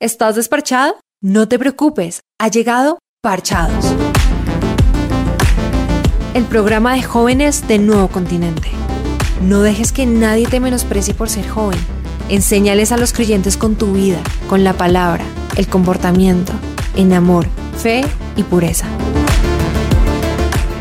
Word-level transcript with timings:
¿Estás 0.00 0.34
desparchado? 0.34 0.96
No 1.22 1.46
te 1.46 1.56
preocupes, 1.56 2.20
ha 2.40 2.48
llegado 2.48 2.98
Parchados. 3.22 3.94
El 6.34 6.44
programa 6.44 6.94
de 6.94 7.02
jóvenes 7.04 7.68
de 7.68 7.78
Nuevo 7.78 8.08
Continente. 8.08 8.70
No 9.40 9.62
dejes 9.62 9.92
que 9.92 10.04
nadie 10.04 10.48
te 10.48 10.58
menosprecie 10.58 11.14
por 11.14 11.28
ser 11.30 11.48
joven. 11.48 11.78
Enséñales 12.28 12.90
a 12.90 12.96
los 12.96 13.12
creyentes 13.12 13.56
con 13.56 13.76
tu 13.76 13.92
vida, 13.92 14.18
con 14.48 14.64
la 14.64 14.72
palabra, 14.72 15.24
el 15.56 15.68
comportamiento, 15.68 16.52
en 16.96 17.12
amor, 17.12 17.46
fe 17.76 18.02
y 18.34 18.42
pureza. 18.42 18.88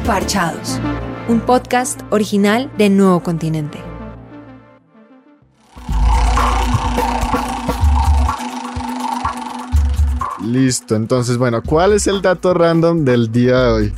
Parchados, 0.07 0.79
un 1.27 1.39
podcast 1.39 2.01
original 2.09 2.71
de 2.79 2.89
Nuevo 2.89 3.21
Continente. 3.21 3.92
Listo, 10.45 10.95
entonces, 10.95 11.37
bueno, 11.37 11.61
¿cuál 11.63 11.93
es 11.93 12.07
el 12.07 12.21
dato 12.21 12.53
random 12.53 13.05
del 13.05 13.31
día 13.31 13.59
de 13.59 13.71
hoy? 13.71 13.93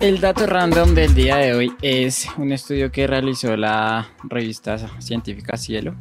El 0.00 0.20
dato 0.20 0.46
random 0.46 0.94
del 0.94 1.14
día 1.14 1.36
de 1.36 1.54
hoy 1.54 1.72
es 1.82 2.26
un 2.36 2.52
estudio 2.52 2.90
que 2.90 3.06
realizó 3.06 3.56
la 3.56 4.08
revista 4.24 4.78
científica 5.00 5.56
Cielo, 5.56 5.94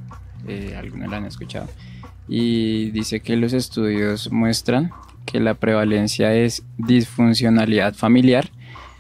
algunos 0.78 1.10
la 1.10 1.18
han 1.18 1.26
escuchado, 1.26 1.68
y 2.28 2.92
dice 2.92 3.20
que 3.22 3.36
los 3.36 3.54
estudios 3.54 4.32
muestran 4.32 4.92
que 5.26 5.40
la 5.40 5.56
prevalencia 5.56 6.34
es 6.34 6.64
disfuncionalidad 6.78 7.94
familiar 7.94 8.50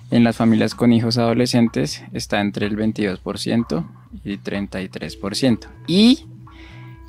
en 0.09 0.23
las 0.23 0.37
familias 0.37 0.73
con 0.73 0.93
hijos 0.93 1.17
adolescentes 1.17 2.01
está 2.13 2.39
entre 2.39 2.65
el 2.65 2.77
22% 2.77 3.85
y 4.23 4.37
33%. 4.37 5.67
Y 5.85 6.25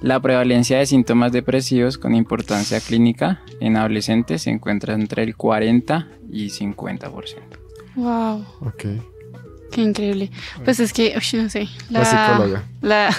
la 0.01 0.20
prevalencia 0.20 0.79
de 0.79 0.87
síntomas 0.87 1.33
depresivos 1.33 1.98
con 1.98 2.15
importancia 2.15 2.80
clínica 2.80 3.43
en 3.61 3.77
adolescentes 3.77 4.43
se 4.43 4.51
encuentra 4.51 4.95
entre 4.95 5.23
el 5.23 5.37
40 5.37 6.09
y 6.31 6.48
50%. 6.48 7.12
Wow. 7.97 8.45
Ok. 8.61 8.84
Qué 9.72 9.83
increíble. 9.83 10.31
Pues 10.64 10.81
es 10.81 10.92
que, 10.92 11.14
uy, 11.17 11.41
no 11.41 11.50
sé. 11.50 11.69
La 11.91 12.05
psicóloga. 12.05 12.64
La, 12.81 13.14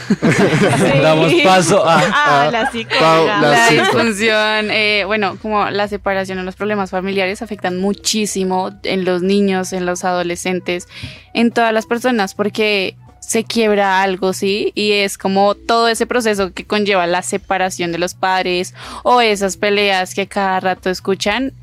Damos 1.02 1.34
paso 1.44 1.88
a... 1.88 2.02
Ah, 2.12 2.50
la 2.52 2.72
psicóloga. 2.72 3.42
la 3.42 3.52
La, 3.52 3.70
disfunción, 3.70 4.72
eh, 4.72 5.04
bueno, 5.06 5.38
como 5.42 5.70
la 5.70 5.88
separación 5.88 6.40
o 6.40 6.44
los 6.44 6.56
problemas 6.56 6.90
familiares 6.90 7.42
afectan 7.44 7.80
muchísimo 7.80 8.72
en 8.84 9.06
los 9.06 9.22
niños, 9.22 9.74
en 9.74 9.86
los 9.86 10.04
adolescentes, 10.04 10.88
en 11.36 11.52
todas 11.52 11.72
las 11.72 11.86
personas, 11.86 12.34
porque 12.34 12.98
se 13.20 13.44
quiebra 13.44 14.02
algo, 14.02 14.34
¿sí? 14.34 14.72
Y 14.76 14.94
es 14.94 15.18
como 15.18 15.56
todo 15.56 15.88
ese 15.88 16.08
proceso 16.08 16.54
que 16.54 16.66
conlleva 16.66 17.06
la 17.08 17.22
separación 17.22 17.92
de 17.92 18.00
los 18.00 18.14
padres 18.14 18.74
o 19.04 19.22
esas 19.22 19.58
peleas 19.58 20.16
que 20.16 20.28
cada 20.28 20.60
rato 20.60 20.90
escuchan, 20.90 21.54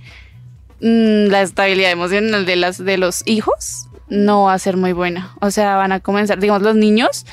mm, 0.81 1.27
la 1.29 1.43
estabilidad 1.43 1.91
emocional 1.91 2.47
de, 2.47 2.57
las, 2.57 2.85
de 2.85 2.99
los 2.99 3.23
hijos 3.27 3.89
no 4.09 4.45
va 4.45 4.55
a 4.55 4.59
ser 4.59 4.77
muy 4.77 4.93
buena. 4.93 5.35
O 5.41 5.51
sea, 5.51 5.77
van 5.77 5.93
a 5.93 6.01
comenzar, 6.01 6.39
digamos, 6.39 6.63
los 6.63 6.77
niños 6.77 7.27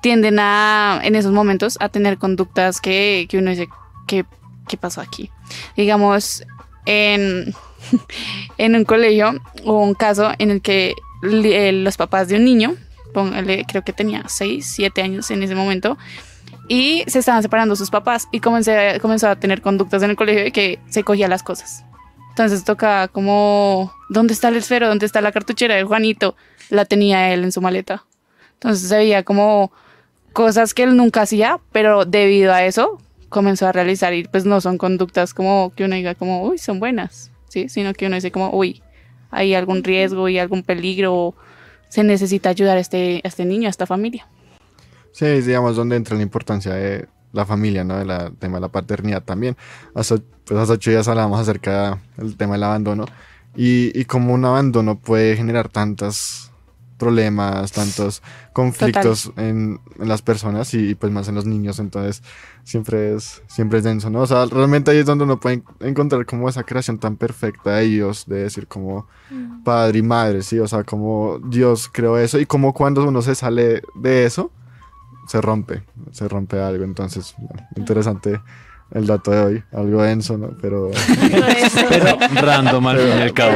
tienden 0.00 0.38
a, 0.38 1.00
en 1.02 1.16
esos 1.16 1.32
momentos, 1.32 1.76
a 1.80 1.88
tener 1.88 2.18
conductas 2.18 2.80
que, 2.80 3.26
que 3.28 3.38
uno 3.38 3.50
dice, 3.50 3.68
¿qué, 4.06 4.24
qué 4.68 4.76
pasó 4.76 5.00
aquí? 5.00 5.30
Digamos, 5.76 6.44
en, 6.84 7.54
en 8.58 8.76
un 8.76 8.84
colegio 8.84 9.34
hubo 9.64 9.82
un 9.82 9.94
caso 9.94 10.32
en 10.38 10.50
el 10.50 10.62
que 10.62 10.94
eh, 11.22 11.72
los 11.72 11.96
papás 11.96 12.28
de 12.28 12.36
un 12.36 12.44
niño, 12.44 12.76
póngale, 13.16 13.64
creo 13.66 13.82
que 13.82 13.94
tenía 13.94 14.24
6, 14.26 14.66
7 14.76 15.00
años 15.00 15.30
en 15.30 15.42
ese 15.42 15.54
momento, 15.54 15.96
y 16.68 17.02
se 17.06 17.20
estaban 17.20 17.42
separando 17.42 17.74
sus 17.74 17.88
papás 17.88 18.28
y 18.30 18.40
comencé- 18.40 19.00
comenzó 19.00 19.28
a 19.30 19.36
tener 19.36 19.62
conductas 19.62 20.02
en 20.02 20.10
el 20.10 20.16
colegio 20.16 20.44
de 20.44 20.52
que 20.52 20.78
se 20.90 21.02
cogía 21.02 21.26
las 21.26 21.42
cosas. 21.42 21.82
Entonces 22.28 22.62
tocaba 22.64 23.08
como, 23.08 23.90
¿dónde 24.10 24.34
está 24.34 24.48
el 24.48 24.56
esfero? 24.56 24.86
¿Dónde 24.88 25.06
está 25.06 25.22
la 25.22 25.32
cartuchera 25.32 25.76
de 25.76 25.84
Juanito? 25.84 26.36
La 26.68 26.84
tenía 26.84 27.32
él 27.32 27.42
en 27.44 27.52
su 27.52 27.62
maleta. 27.62 28.04
Entonces 28.52 28.86
se 28.86 28.96
veía 28.98 29.22
como 29.22 29.72
cosas 30.34 30.74
que 30.74 30.82
él 30.82 30.94
nunca 30.94 31.22
hacía, 31.22 31.58
pero 31.72 32.04
debido 32.04 32.52
a 32.52 32.64
eso 32.64 33.00
comenzó 33.30 33.66
a 33.66 33.72
realizar 33.72 34.12
y 34.12 34.24
pues 34.24 34.44
no 34.44 34.60
son 34.60 34.76
conductas 34.76 35.32
como 35.32 35.72
que 35.74 35.84
uno 35.84 35.94
diga 35.94 36.14
como, 36.14 36.42
uy, 36.42 36.58
son 36.58 36.78
buenas, 36.80 37.30
¿sí? 37.48 37.70
Sino 37.70 37.94
que 37.94 38.06
uno 38.06 38.16
dice 38.16 38.30
como, 38.30 38.50
uy, 38.50 38.82
hay 39.30 39.54
algún 39.54 39.82
riesgo 39.82 40.28
y 40.28 40.38
algún 40.38 40.62
peligro, 40.62 41.34
se 41.96 42.04
necesita 42.04 42.50
ayudar 42.50 42.76
a 42.76 42.80
este, 42.80 43.22
a 43.24 43.28
este 43.28 43.46
niño, 43.46 43.68
a 43.68 43.70
esta 43.70 43.86
familia. 43.86 44.28
Sí, 45.12 45.24
es, 45.24 45.46
digamos, 45.46 45.76
donde 45.76 45.96
entra 45.96 46.14
la 46.14 46.22
importancia 46.22 46.74
de 46.74 47.08
la 47.32 47.46
familia, 47.46 47.84
¿no? 47.84 47.94
tema 48.38 48.58
de 48.58 48.60
la 48.60 48.68
paternidad 48.68 49.22
también. 49.22 49.56
Hace, 49.94 50.18
pues 50.44 50.60
hace 50.60 50.72
ocho 50.72 50.90
días 50.90 51.08
hablábamos 51.08 51.40
acerca 51.40 51.98
del 52.18 52.36
tema 52.36 52.52
del 52.52 52.64
abandono 52.64 53.06
y, 53.56 53.98
y 53.98 54.04
cómo 54.04 54.34
un 54.34 54.44
abandono 54.44 54.98
puede 54.98 55.38
generar 55.38 55.70
tantos 55.70 56.45
problemas, 56.98 57.72
tantos 57.72 58.22
conflictos 58.52 59.32
en, 59.36 59.80
en 59.98 60.08
las 60.08 60.22
personas 60.22 60.72
y, 60.74 60.94
pues 60.94 61.12
más 61.12 61.28
en 61.28 61.34
los 61.34 61.44
niños, 61.44 61.78
entonces 61.78 62.22
siempre 62.64 63.14
es, 63.14 63.42
siempre 63.48 63.78
es 63.78 63.84
denso, 63.84 64.08
¿no? 64.10 64.20
O 64.20 64.26
sea, 64.26 64.46
realmente 64.46 64.90
ahí 64.90 64.98
es 64.98 65.06
donde 65.06 65.24
uno 65.24 65.38
puede 65.38 65.56
en- 65.56 65.64
encontrar 65.80 66.24
como 66.24 66.48
esa 66.48 66.62
creación 66.64 66.98
tan 66.98 67.16
perfecta 67.16 67.76
de 67.76 67.84
Dios, 67.84 68.24
de 68.26 68.36
decir 68.44 68.66
como 68.66 69.06
padre 69.64 69.98
y 69.98 70.02
madre, 70.02 70.42
¿sí? 70.42 70.58
O 70.58 70.66
sea, 70.68 70.84
como 70.84 71.38
Dios 71.44 71.90
creó 71.92 72.16
eso 72.18 72.38
y 72.38 72.46
como 72.46 72.72
cuando 72.72 73.06
uno 73.06 73.20
se 73.22 73.34
sale 73.34 73.82
de 73.94 74.24
eso, 74.24 74.50
se 75.26 75.40
rompe, 75.40 75.82
se 76.12 76.28
rompe 76.28 76.60
algo. 76.60 76.84
Entonces, 76.84 77.34
bueno, 77.36 77.66
interesante 77.76 78.40
el 78.92 79.06
dato 79.06 79.30
de 79.32 79.40
hoy. 79.40 79.62
Algo 79.72 80.02
denso, 80.02 80.38
¿no? 80.38 80.50
Pero... 80.60 80.90
Pero 81.88 82.18
random 82.42 82.86
al 82.86 82.98
fin 82.98 83.08
y 83.18 83.22
al 83.22 83.32
cabo. 83.32 83.52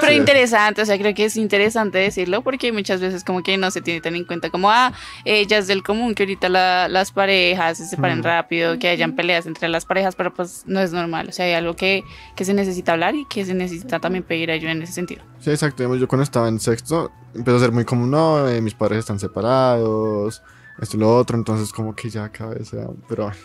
Pero 0.00 0.12
interesante, 0.12 0.82
o 0.82 0.86
sea, 0.86 0.98
creo 0.98 1.14
que 1.14 1.24
es 1.26 1.36
interesante 1.36 1.98
decirlo 1.98 2.42
porque 2.42 2.72
muchas 2.72 3.00
veces 3.00 3.24
como 3.24 3.42
que 3.42 3.56
no 3.56 3.70
se 3.70 3.80
tiene 3.80 4.00
tan 4.00 4.16
en 4.16 4.24
cuenta 4.24 4.50
como, 4.50 4.70
ah, 4.70 4.92
ellas 5.24 5.66
del 5.66 5.82
común, 5.82 6.14
que 6.14 6.24
ahorita 6.24 6.48
la- 6.48 6.88
las 6.88 7.12
parejas 7.12 7.78
se 7.78 7.86
separen 7.86 8.18
Mm. 8.20 8.22
rápido, 8.24 8.78
que 8.78 8.88
hayan 8.88 9.14
peleas 9.16 9.46
entre 9.46 9.68
las 9.68 9.84
parejas, 9.86 10.16
pero 10.16 10.34
pues 10.34 10.64
no 10.66 10.80
es 10.80 10.92
normal, 10.92 11.28
o 11.28 11.32
sea, 11.32 11.46
hay 11.46 11.52
algo 11.52 11.74
que, 11.76 12.02
que 12.36 12.44
se 12.44 12.54
necesita 12.54 12.92
hablar 12.92 13.14
y 13.14 13.24
que 13.26 13.44
se 13.44 13.54
necesita 13.54 14.00
también 14.00 14.24
pedir 14.24 14.50
ayuda 14.50 14.72
en 14.72 14.82
ese 14.82 14.92
sentido. 14.92 15.22
Sí, 15.40 15.50
exacto. 15.50 15.82
Digamos, 15.82 16.00
Yo 16.00 16.08
cuando 16.08 16.24
estaba 16.24 16.48
en 16.48 16.58
sexto, 16.60 17.10
empezó 17.34 17.56
a 17.56 17.60
ser 17.60 17.72
muy 17.72 17.84
común, 17.84 18.10
no, 18.10 18.48
eh, 18.48 18.60
mis 18.60 18.74
padres 18.74 18.98
están 19.00 19.18
separados, 19.20 20.42
esto 20.80 20.96
y 20.96 21.00
lo 21.00 21.14
otro, 21.16 21.36
entonces 21.36 21.72
como 21.72 21.94
que 21.94 22.10
ya 22.10 22.28
cada 22.30 22.54
vez. 22.54 22.70
Pero 23.08 23.24
bueno, 23.24 23.36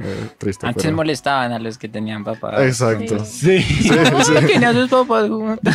eh, 0.00 0.28
triste. 0.38 0.66
Antes 0.66 0.84
pero- 0.84 0.96
molestaban 0.96 1.52
a 1.52 1.58
los 1.58 1.78
que 1.78 1.88
tenían 1.88 2.24
papás. 2.24 2.60
Exacto. 2.62 3.24
Sí. 3.24 3.60
Sí, 3.62 3.88
sí. 3.90 4.32
¿Quién 4.46 4.64
a 4.64 4.72
sus 4.72 4.88
papás 4.90 5.28
juntos? 5.28 5.74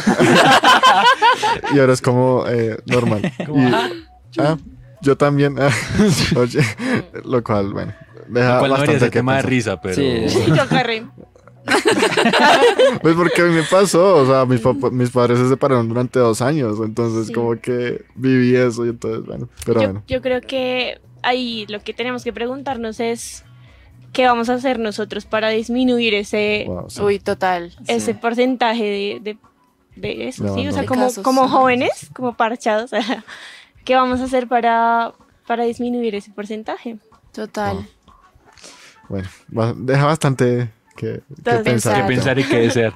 Y 1.74 1.80
ahora 1.80 1.94
es 1.94 2.02
como 2.02 2.46
eh, 2.48 2.78
normal. 2.86 3.22
Y- 3.40 4.40
ah, 4.42 4.58
yo 5.02 5.16
también. 5.18 5.56
ah, 5.60 5.70
oye, 6.36 6.62
lo 7.26 7.44
cual, 7.44 7.74
bueno, 7.74 7.94
deja 8.28 8.60
¿Cuál 8.60 8.72
no 8.72 8.76
debería 8.78 8.94
bastante 8.96 9.00
ser 9.00 9.10
que 9.12 9.20
tema 9.20 9.36
de 9.38 9.42
risa, 9.44 9.80
pero... 9.82 9.96
Sí. 9.96 10.26
Yo 10.48 10.62
agarré. 10.64 11.06
Pues 13.02 13.16
porque 13.16 13.42
a 13.42 13.46
mí 13.46 13.54
me 13.56 13.64
pasó, 13.64 14.16
o 14.18 14.26
sea, 14.26 14.46
mis, 14.46 14.62
mis 14.92 15.10
padres 15.10 15.38
se 15.40 15.50
separaron 15.50 15.88
durante 15.90 16.18
dos 16.18 16.42
años, 16.42 16.78
entonces 16.84 17.28
Sí. 17.28 17.34
como 17.34 17.60
que 17.60 18.06
viví 18.16 18.56
eso 18.56 18.86
y 18.86 18.90
entonces, 18.90 19.26
bueno, 19.26 19.50
pero 19.66 19.82
yo, 19.82 19.88
bueno. 19.88 20.04
yo 20.08 20.22
creo 20.22 20.40
que 20.42 21.00
ahí 21.24 21.66
lo 21.68 21.82
que 21.82 21.94
tenemos 21.94 22.24
que 22.24 22.32
preguntarnos 22.32 23.00
es 23.02 23.44
qué 24.14 24.26
vamos 24.26 24.50
a 24.50 24.54
hacer 24.56 24.80
nosotros 24.80 25.26
para 25.26 25.50
disminuir 25.50 26.14
ese, 26.14 26.66
wow, 26.68 26.90
sí. 26.90 27.02
Uy, 27.02 27.20
total. 27.20 27.74
ese 27.88 28.14
Sí. 28.14 28.20
porcentaje 28.20 28.84
de, 28.84 29.20
de, 29.22 29.38
de 29.96 30.28
eso. 30.28 30.44
O 30.54 30.72
sea, 30.72 30.86
como, 30.86 31.06
casos, 31.06 31.24
como 31.24 31.48
jóvenes, 31.48 32.10
como 32.14 32.34
parchados, 32.36 32.92
¿qué 33.86 33.96
vamos 33.96 34.20
a 34.22 34.26
hacer 34.26 34.48
para, 34.48 35.14
para 35.46 35.64
disminuir 35.66 36.16
ese 36.16 36.32
porcentaje? 36.32 36.98
Total. 37.32 37.88
Bueno, 39.10 39.28
ba- 39.48 39.74
deja 39.76 40.06
bastante 40.06 40.70
que, 40.96 41.22
que 41.44 41.44
pensar. 41.44 41.64
¿Qué 41.64 41.72
Exacto. 41.72 42.08
pensar 42.08 42.40
y 42.40 42.44
qué 42.44 42.58
desear? 42.60 42.94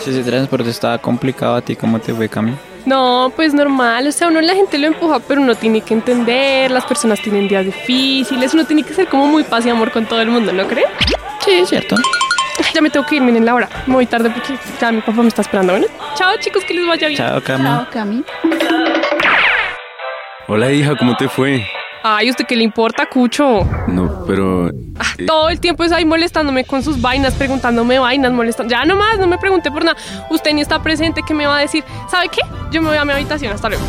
Si 0.00 0.10
ese 0.10 0.22
transporte 0.22 0.70
estaba 0.70 0.98
complicado, 0.98 1.56
¿a 1.56 1.60
ti 1.60 1.74
cómo 1.76 1.98
te 1.98 2.14
fue, 2.14 2.28
Cami? 2.28 2.54
No, 2.84 3.32
pues 3.34 3.52
normal, 3.52 4.06
o 4.06 4.12
sea, 4.12 4.28
uno 4.28 4.40
la 4.40 4.54
gente 4.54 4.78
lo 4.78 4.86
empuja, 4.86 5.18
pero 5.18 5.40
uno 5.40 5.56
tiene 5.56 5.80
que 5.80 5.92
entender, 5.92 6.70
las 6.70 6.84
personas 6.84 7.20
tienen 7.20 7.48
días 7.48 7.64
difíciles, 7.64 8.54
uno 8.54 8.64
tiene 8.64 8.84
que 8.84 8.94
ser 8.94 9.08
como 9.08 9.26
muy 9.26 9.42
paz 9.42 9.66
y 9.66 9.70
amor 9.70 9.90
con 9.90 10.06
todo 10.06 10.20
el 10.20 10.28
mundo, 10.28 10.52
¿no 10.52 10.68
cree? 10.68 10.84
Sí, 11.44 11.50
es 11.50 11.68
cierto. 11.68 11.96
Ya 12.72 12.80
me 12.80 12.88
tengo 12.88 13.04
que 13.04 13.16
ir, 13.16 13.22
miren 13.22 13.44
la 13.44 13.54
hora, 13.54 13.68
muy 13.86 14.06
tarde 14.06 14.30
porque 14.30 14.54
ya 14.80 14.92
mi 14.92 15.00
papá 15.00 15.22
me 15.22 15.28
está 15.28 15.42
esperando, 15.42 15.72
¿bueno? 15.72 15.88
Chao 16.14 16.36
chicos, 16.38 16.62
que 16.64 16.74
les 16.74 16.86
vaya 16.86 17.08
bien. 17.08 17.18
Chao, 17.18 17.42
Cami. 17.42 17.64
Chao, 17.64 17.86
Cami. 17.90 18.24
Hola 20.46 20.70
hija, 20.70 20.94
¿cómo 20.96 21.16
te 21.16 21.28
fue? 21.28 21.66
Ay, 22.04 22.30
¿usted 22.30 22.46
qué 22.46 22.54
le 22.54 22.62
importa, 22.62 23.06
Cucho? 23.06 23.68
No, 23.88 24.24
pero 24.28 24.70
Todo 25.26 25.48
el 25.48 25.60
tiempo 25.60 25.84
es 25.84 25.92
ahí 25.92 26.04
molestándome 26.04 26.64
con 26.64 26.82
sus 26.82 27.00
vainas, 27.00 27.34
preguntándome 27.34 27.98
vainas, 27.98 28.32
molestando. 28.32 28.70
Ya 28.70 28.84
nomás, 28.84 29.18
no 29.18 29.26
me 29.26 29.38
pregunte 29.38 29.70
por 29.70 29.84
nada. 29.84 29.96
Usted 30.30 30.52
ni 30.52 30.60
está 30.60 30.82
presente, 30.82 31.22
¿qué 31.26 31.34
me 31.34 31.46
va 31.46 31.58
a 31.58 31.60
decir? 31.60 31.84
¿Sabe 32.10 32.28
qué? 32.28 32.40
Yo 32.70 32.82
me 32.82 32.88
voy 32.88 32.98
a 32.98 33.04
mi 33.04 33.12
habitación, 33.12 33.52
hasta 33.52 33.68
luego. 33.68 33.84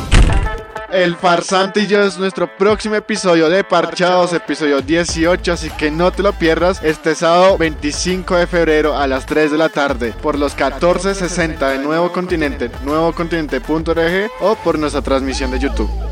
El 0.92 1.18
farsante 1.18 1.82
y 1.82 1.88
yo 1.88 2.02
es 2.02 2.18
nuestro 2.18 2.48
próximo 2.48 2.96
episodio 2.96 3.50
de 3.50 3.66
Parchados, 3.66 4.32
episodio 4.32 4.82
18, 4.82 5.52
así 5.52 5.70
que 5.72 5.92
no 5.92 6.14
te 6.14 6.24
lo 6.24 6.32
pierdas 6.32 6.82
este 6.82 7.14
sábado 7.14 7.58
25 7.58 8.38
de 8.38 8.48
febrero 8.48 8.98
a 8.98 9.06
las 9.06 9.26
3 9.26 9.52
de 9.52 9.58
la 9.58 9.68
tarde 9.68 10.14
por 10.22 10.40
los 10.40 10.54
1460 10.54 11.72
de 11.72 11.80
Nuevo 11.80 12.14
Continente, 12.14 12.72
nuevocontinente.org 12.86 14.32
o 14.40 14.56
por 14.56 14.80
nuestra 14.80 15.02
transmisión 15.02 15.52
de 15.52 15.60
YouTube. 15.60 16.07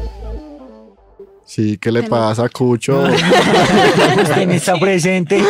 Sí, 1.46 1.78
¿qué 1.78 1.92
le 1.92 2.04
pasa, 2.04 2.50
Cucho? 2.50 3.04
¿Quién 4.34 4.52
está 4.52 4.78
presente? 4.80 5.44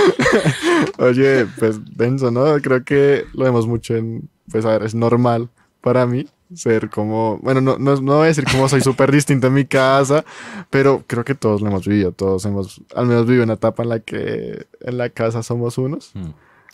Oye, 0.97 1.45
pues 1.57 1.79
denso, 1.95 2.31
¿no? 2.31 2.43
Creo 2.61 2.83
que 2.83 3.25
lo 3.33 3.45
vemos 3.45 3.65
mucho 3.67 3.95
en, 3.95 4.29
pues 4.51 4.65
a 4.65 4.71
ver, 4.71 4.83
es 4.83 4.93
normal 4.93 5.49
para 5.81 6.05
mí 6.05 6.27
ser 6.53 6.89
como, 6.89 7.39
bueno, 7.41 7.59
no, 7.61 7.77
no, 7.77 7.95
no 7.95 8.13
voy 8.17 8.25
a 8.25 8.27
decir 8.27 8.45
como 8.49 8.67
soy 8.69 8.81
súper 8.81 9.11
distinto 9.11 9.47
en 9.47 9.53
mi 9.53 9.65
casa, 9.65 10.23
pero 10.69 11.03
creo 11.07 11.23
que 11.23 11.33
todos 11.35 11.61
lo 11.61 11.67
hemos 11.69 11.87
vivido, 11.87 12.11
todos 12.11 12.45
hemos 12.45 12.81
al 12.95 13.07
menos 13.07 13.25
vivido 13.25 13.43
una 13.43 13.53
etapa 13.53 13.83
en 13.83 13.89
la 13.89 13.99
que 13.99 14.67
en 14.81 14.97
la 14.97 15.09
casa 15.09 15.43
somos 15.43 15.77
unos 15.77 16.11
Mm. 16.13 16.29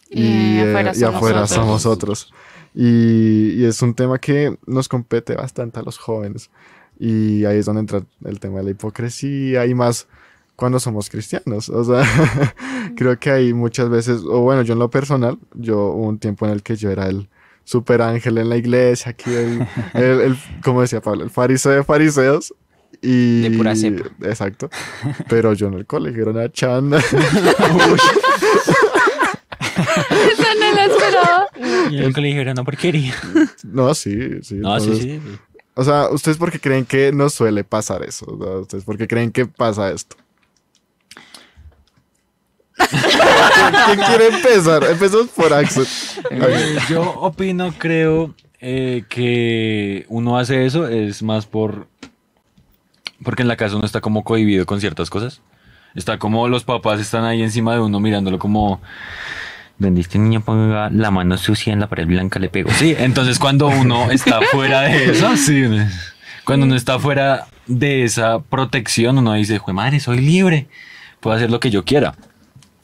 y, 0.09 0.21
Y 0.23 0.59
eh, 0.59 0.69
afuera 0.71 0.91
y 0.91 0.95
somos 0.95 1.15
afuera 1.15 1.35
otros. 1.43 1.49
somos 1.51 1.85
otros. 1.85 2.33
Y, 2.73 3.51
y 3.61 3.65
es 3.65 3.81
un 3.81 3.93
tema 3.93 4.17
que 4.17 4.57
nos 4.65 4.87
compete 4.89 5.35
bastante 5.35 5.79
a 5.79 5.83
los 5.83 5.97
jóvenes. 5.97 6.49
Y 7.03 7.45
ahí 7.45 7.57
es 7.57 7.65
donde 7.65 7.79
entra 7.79 8.03
el 8.25 8.39
tema 8.39 8.59
de 8.59 8.65
la 8.65 8.69
hipocresía 8.71 9.65
y 9.65 9.73
más 9.73 10.07
cuando 10.55 10.79
somos 10.79 11.09
cristianos. 11.09 11.67
O 11.69 11.83
sea, 11.83 12.03
creo 12.95 13.17
que 13.17 13.31
hay 13.31 13.53
muchas 13.53 13.89
veces, 13.89 14.21
o 14.23 14.41
bueno, 14.41 14.61
yo 14.61 14.73
en 14.73 14.79
lo 14.79 14.91
personal, 14.91 15.39
yo 15.55 15.77
hubo 15.87 16.07
un 16.07 16.19
tiempo 16.19 16.45
en 16.45 16.51
el 16.51 16.61
que 16.61 16.75
yo 16.75 16.91
era 16.91 17.07
el 17.07 17.27
super 17.63 18.03
ángel 18.03 18.37
en 18.37 18.49
la 18.49 18.57
iglesia, 18.57 19.11
aquí 19.11 19.31
el, 19.33 19.65
el, 19.95 20.21
el- 20.21 20.37
como 20.63 20.81
decía 20.81 21.01
Pablo, 21.01 21.23
el 21.23 21.31
fariseo 21.31 21.71
de 21.71 21.83
fariseos. 21.83 22.53
Y, 23.01 23.41
De 23.49 23.57
pura 23.57 23.75
cepa. 23.75 24.03
Exacto. 24.21 24.69
Pero 25.27 25.53
yo 25.53 25.67
en 25.69 25.73
el 25.75 25.87
colegio 25.87 26.21
era 26.21 26.31
una 26.31 26.51
chanda. 26.51 26.99
Esa 29.59 30.55
no 30.59 30.71
la 30.75 30.85
esperaba. 30.85 31.47
Y 31.89 31.97
en 31.97 32.03
el 32.03 32.13
colegio 32.13 32.41
era 32.41 32.51
una 32.51 32.63
porquería. 32.63 33.13
No, 33.63 33.93
sí, 33.93 34.41
sí. 34.43 34.55
No, 34.55 34.79
sí, 34.79 34.89
entonces- 34.91 34.99
sí. 35.03 35.19
O 35.73 35.83
sea, 35.83 36.09
¿ustedes 36.09 36.37
por 36.37 36.51
qué 36.51 36.59
creen 36.59 36.85
que 36.85 37.11
no 37.11 37.29
suele 37.29 37.63
pasar 37.63 38.03
eso? 38.03 38.25
¿Ustedes 38.61 38.83
por 38.83 38.97
qué 38.97 39.07
creen 39.07 39.31
que 39.31 39.45
pasa 39.45 39.91
esto? 39.91 40.17
¿Quién 43.85 43.99
quiere 43.99 44.27
empezar? 44.27 44.83
Empezamos 44.83 45.27
por 45.29 45.53
Axel. 45.53 45.87
Eh, 46.31 46.77
yo 46.89 47.01
opino, 47.01 47.73
creo 47.77 48.33
eh, 48.59 49.03
que 49.07 50.05
uno 50.09 50.37
hace 50.37 50.65
eso 50.65 50.87
es 50.87 51.23
más 51.23 51.45
por 51.45 51.87
porque 53.23 53.43
en 53.43 53.47
la 53.47 53.55
casa 53.55 53.75
uno 53.75 53.85
está 53.85 54.01
como 54.01 54.23
cohibido 54.23 54.65
con 54.65 54.79
ciertas 54.79 55.09
cosas. 55.09 55.41
Está 55.95 56.17
como 56.17 56.47
los 56.47 56.63
papás 56.63 56.99
están 56.99 57.23
ahí 57.23 57.41
encima 57.41 57.73
de 57.73 57.81
uno 57.81 57.99
mirándolo 57.99 58.39
como 58.39 58.81
donde 59.81 60.01
este 60.01 60.19
niño 60.19 60.41
ponga 60.41 60.89
la 60.91 61.09
mano 61.09 61.37
sucia 61.37 61.73
en 61.73 61.79
la 61.79 61.89
pared 61.89 62.05
blanca 62.05 62.39
le 62.39 62.49
pego. 62.49 62.69
Sí, 62.71 62.95
entonces 62.97 63.39
cuando 63.39 63.67
uno 63.67 64.11
está 64.11 64.39
fuera 64.51 64.81
de 64.81 65.11
eso, 65.11 65.35
sí, 65.35 65.63
cuando 66.45 66.67
uno 66.67 66.75
está 66.75 66.99
fuera 66.99 67.47
de 67.65 68.03
esa 68.03 68.39
protección, 68.39 69.17
uno 69.17 69.33
dice, 69.33 69.57
"Jue 69.57 69.73
madre, 69.73 69.99
soy 69.99 70.19
libre, 70.19 70.67
puedo 71.19 71.35
hacer 71.35 71.49
lo 71.49 71.59
que 71.59 71.71
yo 71.71 71.83
quiera." 71.83 72.15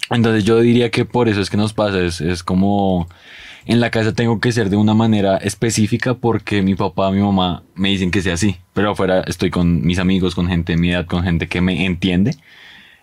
Entonces 0.10 0.44
yo 0.44 0.60
diría 0.60 0.90
que 0.90 1.06
por 1.06 1.30
eso 1.30 1.40
es 1.40 1.50
que 1.50 1.58
nos 1.58 1.74
pasa, 1.74 2.00
es, 2.00 2.20
es 2.20 2.42
como 2.42 3.08
en 3.66 3.80
la 3.80 3.92
casa 3.92 4.14
tengo 4.14 4.40
que 4.40 4.52
ser 4.52 4.70
de 4.70 4.78
una 4.78 4.94
manera 4.96 5.38
específica 5.38 6.16
porque 6.16 6.64
mi 6.64 6.74
papá, 6.74 7.12
mi 7.12 7.22
mamá 7.22 7.64
me 7.76 7.90
dicen 7.90 8.10
que 8.10 8.22
sea 8.22 8.34
así, 8.34 8.58
pero 8.74 8.92
afuera 8.92 9.22
estoy 9.28 9.52
con 9.52 9.86
mis 9.86 10.00
amigos, 10.00 10.34
con 10.34 10.48
gente 10.48 10.74
de 10.74 10.78
mi 10.80 10.92
edad, 10.92 11.06
con 11.06 11.24
gente 11.24 11.48
que 11.48 11.62
me 11.62 11.86
entiende. 11.86 12.36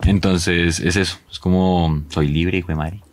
Entonces 0.02 0.80
es 0.80 0.96
eso, 0.96 1.18
es 1.30 1.38
como 1.38 2.02
soy 2.08 2.26
libre, 2.28 2.58
hijo 2.58 2.68
de 2.68 2.74
madre. 2.74 3.03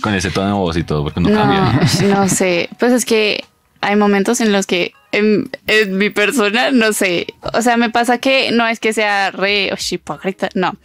Con 0.00 0.14
ese 0.14 0.30
tono 0.30 0.46
de 0.48 0.52
voz 0.54 0.76
y 0.76 0.84
todo, 0.84 1.04
porque 1.04 1.20
no, 1.20 1.28
No, 1.30 1.36
cambia. 1.38 1.80
no 2.08 2.28
sé. 2.28 2.68
Pues 2.78 2.92
es 2.92 3.04
que 3.04 3.44
hay 3.80 3.96
momentos 3.96 4.40
en 4.40 4.52
los 4.52 4.66
que 4.66 4.92
en, 5.12 5.50
en 5.66 5.98
mi 5.98 6.08
persona, 6.10 6.70
no 6.70 6.92
sé. 6.92 7.26
O 7.52 7.60
sea, 7.62 7.76
me 7.76 7.90
pasa 7.90 8.18
que 8.18 8.50
no 8.50 8.66
es 8.66 8.80
que 8.80 8.92
sea 8.92 9.30
re 9.30 9.70
oh, 9.72 9.76
hipócrita, 9.90 10.48
no. 10.54 10.76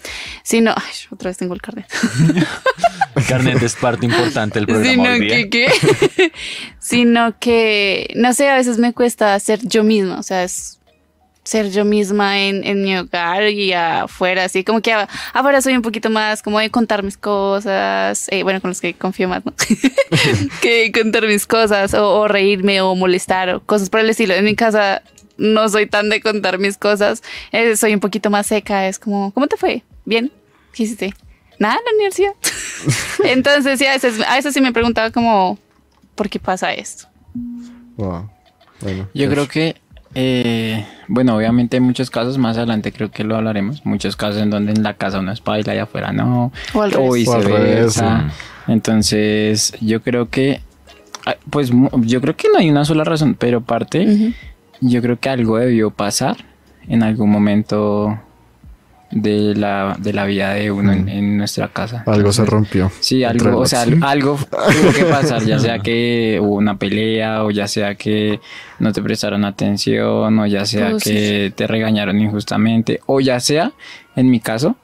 Sino, 0.44 0.74
ay, 0.76 0.92
otra 1.12 1.30
vez 1.30 1.38
tengo 1.38 1.54
el 1.54 1.62
carnet. 1.62 1.88
Carnet 3.28 3.62
es 3.64 3.76
parte 3.76 4.06
importante 4.06 4.60
del 4.60 4.68
programa 4.68 4.92
Sino 4.92 5.10
hoy 5.10 5.20
día. 5.22 5.36
que, 5.36 5.50
que- 5.50 6.32
sino 6.80 7.38
que, 7.40 8.12
no 8.16 8.34
sé, 8.34 8.50
a 8.50 8.56
veces 8.56 8.78
me 8.78 8.94
cuesta 8.94 9.38
ser 9.40 9.60
yo 9.68 9.84
misma, 9.84 10.20
o 10.20 10.24
sea, 10.24 10.44
es 10.44 10.80
ser 11.48 11.72
yo 11.72 11.86
misma 11.86 12.40
en, 12.40 12.66
en 12.66 12.82
mi 12.82 12.98
hogar 12.98 13.48
y 13.50 13.72
afuera, 13.72 14.44
así 14.44 14.66
como 14.66 14.82
que 14.82 14.94
afuera 15.34 15.62
soy 15.62 15.76
un 15.76 15.82
poquito 15.82 16.10
más 16.10 16.44
como 16.44 16.60
de 16.60 16.70
contar 16.70 17.04
mis 17.04 17.16
cosas, 17.16 18.28
eh, 18.30 18.44
bueno, 18.44 18.60
con 18.60 18.70
los 18.70 18.82
que 18.82 18.94
confío 18.94 19.30
más, 19.30 19.46
¿no? 19.46 19.54
que 20.62 20.92
contar 20.92 21.26
mis 21.26 21.48
cosas 21.48 21.94
o, 21.94 22.20
o 22.20 22.28
reírme 22.28 22.82
o 22.82 22.96
molestar 22.96 23.50
o 23.50 23.62
cosas 23.62 23.90
por 23.90 24.02
el 24.02 24.10
estilo. 24.10 24.34
En 24.34 24.44
mi 24.44 24.56
casa 24.56 25.02
no 25.38 25.70
soy 25.70 25.88
tan 25.88 26.10
de 26.10 26.20
contar 26.20 26.60
mis 26.60 26.78
cosas, 26.78 27.24
eh, 27.54 27.78
soy 27.78 27.94
un 27.94 28.02
poquito 28.02 28.30
más 28.30 28.48
seca, 28.48 28.88
es 28.88 29.00
como, 29.00 29.32
¿cómo 29.32 29.48
te 29.48 29.56
fue? 29.56 29.84
¿Bien? 30.04 30.32
¿Qué 30.74 30.84
hiciste? 30.84 31.14
Nada, 31.60 31.76
en 31.76 31.86
la 31.86 31.92
universidad. 31.94 32.34
Entonces, 33.24 33.80
sí, 33.80 33.86
a 33.86 33.94
veces, 33.94 34.20
a 34.28 34.36
veces 34.36 34.54
sí 34.54 34.60
me 34.60 34.74
preguntaba 34.74 35.12
como, 35.12 35.58
¿por 36.16 36.30
qué 36.30 36.40
pasa 36.40 36.74
esto? 36.74 37.08
Wow. 37.96 38.30
Bueno, 38.82 39.08
Yo 39.14 39.30
creo 39.30 39.48
que, 39.48 39.76
eh, 40.20 40.84
bueno, 41.08 41.36
obviamente 41.38 41.78
hay 41.78 41.82
muchos 41.82 42.10
casos, 42.10 42.40
más 42.40 42.58
adelante 42.58 42.92
creo 42.92 43.12
que 43.12 43.24
lo 43.24 43.36
hablaremos, 43.36 43.86
muchos 43.86 44.16
casos 44.16 44.42
en 44.42 44.50
donde 44.50 44.72
en 44.72 44.82
la 44.82 44.96
casa 44.96 45.20
uno 45.20 45.32
es 45.32 45.44
baila 45.44 45.76
y 45.76 45.78
afuera 45.78 46.12
no, 46.12 46.52
O 46.74 46.82
al 46.82 46.92
o 46.96 46.98
revés. 47.12 47.28
O 47.28 47.34
al 47.36 47.44
revés, 47.44 47.86
viceversa. 47.86 48.32
Entonces, 48.68 49.74
yo 49.80 50.02
creo 50.02 50.28
que, 50.30 50.62
ah, 51.28 51.36
pues 51.52 51.72
yo 52.02 52.20
creo 52.20 52.36
que 52.36 52.48
no 52.52 52.58
hay 52.58 52.68
una 52.68 52.84
sola 52.84 53.04
razón, 53.04 53.36
pero 53.38 53.62
parte, 53.62 54.08
Ujú. 54.08 54.34
yo 54.82 55.04
creo 55.04 55.20
que 55.20 55.30
algo 55.30 55.60
debió 55.60 55.92
pasar 55.92 56.38
en 56.88 57.04
algún 57.04 57.30
momento 57.30 58.20
de 59.12 59.56
la, 59.56 59.96
de 60.00 60.12
la 60.14 60.26
vida 60.26 60.54
de 60.54 60.70
uno 60.72 60.92
en, 60.92 61.08
en 61.08 61.38
nuestra 61.38 61.70
casa. 61.70 62.04
Algo 62.06 62.32
se 62.34 62.46
rompió. 62.46 62.92
Sí, 63.00 63.24
algo, 63.24 63.58
o 63.60 63.66
sea, 63.66 63.82
al- 63.84 64.00
algo 64.04 64.38
tuvo 64.50 64.94
que 64.94 65.06
pasar, 65.06 65.44
ya 65.46 65.60
sea 65.60 65.80
que 65.80 66.40
hubo 66.42 66.56
una 66.56 66.78
pelea 66.78 67.44
o 67.44 67.52
ya 67.52 67.68
sea 67.68 67.96
que 67.96 68.40
no 68.80 68.92
te 68.92 69.02
prestaron 69.02 69.46
atención 69.46 70.38
o 70.40 70.46
ya 70.46 70.66
sea 70.66 71.00
sí, 71.00 71.10
que 71.10 71.54
te 71.56 71.68
regañaron 71.68 72.20
injustamente 72.20 73.00
o 73.06 73.20
ya 73.22 73.40
sea, 73.40 73.72
en 74.16 74.30
mi 74.30 74.40
caso, 74.40 74.76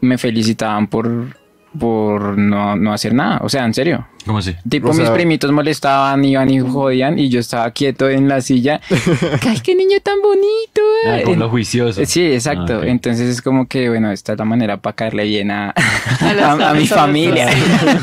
me 0.00 0.18
felicitaban 0.18 0.86
por, 0.86 1.36
por 1.78 2.38
no, 2.38 2.76
no 2.76 2.92
hacer 2.92 3.12
nada, 3.14 3.40
o 3.42 3.48
sea, 3.48 3.64
en 3.64 3.74
serio. 3.74 4.06
¿Cómo 4.24 4.38
así? 4.38 4.54
Tipo, 4.68 4.90
O 4.90 4.94
mis 4.94 5.10
primitos 5.10 5.50
molestaban, 5.52 6.24
iban 6.24 6.48
y 6.48 6.60
jodían 6.60 7.18
y 7.18 7.28
yo 7.28 7.40
estaba 7.40 7.70
quieto 7.72 8.08
en 8.08 8.28
la 8.28 8.40
silla. 8.40 8.80
¡Ay, 9.46 9.60
qué 9.60 9.74
niño 9.74 9.98
tan 10.02 10.22
bonito! 10.22 10.80
Ah, 11.06 11.18
por 11.24 11.34
En- 11.34 11.38
lo 11.40 11.50
juicioso. 11.50 12.00
Sí, 12.06 12.22
exacto. 12.32 12.80
Ah. 12.82 12.86
Entonces 12.86 13.28
es 13.28 13.42
como 13.42 13.66
que, 13.66 13.88
bueno, 13.88 14.10
esta 14.12 14.32
es 14.32 14.38
la 14.38 14.44
manera 14.44 14.76
para 14.78 14.94
caerle 14.96 15.24
bien 15.24 15.50
a, 15.50 15.74
a, 16.20 16.70
a 16.70 16.74
mi 16.74 16.86
familia. 16.86 17.48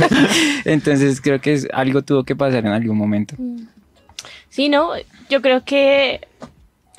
Entonces 0.65 1.21
creo 1.21 1.39
que 1.41 1.53
es, 1.53 1.67
algo 1.73 2.01
tuvo 2.01 2.23
que 2.23 2.35
pasar 2.35 2.65
en 2.65 2.71
algún 2.71 2.97
momento. 2.97 3.35
Sí, 4.49 4.69
no, 4.69 4.89
yo 5.29 5.41
creo 5.41 5.63
que 5.63 6.21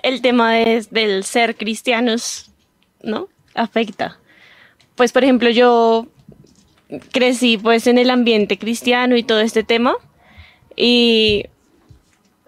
el 0.03 0.21
tema 0.23 0.55
de- 0.55 0.87
del 0.91 1.25
ser 1.25 1.57
cristianos, 1.57 2.51
¿no? 3.03 3.29
Afecta. 3.55 4.19
Pues, 4.97 5.13
por 5.13 5.23
ejemplo, 5.23 5.49
yo 5.51 6.07
crecí 7.13 7.59
pues 7.59 7.87
en 7.87 7.99
el 7.99 8.11
ambiente 8.11 8.59
cristiano 8.59 9.17
y 9.17 9.23
todo 9.23 9.41
este 9.41 9.63
tema. 9.63 9.95
Y 10.77 11.47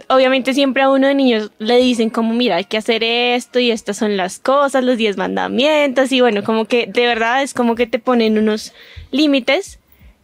obviamente 0.09 0.55
siempre 0.55 0.83
a 0.83 0.91
uno 0.91 1.07
de 1.07 1.15
niños 1.15 1.51
le 1.59 1.77
dicen 1.77 2.11
como, 2.11 2.35
mira, 2.35 2.57
hay 2.57 2.65
que 2.65 2.77
hacer 2.77 3.05
esto 3.05 3.59
y 3.59 3.71
estas 3.71 3.97
son 3.97 4.17
las 4.17 4.39
cosas, 4.39 4.85
los 4.85 4.97
diez 4.97 5.17
mandamientos 5.17 6.13
y 6.13 6.21
bueno, 6.21 6.43
como 6.45 6.67
que 6.67 6.87
de 6.87 7.07
verdad 7.07 7.43
es 7.43 7.55
como 7.55 7.75
que 7.75 7.87
te 7.87 7.99
ponen 7.99 8.39
unos 8.39 8.73
límites. 9.11 9.79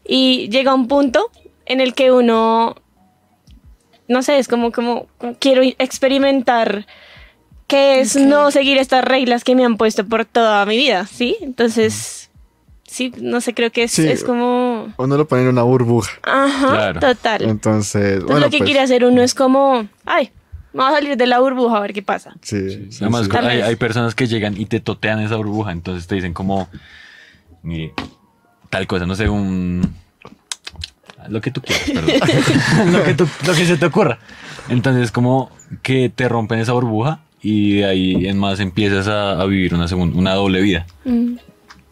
Y 0.06 0.48
llega 0.48 0.74
un 0.74 0.88
punto 0.88 1.30
en 1.66 1.80
el 1.80 1.94
que 1.94 2.10
uno 2.10 2.76
no 4.10 4.22
sé, 4.22 4.38
es 4.38 4.48
como, 4.48 4.72
como, 4.72 5.06
quiero 5.38 5.62
experimentar 5.62 6.84
qué 7.68 8.00
es 8.00 8.16
no 8.16 8.50
seguir 8.50 8.76
estas 8.76 9.04
reglas 9.04 9.44
que 9.44 9.54
me 9.54 9.64
han 9.64 9.76
puesto 9.76 10.04
por 10.04 10.24
toda 10.24 10.66
mi 10.66 10.76
vida, 10.76 11.06
¿sí? 11.06 11.36
Entonces, 11.40 12.29
sí, 12.90 13.12
no 13.20 13.40
sé, 13.40 13.54
creo 13.54 13.70
que 13.70 13.84
es, 13.84 13.92
Sí. 13.92 14.06
es 14.08 14.24
como... 14.24 14.92
Uno 14.96 15.16
lo 15.16 15.26
pone 15.28 15.42
en 15.42 15.48
una 15.48 15.62
burbuja. 15.62 16.10
Ajá, 16.22 16.68
Claro. 16.68 17.00
total. 17.00 17.42
Entonces, 17.42 17.94
Entonces 18.14 18.24
bueno, 18.24 18.40
lo 18.40 18.50
que 18.50 18.58
pues, 18.58 18.66
quiere 18.68 18.80
hacer 18.80 19.04
uno 19.04 19.22
es 19.22 19.34
como, 19.34 19.86
ay, 20.04 20.30
vamos 20.72 20.92
a 20.92 20.96
salir 20.96 21.16
de 21.16 21.26
la 21.26 21.38
burbuja 21.40 21.76
a 21.76 21.80
ver 21.80 21.92
qué 21.92 22.02
pasa. 22.02 22.34
Sí, 22.42 22.88
sí, 22.90 22.98
Además, 23.00 23.24
sí. 23.26 23.30
Tal 23.30 23.46
hay, 23.46 23.60
hay 23.60 23.76
personas 23.76 24.14
que 24.14 24.26
llegan 24.26 24.60
y 24.60 24.66
te 24.66 24.80
totean 24.80 25.20
esa 25.20 25.36
burbuja, 25.36 25.72
entonces 25.72 26.06
te 26.06 26.14
dicen 26.16 26.32
como, 26.34 26.68
mire, 27.62 27.92
tal 28.70 28.86
cosa, 28.86 29.06
no 29.06 29.14
sé, 29.14 29.28
un... 29.28 29.94
Lo 31.28 31.40
que 31.40 31.50
tú 31.50 31.60
quieras, 31.60 31.90
perdón. 31.90 32.92
lo, 32.92 33.04
que 33.04 33.14
tú- 33.14 33.28
lo 33.46 33.52
que 33.54 33.66
se 33.66 33.76
te 33.76 33.86
ocurra. 33.86 34.18
Entonces, 34.68 35.10
como 35.12 35.50
que 35.82 36.08
te 36.08 36.28
rompen 36.28 36.58
esa 36.60 36.72
burbuja 36.72 37.20
y 37.42 37.76
de 37.78 37.84
ahí 37.86 38.26
en 38.26 38.38
más 38.38 38.58
empiezas 38.60 39.06
a, 39.06 39.40
a 39.40 39.44
vivir 39.46 39.74
una, 39.74 39.86
segunda, 39.86 40.16
una 40.18 40.34
doble 40.34 40.60
vida. 40.62 40.86
Mm. 41.04 41.34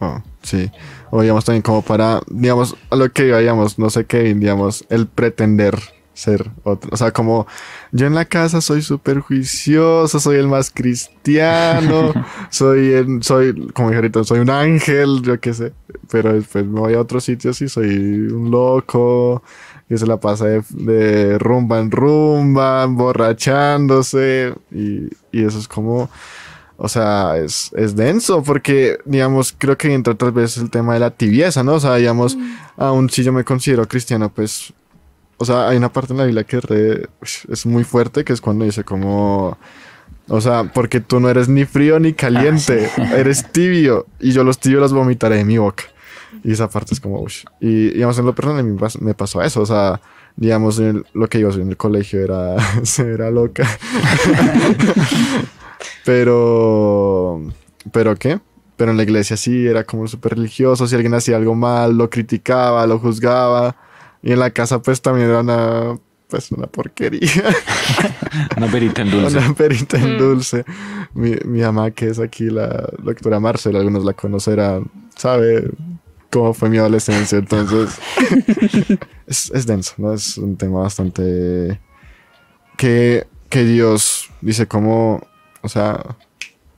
Oh, 0.01 0.23
sí. 0.43 0.71
O 1.11 1.23
digamos 1.23 1.45
también 1.45 1.63
como 1.63 1.83
para, 1.83 2.21
digamos, 2.29 2.77
a 2.91 2.97
lo 2.97 3.11
que 3.13 3.25
digamos, 3.25 3.79
no 3.79 3.91
sé 3.91 4.05
qué, 4.07 4.35
digamos, 4.35 4.85
el 4.91 5.07
pretender 5.07 5.79
ser 6.15 6.51
otro. 6.65 6.91
O 6.93 6.97
sea, 6.97 7.13
como 7.13 7.47
yo 7.93 8.07
en 8.09 8.15
la 8.17 8.25
casa 8.25 8.61
soy 8.61 8.83
súper 8.83 9.21
juicioso, 9.21 10.19
soy 10.19 10.37
el 10.39 10.49
más 10.49 10.71
cristiano, 10.75 12.13
soy, 12.51 12.93
el- 12.93 13.23
soy, 13.23 13.69
como 13.73 13.89
dije 13.91 13.99
ahorita, 13.99 14.25
soy 14.25 14.41
un 14.41 14.51
ángel, 14.51 15.23
yo 15.23 15.39
qué 15.41 15.55
sé. 15.55 15.73
Pero 16.11 16.33
después 16.33 16.67
me 16.67 16.81
voy 16.81 16.95
a 16.95 17.01
otros 17.01 17.23
sitios 17.25 17.61
y 17.63 17.69
soy 17.69 17.87
un 18.33 18.51
loco, 18.51 19.43
que 19.89 19.97
se 19.97 20.07
la 20.07 20.19
pasa 20.19 20.47
de, 20.47 20.63
de 20.71 21.39
rumba 21.39 21.79
en 21.79 21.91
rumba, 21.93 22.83
emborrachándose. 22.83 24.55
Y, 24.73 25.09
y 25.33 25.45
eso 25.45 25.59
es 25.59 25.69
como, 25.69 26.11
o 26.81 26.89
sea, 26.89 27.37
es, 27.37 27.71
es 27.75 27.97
denso 27.97 28.43
porque, 28.45 28.99
digamos, 29.05 29.53
creo 29.59 29.77
que 29.77 29.93
entra 29.93 30.15
tal 30.15 30.31
vez 30.33 30.57
el 30.59 30.71
tema 30.71 30.95
de 30.95 31.01
la 31.01 31.11
tibieza, 31.11 31.65
¿no? 31.65 31.75
O 31.75 31.81
sea, 31.81 31.97
digamos, 31.97 32.39
aún 32.77 33.11
si 33.11 33.25
yo 33.25 33.33
me 33.33 33.43
considero 33.45 33.87
cristiano, 33.89 34.31
pues, 34.33 34.73
o 35.39 35.45
sea, 35.45 35.69
hay 35.69 35.77
una 35.77 35.93
parte 35.93 36.13
en 36.13 36.19
la 36.19 36.25
Biblia 36.25 36.45
que 36.45 36.61
re- 36.61 37.07
es 37.49 37.67
muy 37.67 37.83
fuerte, 37.85 38.25
que 38.25 38.33
es 38.33 38.41
cuando 38.41 38.65
dice 38.65 38.85
como, 38.85 39.59
o 40.29 40.41
sea, 40.41 40.71
porque 40.73 41.01
tú 41.01 41.19
no 41.21 41.29
eres 41.29 41.49
ni 41.49 41.65
frío 41.65 41.99
ni 41.99 42.13
caliente, 42.13 42.89
eres 43.17 43.51
tibio 43.51 44.07
y 44.21 44.31
yo 44.33 44.45
los 44.45 44.59
tibios 44.61 44.81
los 44.81 44.93
vomitaré 44.93 45.37
de 45.37 45.45
mi 45.45 45.59
boca. 45.59 45.83
Y 46.45 46.53
esa 46.53 46.69
parte 46.69 46.95
es 46.95 47.01
como, 47.01 47.21
ush. 47.21 47.45
Y 47.61 47.91
digamos, 47.91 48.17
en 48.21 48.27
lo 48.27 48.35
personal 48.37 48.63
me 48.63 48.79
pas- 48.79 49.01
me 49.01 49.15
pasó 49.15 49.43
eso, 49.43 49.63
o 49.63 49.67
sea, 49.67 50.01
digamos, 50.37 50.79
en 50.79 50.85
el- 50.89 51.07
lo 51.13 51.29
que 51.29 51.41
yo 51.41 51.51
en 51.51 51.71
el 51.71 51.77
colegio 51.77 52.21
era, 52.23 52.55
era 52.99 53.31
loca. 53.33 53.67
Pero, 56.09 57.43
¿pero 57.93 58.17
qué? 58.17 58.41
Pero 58.79 58.93
en 58.93 58.97
la 58.97 59.03
iglesia 59.03 59.37
sí 59.37 59.67
era 59.67 59.85
como 59.85 60.09
súper 60.09 60.37
religioso. 60.37 60.87
Si 60.87 60.95
alguien 60.95 61.13
hacía 61.13 61.37
algo 61.37 61.55
mal, 61.55 61.99
lo 61.99 62.09
criticaba, 62.09 62.87
lo 62.87 62.99
juzgaba. 62.99 63.77
Y 64.23 64.33
en 64.33 64.39
la 64.39 64.51
casa, 64.51 64.81
pues 64.81 65.03
también 65.03 65.29
era 65.29 65.41
una, 65.41 65.99
pues, 66.29 66.51
una 66.51 66.67
porquería. 66.67 67.31
Una 68.57 68.69
perita 68.69 69.03
en 69.03 69.11
dulce. 69.11 69.37
Una 69.39 69.53
perita 69.53 69.99
en 69.99 70.17
dulce. 70.17 70.65
Mi, 71.13 71.37
mi 71.45 71.61
mamá, 71.61 71.91
que 71.91 72.09
es 72.09 72.19
aquí 72.19 72.49
la 72.49 72.89
doctora 73.03 73.39
Marcela, 73.39 73.79
algunos 73.79 74.03
la 74.03 74.15
conocerán, 74.15 74.91
sabe 75.15 75.69
cómo 76.31 76.55
fue 76.55 76.71
mi 76.71 76.79
adolescencia. 76.79 77.37
Entonces, 77.37 77.99
es, 79.27 79.51
es 79.51 79.67
denso, 79.67 79.93
¿no? 79.99 80.15
Es 80.15 80.39
un 80.39 80.57
tema 80.57 80.81
bastante. 80.81 81.79
que, 82.79 83.27
que 83.51 83.65
Dios 83.65 84.31
dice 84.41 84.67
como. 84.67 85.21
O 85.63 85.69
sea, 85.69 86.05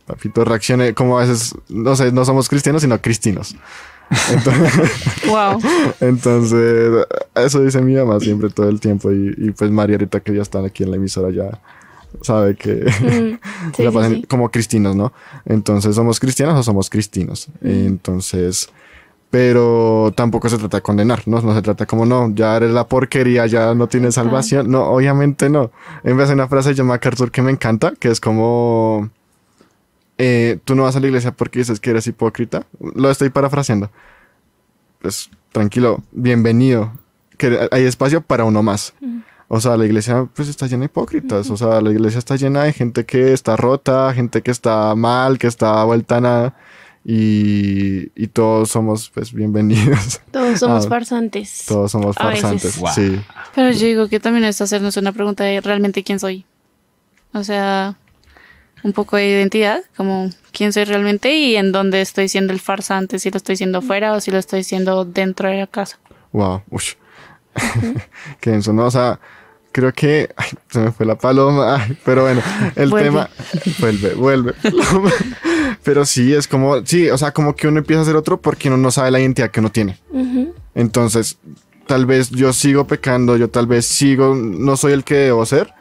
papito, 0.06 0.44
reaccione 0.44 0.94
como 0.94 1.18
a 1.18 1.22
veces. 1.22 1.54
No 1.68 1.96
sé, 1.96 2.12
no 2.12 2.24
somos 2.24 2.48
cristianos, 2.48 2.82
sino 2.82 3.00
cristinos. 3.00 3.54
Entonces, 4.32 4.90
Wow. 5.28 5.60
entonces, 6.00 7.06
eso 7.36 7.62
dice 7.62 7.80
mi 7.80 7.94
mamá 7.94 8.18
siempre 8.18 8.50
todo 8.50 8.68
el 8.68 8.80
tiempo. 8.80 9.12
Y, 9.12 9.34
y 9.38 9.50
pues 9.52 9.70
María, 9.70 9.94
ahorita 9.96 10.18
que 10.20 10.34
ya 10.34 10.42
están 10.42 10.64
aquí 10.64 10.82
en 10.82 10.90
la 10.90 10.96
emisora, 10.96 11.30
ya 11.30 11.60
sabe 12.22 12.56
que 12.56 12.72
Mm, 12.72 13.38
se 13.70 13.76
sí, 13.76 13.82
la 13.84 13.90
sí, 13.90 13.96
pasan 13.96 14.14
sí. 14.16 14.22
como 14.28 14.50
cristinos, 14.50 14.96
¿no? 14.96 15.12
Entonces, 15.44 15.94
¿somos 15.94 16.18
cristianos 16.18 16.58
o 16.58 16.62
somos 16.64 16.90
cristinos? 16.90 17.46
Entonces, 17.62 18.68
pero 19.30 20.12
tampoco 20.16 20.48
se 20.48 20.58
trata 20.58 20.78
de 20.78 20.82
condenar, 20.82 21.22
¿no? 21.26 21.40
No 21.40 21.54
se 21.54 21.62
trata 21.62 21.86
como, 21.86 22.04
no, 22.04 22.34
ya 22.34 22.56
eres 22.56 22.72
la 22.72 22.88
porquería, 22.88 23.46
ya 23.46 23.74
no 23.74 23.86
tienes 23.86 24.16
salvación. 24.16 24.70
No, 24.70 24.82
obviamente 24.82 25.48
no. 25.48 25.70
En 26.02 26.16
vez 26.16 26.28
de 26.28 26.34
una 26.34 26.48
frase 26.48 26.70
de 26.70 26.76
John 26.76 26.88
MacArthur 26.88 27.30
que 27.30 27.40
me 27.40 27.52
encanta, 27.52 27.92
que 27.98 28.08
es 28.08 28.20
como, 28.20 29.08
eh, 30.18 30.58
tú 30.64 30.74
no 30.74 30.82
vas 30.82 30.96
a 30.96 31.00
la 31.00 31.06
iglesia 31.06 31.30
porque 31.30 31.60
dices 31.60 31.78
que 31.78 31.90
eres 31.90 32.08
hipócrita. 32.08 32.66
Lo 32.80 33.08
estoy 33.08 33.30
parafraseando. 33.30 33.90
Pues, 35.00 35.30
tranquilo, 35.52 36.02
bienvenido. 36.10 36.92
Que 37.38 37.68
hay 37.70 37.84
espacio 37.84 38.20
para 38.20 38.44
uno 38.44 38.64
más. 38.64 38.94
O 39.46 39.60
sea, 39.60 39.76
la 39.76 39.86
iglesia 39.86 40.28
pues 40.34 40.48
está 40.48 40.66
llena 40.66 40.80
de 40.80 40.86
hipócritas. 40.86 41.50
O 41.50 41.56
sea, 41.56 41.80
la 41.80 41.90
iglesia 41.90 42.18
está 42.18 42.34
llena 42.34 42.64
de 42.64 42.72
gente 42.72 43.06
que 43.06 43.32
está 43.32 43.56
rota, 43.56 44.12
gente 44.12 44.42
que 44.42 44.50
está 44.50 44.94
mal, 44.96 45.38
que 45.38 45.46
está 45.46 45.84
vuelta 45.84 46.16
a 46.16 46.20
nada. 46.20 46.56
Y, 47.04 48.12
y 48.14 48.26
todos 48.28 48.70
somos 48.70 49.10
pues 49.10 49.32
bienvenidos. 49.32 50.20
Todos 50.30 50.60
somos 50.60 50.84
Ah, 50.86 50.88
farsantes. 50.90 51.64
Todos 51.66 51.90
somos 51.90 52.14
farsantes. 52.16 52.78
Wow. 52.78 52.90
Sí. 52.94 53.20
Pero 53.54 53.70
yo 53.72 53.86
digo 53.86 54.08
que 54.08 54.20
también 54.20 54.44
es 54.44 54.60
hacernos 54.60 54.96
una 54.98 55.12
pregunta 55.12 55.44
de 55.44 55.60
realmente 55.62 56.04
quién 56.04 56.18
soy. 56.20 56.44
O 57.32 57.42
sea, 57.42 57.96
un 58.82 58.92
poco 58.92 59.16
de 59.16 59.28
identidad, 59.28 59.82
como 59.96 60.28
quién 60.52 60.72
soy 60.72 60.84
realmente 60.84 61.34
y 61.34 61.56
en 61.56 61.72
dónde 61.72 62.02
estoy 62.02 62.28
siendo 62.28 62.52
el 62.52 62.60
farsante, 62.60 63.18
si 63.18 63.30
lo 63.30 63.38
estoy 63.38 63.56
siendo 63.56 63.78
afuera 63.78 64.12
o 64.12 64.20
si 64.20 64.30
lo 64.30 64.38
estoy 64.38 64.62
siendo 64.62 65.04
dentro 65.06 65.48
de 65.48 65.56
la 65.60 65.66
casa. 65.66 65.98
Wow. 66.32 66.62
Ush. 66.70 66.94
Qué 68.40 68.50
denso, 68.50 68.72
¿no? 68.74 68.84
O 68.84 68.90
sea, 68.90 69.18
creo 69.72 69.92
que 69.92 70.28
ay, 70.36 70.48
se 70.70 70.80
me 70.80 70.92
fue 70.92 71.06
la 71.06 71.16
paloma. 71.16 71.76
Ay, 71.76 71.96
pero 72.04 72.22
bueno, 72.24 72.42
el 72.76 72.90
Vuelve. 72.90 73.08
tema 73.08 73.30
vuelve, 73.78 74.14
vuelve. 74.14 74.54
pero 75.82 76.04
sí, 76.04 76.34
es 76.34 76.46
como, 76.46 76.84
sí, 76.84 77.08
o 77.10 77.18
sea, 77.18 77.32
como 77.32 77.54
que 77.54 77.68
uno 77.68 77.78
empieza 77.78 78.02
a 78.02 78.04
ser 78.04 78.16
otro 78.16 78.40
porque 78.40 78.68
uno 78.68 78.76
no 78.76 78.90
sabe 78.90 79.10
la 79.10 79.20
identidad 79.20 79.50
que 79.50 79.60
uno 79.60 79.70
tiene. 79.70 79.98
Entonces, 80.74 81.38
tal 81.86 82.06
vez 82.06 82.30
yo 82.30 82.52
sigo 82.52 82.86
pecando, 82.86 83.36
yo 83.36 83.48
tal 83.48 83.66
vez 83.66 83.86
sigo, 83.86 84.34
no 84.34 84.76
soy 84.76 84.92
el 84.92 85.04
que 85.04 85.14
debo 85.14 85.44
ser 85.46 85.72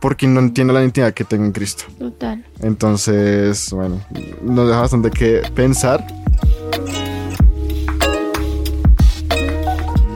porque 0.00 0.26
no 0.26 0.40
entiendo 0.40 0.72
la 0.72 0.80
identidad 0.80 1.14
que 1.14 1.24
tengo 1.24 1.44
en 1.44 1.52
Cristo. 1.52 1.84
Total. 1.98 2.44
Entonces, 2.60 3.70
bueno, 3.72 4.00
nos 4.42 4.68
deja 4.68 4.80
bastante 4.80 5.10
que 5.10 5.42
pensar. 5.54 6.06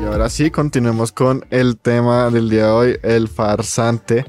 Y 0.01 0.05
ahora 0.05 0.29
sí, 0.29 0.51
continuemos 0.51 1.13
con 1.13 1.45
el 1.51 1.77
tema 1.77 2.31
del 2.31 2.51
día 2.51 2.67
de 2.67 2.71
hoy, 2.71 2.99
el 3.03 3.29
farsante. 3.29 4.27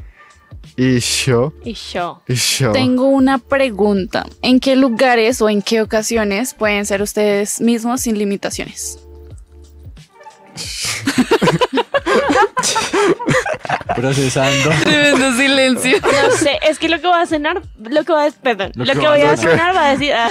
Y 0.78 1.00
yo, 1.00 1.54
Y 1.64 1.74
yo. 1.74 2.22
y 2.28 2.36
yo. 2.36 2.72
Tengo 2.72 3.06
una 3.06 3.38
pregunta. 3.38 4.26
¿En 4.42 4.60
qué 4.60 4.76
lugares 4.76 5.42
o 5.42 5.50
en 5.50 5.62
qué 5.62 5.82
ocasiones 5.82 6.54
pueden 6.54 6.86
ser 6.86 7.02
ustedes 7.02 7.62
mismos 7.62 8.02
sin 8.02 8.18
limitaciones? 8.18 9.00
Procesando. 13.96 14.70
Tremendo 14.84 15.34
silencio. 15.34 15.98
No 16.02 16.38
sé, 16.38 16.60
es 16.68 16.80
que 16.80 16.90
lo 16.90 17.00
que 17.00 17.08
va 17.08 17.22
a 17.22 17.26
sonar, 17.26 17.62
lo 17.78 18.04
que 18.04 18.14
va 18.14 18.26
a, 18.26 18.32
perdón, 18.32 18.72
Lo 18.76 18.86
lo, 18.86 18.94
que 18.94 19.08
voy 19.08 19.22
a 19.22 19.38
sonar 19.38 19.76
va 19.76 19.88
a 19.88 19.92
decir, 19.92 20.14
ah. 20.14 20.30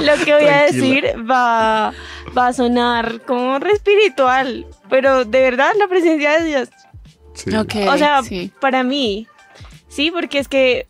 lo 0.00 0.24
que 0.24 0.34
voy 0.34 0.46
a 0.46 0.62
decir 0.62 1.14
va, 1.28 1.92
va 2.36 2.46
a 2.48 2.52
sonar 2.52 3.20
como 3.22 3.58
re 3.58 3.72
espiritual, 3.72 4.66
pero 4.88 5.24
de 5.24 5.40
verdad 5.40 5.72
la 5.78 5.88
presencia 5.88 6.38
de 6.38 6.44
Dios, 6.44 6.68
Sí. 7.44 7.50
O 7.88 7.96
sea, 7.98 8.22
sí. 8.22 8.52
para 8.60 8.82
mí, 8.82 9.26
sí, 9.88 10.10
porque 10.10 10.38
es 10.38 10.48
que 10.48 10.86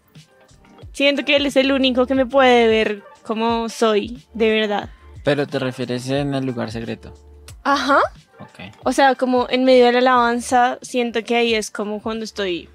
siento 0.93 1.25
que 1.25 1.37
Él 1.37 1.47
es 1.47 1.57
el 1.57 1.73
único 1.73 2.07
que 2.07 2.15
me 2.15 2.27
puede 2.27 2.67
ver 2.67 3.03
como 3.23 3.69
soy, 3.69 4.23
de 4.35 4.51
verdad. 4.61 4.91
Pero 5.25 5.47
te 5.47 5.59
refieres 5.59 6.09
en 6.09 6.35
el 6.35 6.45
lugar 6.47 6.71
secreto. 6.71 7.15
Ajá. 7.63 7.99
Ok. 8.41 8.75
O 8.85 8.93
sea, 8.93 9.15
como 9.15 9.47
en 9.51 9.65
medio 9.65 9.87
de 9.87 9.93
la 9.93 9.99
alabanza, 9.99 10.79
siento 10.83 11.23
que 11.23 11.37
ahí 11.37 11.55
es 11.55 11.71
como 11.71 12.01
cuando 12.03 12.25
estoy 12.25 12.69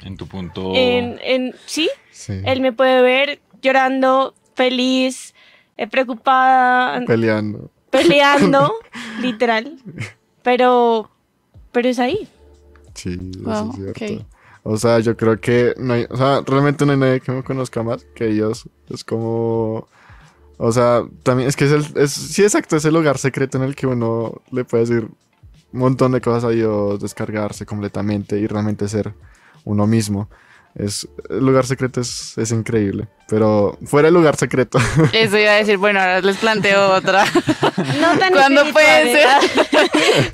En 0.00 0.16
tu 0.16 0.26
punto. 0.26 0.72
en, 0.74 1.18
en, 1.22 1.54
sí, 1.66 1.88
Sí. 2.10 2.40
Él 2.44 2.60
me 2.60 2.72
puede 2.72 3.02
ver 3.02 3.40
llorando, 3.62 4.34
feliz, 4.54 5.34
eh, 5.76 5.86
preocupada, 5.86 7.04
Peleando. 7.06 7.70
peleando, 7.90 8.72
literal. 9.20 9.76
Pero, 10.42 11.10
pero 11.72 11.88
es 11.88 11.98
ahí. 11.98 12.28
Sí, 12.94 13.18
eso 13.32 13.42
Wow, 13.42 13.70
es 13.70 13.96
cierto. 13.96 14.26
O 14.64 14.76
sea, 14.76 15.00
yo 15.00 15.16
creo 15.16 15.40
que 15.40 15.74
no 15.76 15.94
hay, 15.94 16.06
o 16.08 16.16
sea, 16.16 16.42
realmente 16.46 16.86
no 16.86 16.92
hay 16.92 16.98
nadie 16.98 17.20
que 17.20 17.32
me 17.32 17.42
conozca 17.42 17.82
más 17.82 18.04
que 18.14 18.28
ellos. 18.28 18.68
Es 18.88 19.02
como, 19.02 19.88
o 20.56 20.72
sea, 20.72 21.02
también 21.24 21.48
es 21.48 21.56
que 21.56 21.64
es 21.64 21.72
el, 21.72 21.84
es, 21.96 22.12
sí, 22.12 22.44
exacto, 22.44 22.76
es 22.76 22.84
el 22.84 22.94
lugar 22.94 23.18
secreto 23.18 23.58
en 23.58 23.64
el 23.64 23.74
que 23.74 23.88
uno 23.88 24.40
le 24.52 24.64
puede 24.64 24.84
decir 24.84 25.08
un 25.72 25.80
montón 25.80 26.12
de 26.12 26.20
cosas 26.20 26.44
a 26.44 26.50
Dios, 26.50 27.00
descargarse 27.00 27.66
completamente 27.66 28.38
y 28.38 28.46
realmente 28.46 28.88
ser 28.88 29.14
uno 29.64 29.86
mismo. 29.86 30.28
Es, 30.76 31.06
el 31.28 31.44
lugar 31.44 31.66
secreto 31.66 32.00
es, 32.00 32.38
es 32.38 32.50
increíble, 32.52 33.08
pero 33.28 33.76
fuera 33.84 34.06
del 34.06 34.14
lugar 34.14 34.36
secreto. 34.36 34.78
Eso 35.12 35.36
iba 35.36 35.50
a 35.50 35.56
decir, 35.56 35.76
bueno, 35.76 35.98
ahora 35.98 36.20
les 36.20 36.36
planteo 36.36 36.94
otra. 36.94 37.24
No 38.00 38.18
tan 38.18 38.32
¿Cuándo 38.32 38.72
pueden 38.72 39.08
ser 39.08 39.28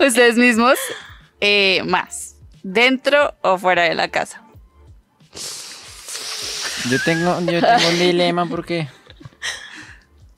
ustedes 0.06 0.36
mismos 0.36 0.74
eh, 1.40 1.82
más? 1.86 2.27
¿Dentro 2.70 3.34
o 3.40 3.56
fuera 3.56 3.84
de 3.84 3.94
la 3.94 4.08
casa? 4.08 4.42
Yo 6.90 6.98
tengo, 7.02 7.40
yo 7.40 7.60
tengo 7.60 7.88
un 7.90 7.98
dilema 7.98 8.44
porque. 8.44 8.88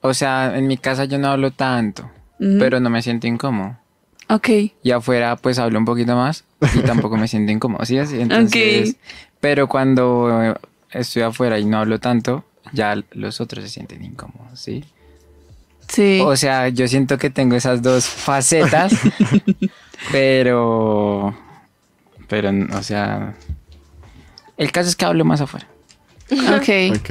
O 0.00 0.14
sea, 0.14 0.56
en 0.56 0.68
mi 0.68 0.76
casa 0.78 1.06
yo 1.06 1.18
no 1.18 1.26
hablo 1.28 1.50
tanto, 1.50 2.08
pero 2.38 2.78
no 2.78 2.88
me 2.88 3.02
siento 3.02 3.26
incómodo. 3.26 3.76
Ok. 4.28 4.48
Y 4.82 4.92
afuera 4.92 5.34
pues 5.34 5.58
hablo 5.58 5.80
un 5.80 5.84
poquito 5.84 6.14
más 6.14 6.44
y 6.74 6.78
tampoco 6.80 7.16
me 7.16 7.26
siento 7.26 7.50
incómodo, 7.50 7.84
¿sí? 7.84 7.98
Así, 7.98 8.20
Entonces, 8.20 8.90
Ok. 8.90 8.96
Pero 9.40 9.68
cuando 9.68 10.56
estoy 10.92 11.22
afuera 11.22 11.58
y 11.58 11.64
no 11.64 11.78
hablo 11.78 11.98
tanto, 11.98 12.44
ya 12.72 12.94
los 13.10 13.40
otros 13.40 13.64
se 13.64 13.70
sienten 13.70 14.04
incómodos, 14.04 14.60
¿sí? 14.60 14.84
Sí. 15.88 16.20
O 16.24 16.36
sea, 16.36 16.68
yo 16.68 16.86
siento 16.86 17.18
que 17.18 17.30
tengo 17.30 17.56
esas 17.56 17.82
dos 17.82 18.06
facetas, 18.06 18.92
pero, 20.12 21.36
pero, 22.30 22.50
o 22.72 22.82
sea, 22.82 23.34
el 24.56 24.72
caso 24.72 24.88
es 24.88 24.96
que 24.96 25.04
hablo 25.04 25.24
más 25.26 25.42
afuera. 25.42 25.66
ok. 26.30 26.96
Ok. 27.00 27.10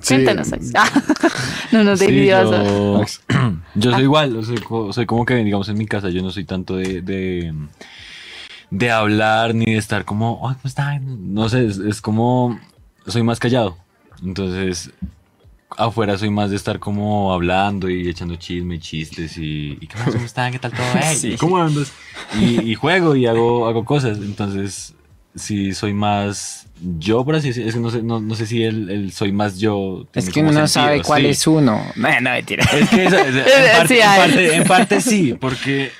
Sí, 0.00 0.14
Cuéntanos. 0.24 0.48
Ah, 0.74 0.90
no 1.72 1.84
nos 1.84 2.00
Sí, 2.00 2.26
yo, 2.26 3.04
yo 3.76 3.92
soy 3.92 4.02
igual, 4.02 4.36
o 4.36 4.42
sea, 4.42 4.56
co- 4.60 4.92
soy 4.92 5.06
como 5.06 5.24
que, 5.24 5.36
digamos, 5.36 5.68
en 5.68 5.78
mi 5.78 5.86
casa 5.86 6.08
yo 6.10 6.20
no 6.22 6.30
soy 6.32 6.44
tanto 6.44 6.74
de, 6.76 7.00
de, 7.00 7.54
de 8.70 8.90
hablar 8.90 9.54
ni 9.54 9.66
de 9.66 9.76
estar 9.76 10.04
como, 10.04 10.48
"Ay, 10.48 10.56
¿cómo 10.56 10.66
están? 10.68 11.32
No 11.34 11.48
sé, 11.48 11.66
es, 11.66 11.78
es 11.78 12.00
como, 12.00 12.58
soy 13.06 13.22
más 13.22 13.38
callado. 13.38 13.76
Entonces, 14.24 14.90
afuera 15.76 16.16
soy 16.18 16.30
más 16.30 16.50
de 16.50 16.56
estar 16.56 16.78
como 16.78 17.32
hablando 17.32 17.88
y 17.90 18.08
echando 18.08 18.36
chisme 18.36 18.76
y 18.76 18.78
chistes 18.78 19.36
y, 19.38 19.76
y 19.80 19.86
¿qué 19.86 19.96
más? 19.98 20.10
¿Cómo 20.12 20.24
están? 20.24 20.52
¿Qué 20.52 20.58
tal 20.58 20.72
todo? 20.72 20.86
Ey, 21.02 21.16
Sí. 21.16 21.36
¿Cómo 21.36 21.58
andas? 21.58 21.92
Y, 22.38 22.60
y 22.70 22.74
juego 22.74 23.16
y 23.16 23.26
hago, 23.26 23.66
hago 23.66 23.84
cosas. 23.84 24.18
Entonces, 24.18 24.94
sí, 25.34 25.72
soy 25.74 25.92
más 25.92 26.66
yo, 26.98 27.24
por 27.24 27.34
así 27.36 27.48
decirlo. 27.48 27.68
Es 27.68 27.74
que 27.74 27.80
no 27.80 27.90
sé, 27.90 28.02
no, 28.02 28.20
no 28.20 28.34
sé 28.34 28.46
si 28.46 28.62
el, 28.62 28.88
el 28.90 29.12
soy 29.12 29.32
más 29.32 29.58
yo. 29.58 30.06
Es 30.14 30.30
que 30.30 30.40
uno 30.40 30.52
no 30.52 30.66
sentido, 30.66 30.68
sabe 30.68 31.02
cuál 31.02 31.22
sí. 31.22 31.28
es 31.28 31.46
uno. 31.46 31.80
No, 31.96 32.20
no, 32.20 32.30
mentira. 32.30 32.64
Es 32.64 32.88
que 32.90 33.04
esa- 33.04 33.22
esa- 33.26 33.44
en, 33.72 33.76
parte, 33.76 33.88
Sí, 33.88 34.00
en, 34.00 34.16
parte, 34.16 34.56
en 34.56 34.64
parte 34.64 35.00
sí, 35.00 35.34
porque, 35.40 35.90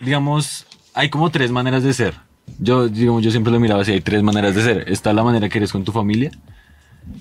digamos, 0.00 0.66
hay 0.94 1.08
como 1.10 1.30
tres 1.30 1.50
maneras 1.50 1.82
de 1.82 1.92
ser. 1.92 2.14
Yo, 2.58 2.88
digamos, 2.88 3.22
yo 3.22 3.30
siempre 3.30 3.52
lo 3.52 3.60
miraba 3.60 3.82
así, 3.82 3.92
hay 3.92 4.00
tres 4.00 4.22
maneras 4.22 4.54
de 4.54 4.62
ser. 4.62 4.84
Está 4.90 5.12
la 5.12 5.22
manera 5.22 5.48
que 5.48 5.58
eres 5.58 5.70
con 5.72 5.84
tu 5.84 5.92
familia, 5.92 6.30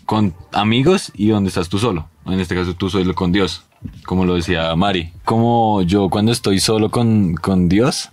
con 0.07 0.33
amigos 0.53 1.11
y 1.13 1.27
donde 1.27 1.49
estás 1.49 1.69
tú 1.69 1.77
solo. 1.77 2.07
En 2.25 2.39
este 2.39 2.55
caso 2.55 2.73
tú 2.73 2.89
solo 2.89 3.13
con 3.13 3.31
Dios, 3.31 3.65
como 4.05 4.25
lo 4.25 4.35
decía 4.35 4.73
Mari. 4.75 5.11
Como 5.25 5.83
yo 5.83 6.09
cuando 6.09 6.31
estoy 6.31 6.59
solo 6.59 6.89
con, 6.89 7.35
con 7.35 7.67
Dios, 7.67 8.09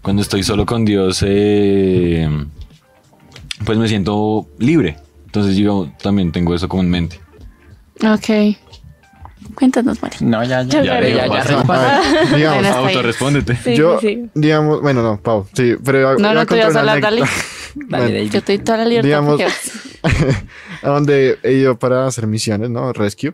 cuando 0.00 0.22
estoy 0.22 0.44
solo 0.44 0.64
con 0.64 0.84
Dios, 0.84 1.24
eh, 1.26 2.28
pues 3.66 3.76
me 3.78 3.88
siento 3.88 4.46
libre. 4.58 4.96
Entonces 5.26 5.56
yo 5.56 5.90
también 6.00 6.30
tengo 6.30 6.54
eso 6.54 6.68
como 6.68 6.84
en 6.84 6.90
mente. 6.90 7.20
Ok. 8.02 8.56
Cuéntanos, 9.54 10.02
Mari. 10.02 10.16
No, 10.20 10.42
ya, 10.44 10.62
ya, 10.62 10.80
Yo 10.80 10.84
ya, 10.84 11.00
ya, 11.00 11.26
ya, 11.26 11.28
pasa. 11.28 11.42
responde. 11.54 11.72
A 11.74 12.00
ver, 12.00 12.34
digamos, 12.36 12.54
Bueno, 12.54 12.68
está 12.68 12.80
bien. 12.80 12.88
Autorrespóndete. 12.96 13.56
Sí, 13.56 13.76
yo, 13.76 14.00
digamos, 14.34 14.80
bueno, 14.82 15.02
no, 15.02 15.20
Pau, 15.20 15.46
sí, 15.52 15.76
pero 15.84 16.18
No, 16.18 16.34
no, 16.34 16.40
a 16.40 16.46
tú 16.46 16.54
ibas 16.54 16.66
contar 16.66 16.80
a 16.80 16.82
una 16.82 16.92
hablar, 16.92 17.28
dale. 17.88 18.28
Yo 18.28 18.38
estoy 18.38 18.58
toda 18.58 18.78
la 18.78 18.84
libertad. 18.86 19.06
Digamos- 19.06 19.40
a 20.82 20.88
donde 20.88 21.38
he 21.42 21.52
ido 21.52 21.78
para 21.78 22.06
hacer 22.06 22.26
misiones, 22.26 22.70
¿no? 22.70 22.92
Rescue. 22.92 23.32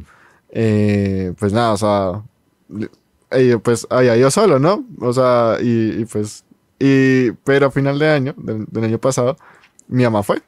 Eh, 0.52 1.33
pues 1.38 1.52
nada, 1.52 1.73
o 1.73 1.76
sea, 1.76 2.23
ido, 3.40 3.61
pues 3.61 3.87
había 3.90 4.17
ido 4.17 4.31
solo, 4.31 4.59
¿no? 4.59 4.85
O 5.00 5.12
sea, 5.12 5.57
y, 5.61 6.00
y 6.00 6.05
pues, 6.05 6.45
y, 6.79 7.31
pero 7.45 7.67
a 7.67 7.71
final 7.71 7.99
de 7.99 8.09
año, 8.09 8.35
del, 8.37 8.67
del 8.71 8.85
año 8.85 8.99
pasado, 8.99 9.37
mi 9.88 10.02
mamá 10.05 10.23
fue. 10.23 10.43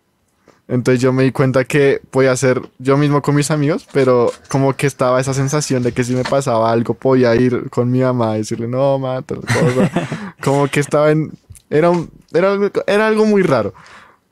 Entonces 0.73 1.03
yo 1.03 1.13
me 1.13 1.23
di 1.23 1.33
cuenta 1.33 1.65
que 1.65 2.01
podía 2.11 2.33
hacer 2.33 2.63
yo 2.79 2.97
mismo 2.97 3.21
con 3.21 3.35
mis 3.35 3.51
amigos, 3.51 3.87
pero 3.93 4.33
como 4.49 4.75
que 4.75 4.87
estaba 4.87 5.21
esa 5.21 5.35
sensación 5.35 5.83
de 5.83 5.93
que 5.93 6.03
si 6.03 6.15
me 6.15 6.25
pasaba 6.25 6.73
algo 6.73 6.95
podía 6.95 7.37
ir 7.37 7.69
con 7.69 7.91
mi 7.91 8.01
mamá 8.01 8.37
y 8.37 8.39
decirle, 8.39 8.69
no, 8.69 8.99
cosa. 8.99 10.35
como 10.43 10.69
que 10.69 10.81
estaba 10.81 11.11
en... 11.11 11.31
Era, 11.69 11.91
un, 11.91 12.09
era, 12.33 12.53
algo, 12.53 12.71
era 12.87 13.07
algo 13.07 13.27
muy 13.27 13.43
raro. 13.43 13.75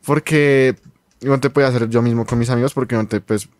Porque 0.06 0.76
no 1.20 1.38
te 1.40 1.50
podía 1.50 1.68
hacer 1.68 1.90
yo 1.90 2.00
mismo 2.00 2.24
con 2.24 2.38
mis 2.38 2.48
amigos 2.48 2.72
porque 2.72 2.94
no 2.94 3.06
te, 3.06 3.20
pues, 3.20 3.50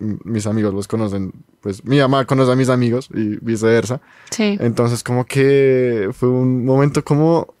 mis 0.00 0.48
amigos 0.48 0.74
los 0.74 0.88
conocen. 0.88 1.30
Pues 1.60 1.84
mi 1.84 2.00
mamá 2.00 2.24
conoce 2.24 2.50
a 2.50 2.56
mis 2.56 2.68
amigos 2.68 3.10
y 3.14 3.36
viceversa. 3.44 4.00
Sí. 4.30 4.58
Entonces 4.58 5.04
como 5.04 5.24
que 5.24 6.10
fue 6.12 6.30
un 6.30 6.64
momento 6.64 7.04
como... 7.04 7.54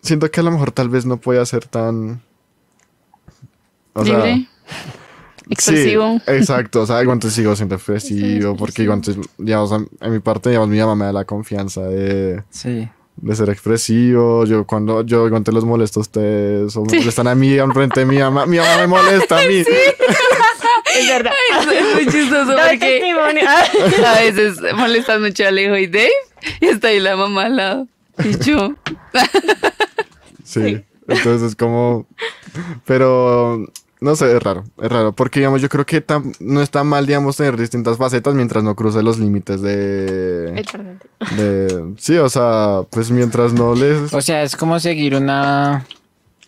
Siento 0.00 0.30
que 0.30 0.40
a 0.40 0.44
lo 0.44 0.50
mejor 0.50 0.72
tal 0.72 0.88
vez 0.88 1.04
no 1.04 1.18
podía 1.18 1.44
ser 1.44 1.66
tan... 1.66 2.22
o 3.94 4.04
sea. 4.04 4.36
Expresivo. 5.48 6.20
Sí, 6.24 6.32
exacto, 6.32 6.82
o 6.82 6.86
sea, 6.86 7.02
igual 7.02 7.16
antes 7.16 7.32
sigo 7.32 7.56
siendo 7.56 7.74
expresivo, 7.74 8.56
porque 8.56 8.82
digamos, 9.38 9.72
a, 9.72 10.08
mi 10.08 10.20
parte, 10.20 10.50
digamos, 10.50 10.68
mi 10.68 10.78
mamá 10.78 10.94
me 10.94 11.04
da 11.06 11.12
la 11.12 11.24
confianza 11.24 11.82
de, 11.82 12.44
Sí. 12.50 12.88
de 13.16 13.34
ser 13.34 13.50
expresivo, 13.50 14.44
yo 14.44 14.64
cuando, 14.64 15.04
yo 15.04 15.26
igual 15.26 15.38
antes 15.38 15.52
los 15.52 15.64
molesto 15.64 15.98
a 16.00 16.02
ustedes, 16.02 16.76
o 16.76 16.84
me 16.84 16.98
molestan 16.98 17.26
a 17.26 17.34
mí, 17.34 17.58
al 17.58 17.72
frente 17.72 18.00
de 18.00 18.06
mi 18.06 18.18
mamá, 18.18 18.46
mi 18.46 18.58
mamá 18.58 18.76
me 18.78 18.86
molesta 18.86 19.40
a 19.40 19.46
mí. 19.46 19.64
Es 20.96 21.08
verdad. 21.08 21.32
Es 21.72 21.94
muy 21.94 22.06
chistoso 22.06 22.52
porque 22.68 23.12
a 24.04 24.20
veces 24.20 24.60
molestan 24.74 25.22
mucho 25.22 25.44
a 25.44 25.48
Alejo 25.48 25.76
y 25.76 25.86
Dave 25.86 26.10
y 26.60 26.66
está 26.66 26.88
ahí 26.88 27.00
la 27.00 27.16
mamá 27.16 27.46
al 27.46 27.56
lado. 27.56 27.86
Y 28.24 28.38
yo. 28.44 28.74
Sí, 30.44 30.84
entonces 31.10 31.42
es 31.42 31.56
como, 31.56 32.06
pero, 32.86 33.64
no 34.00 34.16
sé, 34.16 34.34
es 34.36 34.42
raro, 34.42 34.64
es 34.82 34.88
raro, 34.90 35.12
porque, 35.12 35.40
digamos, 35.40 35.60
yo 35.60 35.68
creo 35.68 35.84
que 35.84 36.04
tam- 36.06 36.34
no 36.40 36.62
está 36.62 36.84
mal, 36.84 37.06
digamos, 37.06 37.36
tener 37.36 37.56
distintas 37.56 37.98
facetas 37.98 38.34
mientras 38.34 38.64
no 38.64 38.74
cruce 38.74 39.02
los 39.02 39.18
límites 39.18 39.60
de, 39.60 40.54
sí, 41.98 42.16
o 42.16 42.28
sea, 42.28 42.82
pues 42.90 43.10
mientras 43.10 43.52
no 43.52 43.74
les... 43.74 44.12
O 44.14 44.20
sea, 44.20 44.42
es 44.42 44.56
como 44.56 44.78
seguir 44.80 45.14
una, 45.14 45.84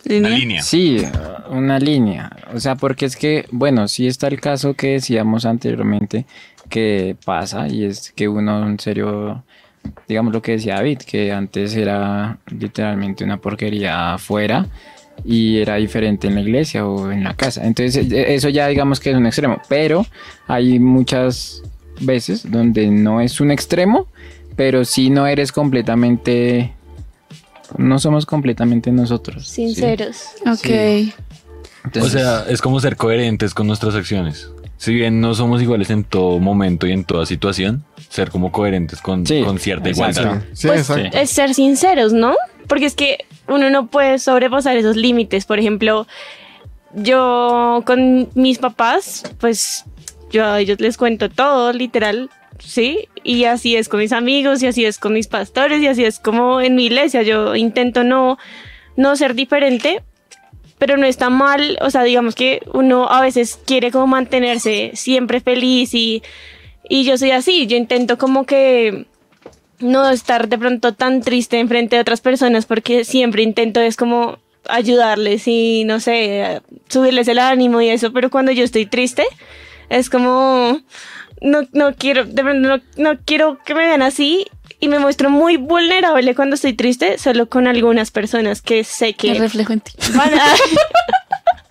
Una 0.09 0.29
línea. 0.29 0.61
Sí, 0.63 1.05
una 1.49 1.79
línea. 1.79 2.31
O 2.53 2.59
sea, 2.59 2.75
porque 2.75 3.05
es 3.05 3.15
que, 3.15 3.47
bueno, 3.51 3.87
sí 3.87 4.07
está 4.07 4.27
el 4.27 4.39
caso 4.41 4.73
que 4.73 4.93
decíamos 4.93 5.45
anteriormente 5.45 6.25
que 6.69 7.15
pasa 7.23 7.67
y 7.67 7.85
es 7.85 8.11
que 8.15 8.27
uno 8.27 8.67
en 8.67 8.79
serio, 8.79 9.43
digamos 10.07 10.33
lo 10.33 10.41
que 10.41 10.53
decía 10.53 10.75
David, 10.75 10.99
que 10.99 11.31
antes 11.31 11.75
era 11.75 12.37
literalmente 12.47 13.23
una 13.23 13.37
porquería 13.37 14.13
afuera 14.15 14.67
y 15.25 15.59
era 15.59 15.75
diferente 15.75 16.27
en 16.27 16.35
la 16.35 16.41
iglesia 16.41 16.85
o 16.85 17.11
en 17.11 17.23
la 17.23 17.33
casa. 17.35 17.65
Entonces, 17.65 18.11
e- 18.11 18.33
eso 18.33 18.49
ya 18.49 18.67
digamos 18.67 18.99
que 18.99 19.11
es 19.11 19.15
un 19.15 19.25
extremo, 19.25 19.61
pero 19.69 20.05
hay 20.47 20.79
muchas 20.79 21.61
veces 22.01 22.49
donde 22.49 22.87
no 22.87 23.21
es 23.21 23.39
un 23.39 23.51
extremo, 23.51 24.07
pero 24.55 24.85
sí 24.85 25.09
no 25.09 25.27
eres 25.27 25.51
completamente... 25.51 26.73
No 27.77 27.97
somos 27.97 28.25
completamente 28.25 28.91
nosotros. 28.91 29.47
¿sí? 29.47 29.67
Sinceros. 29.67 30.25
Ok. 30.45 30.59
Sí. 30.65 31.13
O 31.17 31.85
Entonces, 31.87 32.11
sea, 32.13 32.45
es 32.47 32.61
como 32.61 32.79
ser 32.79 32.95
coherentes 32.97 33.53
con 33.53 33.67
nuestras 33.67 33.95
acciones. 33.95 34.49
Si 34.83 34.93
bien 34.93 35.21
no 35.21 35.33
somos 35.33 35.61
iguales 35.61 35.89
en 35.91 36.03
todo 36.03 36.39
momento 36.39 36.85
y 36.87 36.91
en 36.91 37.05
toda 37.05 37.25
situación, 37.25 37.85
ser 38.09 38.29
como 38.29 38.51
coherentes 38.51 38.99
con, 38.99 39.25
Sí, 39.25 39.41
con 39.41 39.57
cierta 39.57 39.87
exacto. 39.87 40.19
igualdad. 40.19 40.41
Sí, 40.51 40.67
Pues, 40.67 40.81
exacto. 40.81 41.17
Es 41.17 41.29
ser 41.29 41.53
sinceros, 41.53 42.11
¿no? 42.11 42.35
Porque 42.67 42.87
es 42.87 42.93
que 42.93 43.19
uno 43.47 43.69
no 43.69 43.87
puede 43.87 44.19
sobrepasar 44.19 44.75
esos 44.75 44.97
límites. 44.97 45.45
Por 45.45 45.57
ejemplo, 45.57 46.05
yo 46.93 47.81
con 47.85 48.27
mis 48.35 48.57
papás, 48.57 49.23
pues 49.39 49.85
yo 50.31 50.45
a 50.45 50.59
ellos 50.59 50.81
les 50.81 50.97
cuento 50.97 51.29
todo, 51.29 51.71
literal, 51.71 52.29
¿sí? 52.59 53.07
Y 53.23 53.45
así 53.45 53.77
es 53.77 53.87
con 53.87 54.01
mis 54.01 54.11
amigos, 54.11 54.61
y 54.63 54.67
así 54.67 54.83
es 54.83 54.97
con 54.97 55.13
mis 55.13 55.27
pastores, 55.27 55.81
y 55.81 55.87
así 55.87 56.03
es 56.03 56.19
como 56.19 56.59
en 56.59 56.75
mi 56.75 56.87
iglesia. 56.87 57.21
Yo 57.21 57.55
intento 57.55 58.03
no, 58.03 58.37
no 58.97 59.15
ser 59.15 59.33
diferente, 59.33 60.03
pero 60.83 60.97
no 60.97 61.05
está 61.05 61.29
mal. 61.29 61.77
O 61.79 61.89
sea, 61.89 62.03
digamos 62.03 62.35
que 62.35 62.61
uno 62.73 63.09
a 63.09 63.21
veces 63.21 63.57
quiere 63.65 63.89
como 63.89 64.05
mantenerse 64.05 64.91
siempre 64.95 65.39
feliz 65.39 65.93
y, 65.93 66.21
y 66.89 67.05
yo 67.05 67.17
soy 67.17 67.31
así. 67.31 67.67
Yo 67.67 67.77
intento 67.77 68.17
como 68.17 68.45
que 68.45 69.05
no 69.79 70.09
estar 70.09 70.49
de 70.49 70.57
pronto 70.57 70.93
tan 70.93 71.21
triste 71.21 71.57
enfrente 71.57 71.95
de 71.95 72.01
otras 72.01 72.19
personas 72.19 72.65
porque 72.65 73.05
siempre 73.05 73.43
intento 73.43 73.79
es 73.79 73.95
como 73.95 74.39
ayudarles 74.67 75.47
y 75.47 75.85
no 75.85 76.01
sé, 76.01 76.61
subirles 76.89 77.29
el 77.29 77.39
ánimo 77.39 77.79
y 77.79 77.87
eso, 77.87 78.11
pero 78.11 78.29
cuando 78.29 78.51
yo 78.51 78.65
estoy 78.65 78.85
triste 78.85 79.23
es 79.87 80.09
como 80.09 80.81
no, 81.39 81.61
no 81.71 81.95
quiero, 81.95 82.25
de 82.25 82.43
pronto 82.43 82.67
no, 82.67 82.81
no 82.97 83.19
quiero 83.23 83.57
que 83.63 83.73
me 83.73 83.85
vean 83.85 84.01
así 84.01 84.47
y 84.83 84.87
me 84.89 84.99
muestro 84.99 85.29
muy 85.29 85.55
vulnerable 85.55 86.35
cuando 86.35 86.55
estoy 86.55 86.73
triste 86.73 87.17
solo 87.17 87.47
con 87.47 87.67
algunas 87.67 88.11
personas 88.11 88.61
que 88.61 88.83
sé 88.83 89.13
que 89.13 89.33
reflejo 89.35 89.71
en 89.71 89.79
ti. 89.79 89.93
van 90.13 90.33
a... 90.33 90.45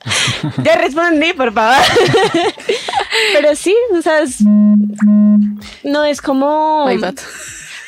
ya 0.65 0.77
respondí, 0.77 1.35
por 1.35 1.53
favor. 1.53 1.77
pero 3.35 3.55
sí, 3.55 3.75
o 3.97 4.01
sea, 4.01 4.21
es- 4.21 4.41
no 5.85 6.05
es 6.05 6.23
como... 6.23 6.87
My 6.87 6.97
bad. 6.97 7.17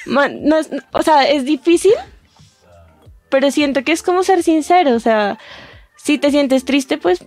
Man, 0.07 0.41
no 0.45 0.59
es, 0.59 0.69
o 0.93 1.03
sea, 1.03 1.23
es 1.27 1.47
difícil, 1.47 1.95
pero 3.31 3.51
siento 3.51 3.83
que 3.83 3.93
es 3.93 4.03
como 4.03 4.23
ser 4.23 4.43
sincero, 4.43 4.93
o 4.95 5.01
sea, 5.01 5.39
si 5.97 6.19
te 6.19 6.31
sientes 6.31 6.67
triste, 6.67 6.99
pues, 6.99 7.25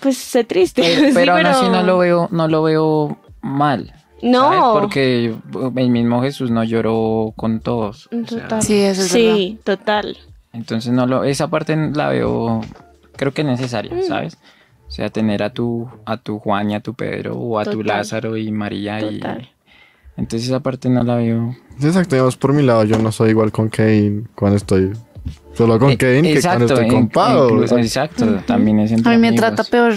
pues 0.00 0.18
sé 0.18 0.42
triste. 0.42 0.82
pero, 0.82 1.06
Sí, 1.06 1.12
pero 1.14 1.32
aún 1.36 1.46
así 1.46 1.68
no 1.68 1.84
lo 1.84 1.98
veo, 1.98 2.28
no 2.32 2.48
lo 2.48 2.64
veo 2.64 3.16
mal. 3.40 3.92
No. 4.22 4.40
¿sabes? 4.42 4.60
Porque 4.80 5.34
el 5.76 5.90
mismo 5.90 6.22
Jesús 6.22 6.50
no 6.50 6.64
lloró 6.64 7.32
con 7.36 7.60
todos. 7.60 8.06
o 8.08 8.26
sea, 8.26 8.42
Total. 8.42 8.62
Sí, 8.62 8.74
eso 8.80 9.02
es 9.02 9.12
verdad. 9.12 9.34
Sí, 9.36 9.58
total. 9.64 10.16
Entonces 10.52 10.92
no 10.92 11.06
lo, 11.06 11.24
esa 11.24 11.48
parte 11.48 11.76
la 11.94 12.08
veo, 12.08 12.62
creo 13.16 13.32
que 13.34 13.44
necesaria, 13.44 13.92
Mm. 13.94 14.02
¿sabes? 14.08 14.38
O 14.88 14.90
sea, 14.90 15.10
tener 15.10 15.42
a 15.42 15.50
tu, 15.50 15.88
a 16.06 16.16
tu 16.16 16.38
Juan 16.38 16.70
y 16.70 16.74
a 16.74 16.80
tu 16.80 16.94
Pedro 16.94 17.34
o 17.36 17.58
a 17.58 17.64
tu. 17.64 17.82
Lázaro 17.82 18.36
y 18.36 18.50
María 18.52 19.00
Total. 19.00 19.42
y 19.42 19.48
entonces 20.20 20.48
esa 20.48 20.60
parte 20.60 20.88
no 20.88 21.02
la 21.02 21.16
veo. 21.16 21.54
Exacto, 21.82 22.14
digamos, 22.14 22.36
por 22.38 22.52
mi 22.54 22.62
lado, 22.62 22.84
yo 22.84 22.98
no 22.98 23.12
soy 23.12 23.30
igual 23.30 23.52
con 23.52 23.68
Kane 23.68 24.22
cuando 24.34 24.56
estoy 24.56 24.92
solo 25.52 25.78
con 25.78 25.90
Eh, 25.90 25.98
Kane 25.98 26.22
que 26.22 26.40
cuando 26.40 26.64
estoy 26.66 26.88
con 26.88 27.08
Pau. 27.08 27.50
incluso- 27.50 27.76
exacto, 27.78 28.24
también 28.46 28.78
es 28.80 28.92
A 28.92 28.94
entre 28.94 29.12
mí 29.12 29.18
me 29.18 29.28
amigos. 29.28 29.46
trata 29.46 29.64
peor. 29.64 29.92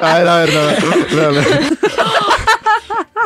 A 0.00 0.18
ver, 0.18 0.28
a 0.28 0.36
ver, 0.44 0.54
no, 0.54 0.62
no, 1.16 1.32
no. 1.32 1.40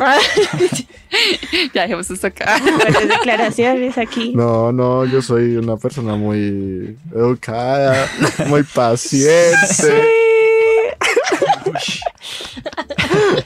ya 1.75 1.83
dejemos 1.83 2.11
esto 2.11 2.27
acá. 2.27 2.59
Buenas 2.61 3.09
declaraciones 3.09 3.99
aquí. 3.99 4.33
No, 4.35 4.73
no, 4.73 5.05
yo 5.05 5.23
soy 5.23 5.57
una 5.57 5.77
persona 5.77 6.17
muy 6.17 6.97
educada, 7.15 8.09
muy 8.47 8.63
paciente. 8.65 10.03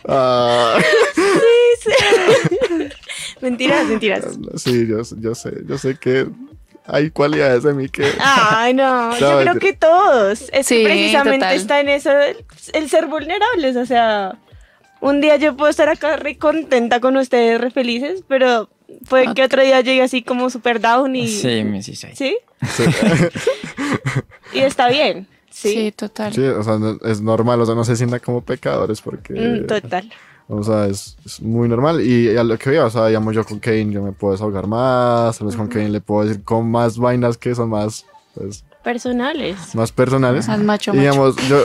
Ah, 0.09 0.79
Mentiras, 3.40 3.87
mentiras. 3.87 4.25
sí, 4.57 4.87
yo, 4.87 5.03
yo 5.20 5.35
sé, 5.35 5.53
yo 5.66 5.77
sé 5.79 5.96
que 5.96 6.27
hay 6.88 7.11
cualidades 7.11 7.62
de 7.64 7.75
mí 7.75 7.88
que... 7.88 8.11
Ay, 8.20 8.75
no, 8.75 9.16
yo 9.18 9.40
creo 9.40 9.59
que 9.59 9.72
todos. 9.72 10.49
Es 10.53 10.66
Sí, 10.66 10.79
que 10.79 10.85
precisamente 10.85 11.38
total. 11.46 11.57
está 11.57 11.81
en 11.81 11.88
eso, 11.88 12.11
el 12.72 12.88
ser 12.90 13.07
vulnerables. 13.07 13.77
O 13.77 13.87
sea, 13.87 14.38
un 15.01 15.20
día 15.20 15.37
yo 15.37 15.57
puedo 15.57 15.70
estar 15.70 15.88
acá 15.88 16.16
re 16.16 16.38
contenta 16.38 17.01
con 17.01 17.16
ustedes, 17.16 17.61
re 17.61 17.70
felices, 17.70 18.22
pero 18.29 18.68
puede 19.09 19.35
que 19.35 19.42
otro 19.44 19.62
día 19.62 19.81
llegue 19.81 20.03
así 20.03 20.22
como 20.22 20.49
super 20.51 20.81
down 20.81 21.14
y. 21.16 21.29
Sí, 21.29 21.64
me- 21.64 21.83
sí, 21.83 21.94
sí. 21.96 22.09
¿Sí? 22.14 22.37
Sí, 22.77 22.85
Y 24.53 24.61
está 24.61 24.88
bien. 24.88 25.27
Sí, 25.51 25.72
Sí. 25.72 25.92
total. 25.92 26.33
sí, 26.35 26.42
o 26.42 26.62
sea, 26.62 26.79
no- 26.79 26.99
es 27.05 27.20
normal, 27.22 27.61
o 27.61 27.66
sea, 27.66 27.75
no 27.75 27.85
se 27.85 27.96
sientan 27.96 28.20
como 28.20 28.42
pecadores 28.42 29.01
porque... 29.01 29.33
Mm, 29.33 29.66
total. 29.66 30.11
O 30.49 30.63
sea, 30.63 30.87
es, 30.87 31.17
es 31.25 31.43
muy 31.43 31.69
normal. 31.69 32.01
Y 32.01 32.37
a 32.37 32.45
lo 32.45 32.57
que 32.57 32.71
veo, 32.71 32.87
o 32.87 32.91
sea, 32.91 33.07
digamos, 33.09 33.35
yo 33.35 33.45
con 33.45 33.59
Kane 33.59 33.91
yo 33.91 34.03
me 34.03 34.13
puedo 34.13 34.33
desahogar 34.33 34.67
más. 34.67 35.39
Tal 35.39 35.47
vez 35.49 35.57
con 35.57 35.67
Kane 35.69 35.89
le 35.89 36.01
puedo 36.01 36.27
decir 36.27 36.45
con 36.45 36.71
más 36.71 36.99
vainas 36.99 37.37
que 37.37 37.55
son 37.55 37.71
más, 37.71 38.07
pues, 38.35 38.65
Personales. 38.85 39.75
más 39.75 39.91
personales. 39.91 40.47
Más 40.47 40.61
macho, 40.61 40.93
Y 40.95 40.99
macho. 40.99 41.01
digamos, 41.01 41.37
yo. 41.49 41.59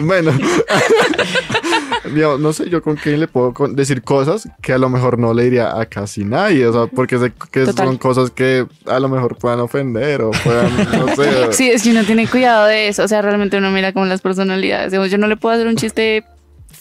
bueno. 0.02 0.30
digamos, 2.14 2.40
no 2.40 2.52
sé, 2.52 2.70
yo 2.70 2.82
con 2.82 2.96
Kane 2.96 3.18
le 3.18 3.28
puedo 3.28 3.52
con- 3.52 3.74
decir 3.76 4.02
cosas 4.02 4.48
que 4.62 4.72
a 4.72 4.78
lo 4.78 4.88
mejor 4.88 5.18
no 5.18 5.34
le 5.34 5.44
diría 5.44 5.78
a 5.78 5.84
casi 5.86 6.24
nadie. 6.24 6.66
O 6.66 6.72
sea, 6.72 6.86
porque 6.86 7.18
sé 7.18 7.32
que 7.50 7.64
Total. 7.64 7.86
son 7.88 7.98
cosas 7.98 8.30
que 8.30 8.66
a 8.86 9.00
lo 9.00 9.08
mejor 9.08 9.36
puedan 9.36 9.60
ofender 9.60 10.22
o 10.22 10.30
puedan, 10.30 10.70
no 10.76 11.16
sé. 11.16 11.48
Sí, 11.52 11.70
es 11.70 11.82
que 11.82 11.90
uno 11.90 12.04
tiene 12.04 12.26
cuidado 12.28 12.66
de 12.66 12.88
eso. 12.88 13.02
O 13.02 13.08
sea, 13.08 13.20
realmente 13.22 13.56
uno 13.58 13.70
mira 13.70 13.92
como 13.92 14.06
las 14.06 14.20
personalidades. 14.20 14.92
Digamos, 14.92 15.10
yo 15.10 15.18
no 15.18 15.26
le 15.26 15.36
puedo 15.36 15.54
hacer 15.54 15.66
un 15.66 15.76
chiste 15.76 16.24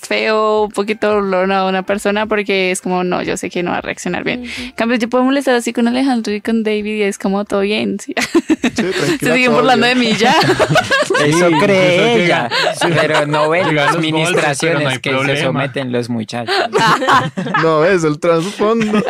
feo, 0.07 0.63
un 0.63 0.71
poquito 0.71 1.15
burlón 1.15 1.51
a 1.51 1.65
una 1.65 1.83
persona 1.83 2.25
porque 2.25 2.71
es 2.71 2.81
como, 2.81 3.03
no, 3.03 3.21
yo 3.21 3.37
sé 3.37 3.49
que 3.49 3.63
no 3.63 3.71
va 3.71 3.77
a 3.77 3.81
reaccionar 3.81 4.23
bien. 4.23 4.43
En 4.45 4.71
cambio, 4.71 4.97
yo 4.97 5.09
puedo 5.09 5.23
molestar 5.23 5.55
así 5.55 5.73
con 5.73 5.87
Alejandro 5.87 6.33
y 6.33 6.41
con 6.41 6.63
David 6.63 6.95
y 6.95 7.01
es 7.03 7.17
como 7.17 7.45
todo 7.45 7.61
bien. 7.61 7.99
¿sí? 7.99 8.13
Sí, 8.75 8.91
Se 9.19 9.33
siguen 9.33 9.53
burlando 9.53 9.85
de 9.85 9.95
mí 9.95 10.13
ya. 10.13 10.35
Eso 11.25 11.49
cree 11.59 11.95
eso 11.95 12.23
ella, 12.23 12.49
llega. 12.81 13.01
pero 13.01 13.25
no 13.25 13.49
ven 13.49 13.75
las 13.75 13.93
golpes, 13.93 14.11
no 14.11 14.17
administraciones 14.17 14.99
que 14.99 15.17
se 15.25 15.43
someten 15.43 15.91
los 15.91 16.09
muchachos. 16.09 16.55
No, 17.61 17.83
es 17.85 18.03
el 18.03 18.19
trasfondo. 18.19 19.01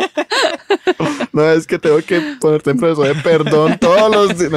No, 1.32 1.50
es 1.50 1.66
que 1.66 1.78
tengo 1.78 1.98
que 1.98 2.20
ponerte 2.40 2.70
en 2.70 2.78
proceso 2.78 3.02
de 3.02 3.14
perdón 3.16 3.78
todos 3.78 4.10
los 4.10 4.38
días. 4.38 4.50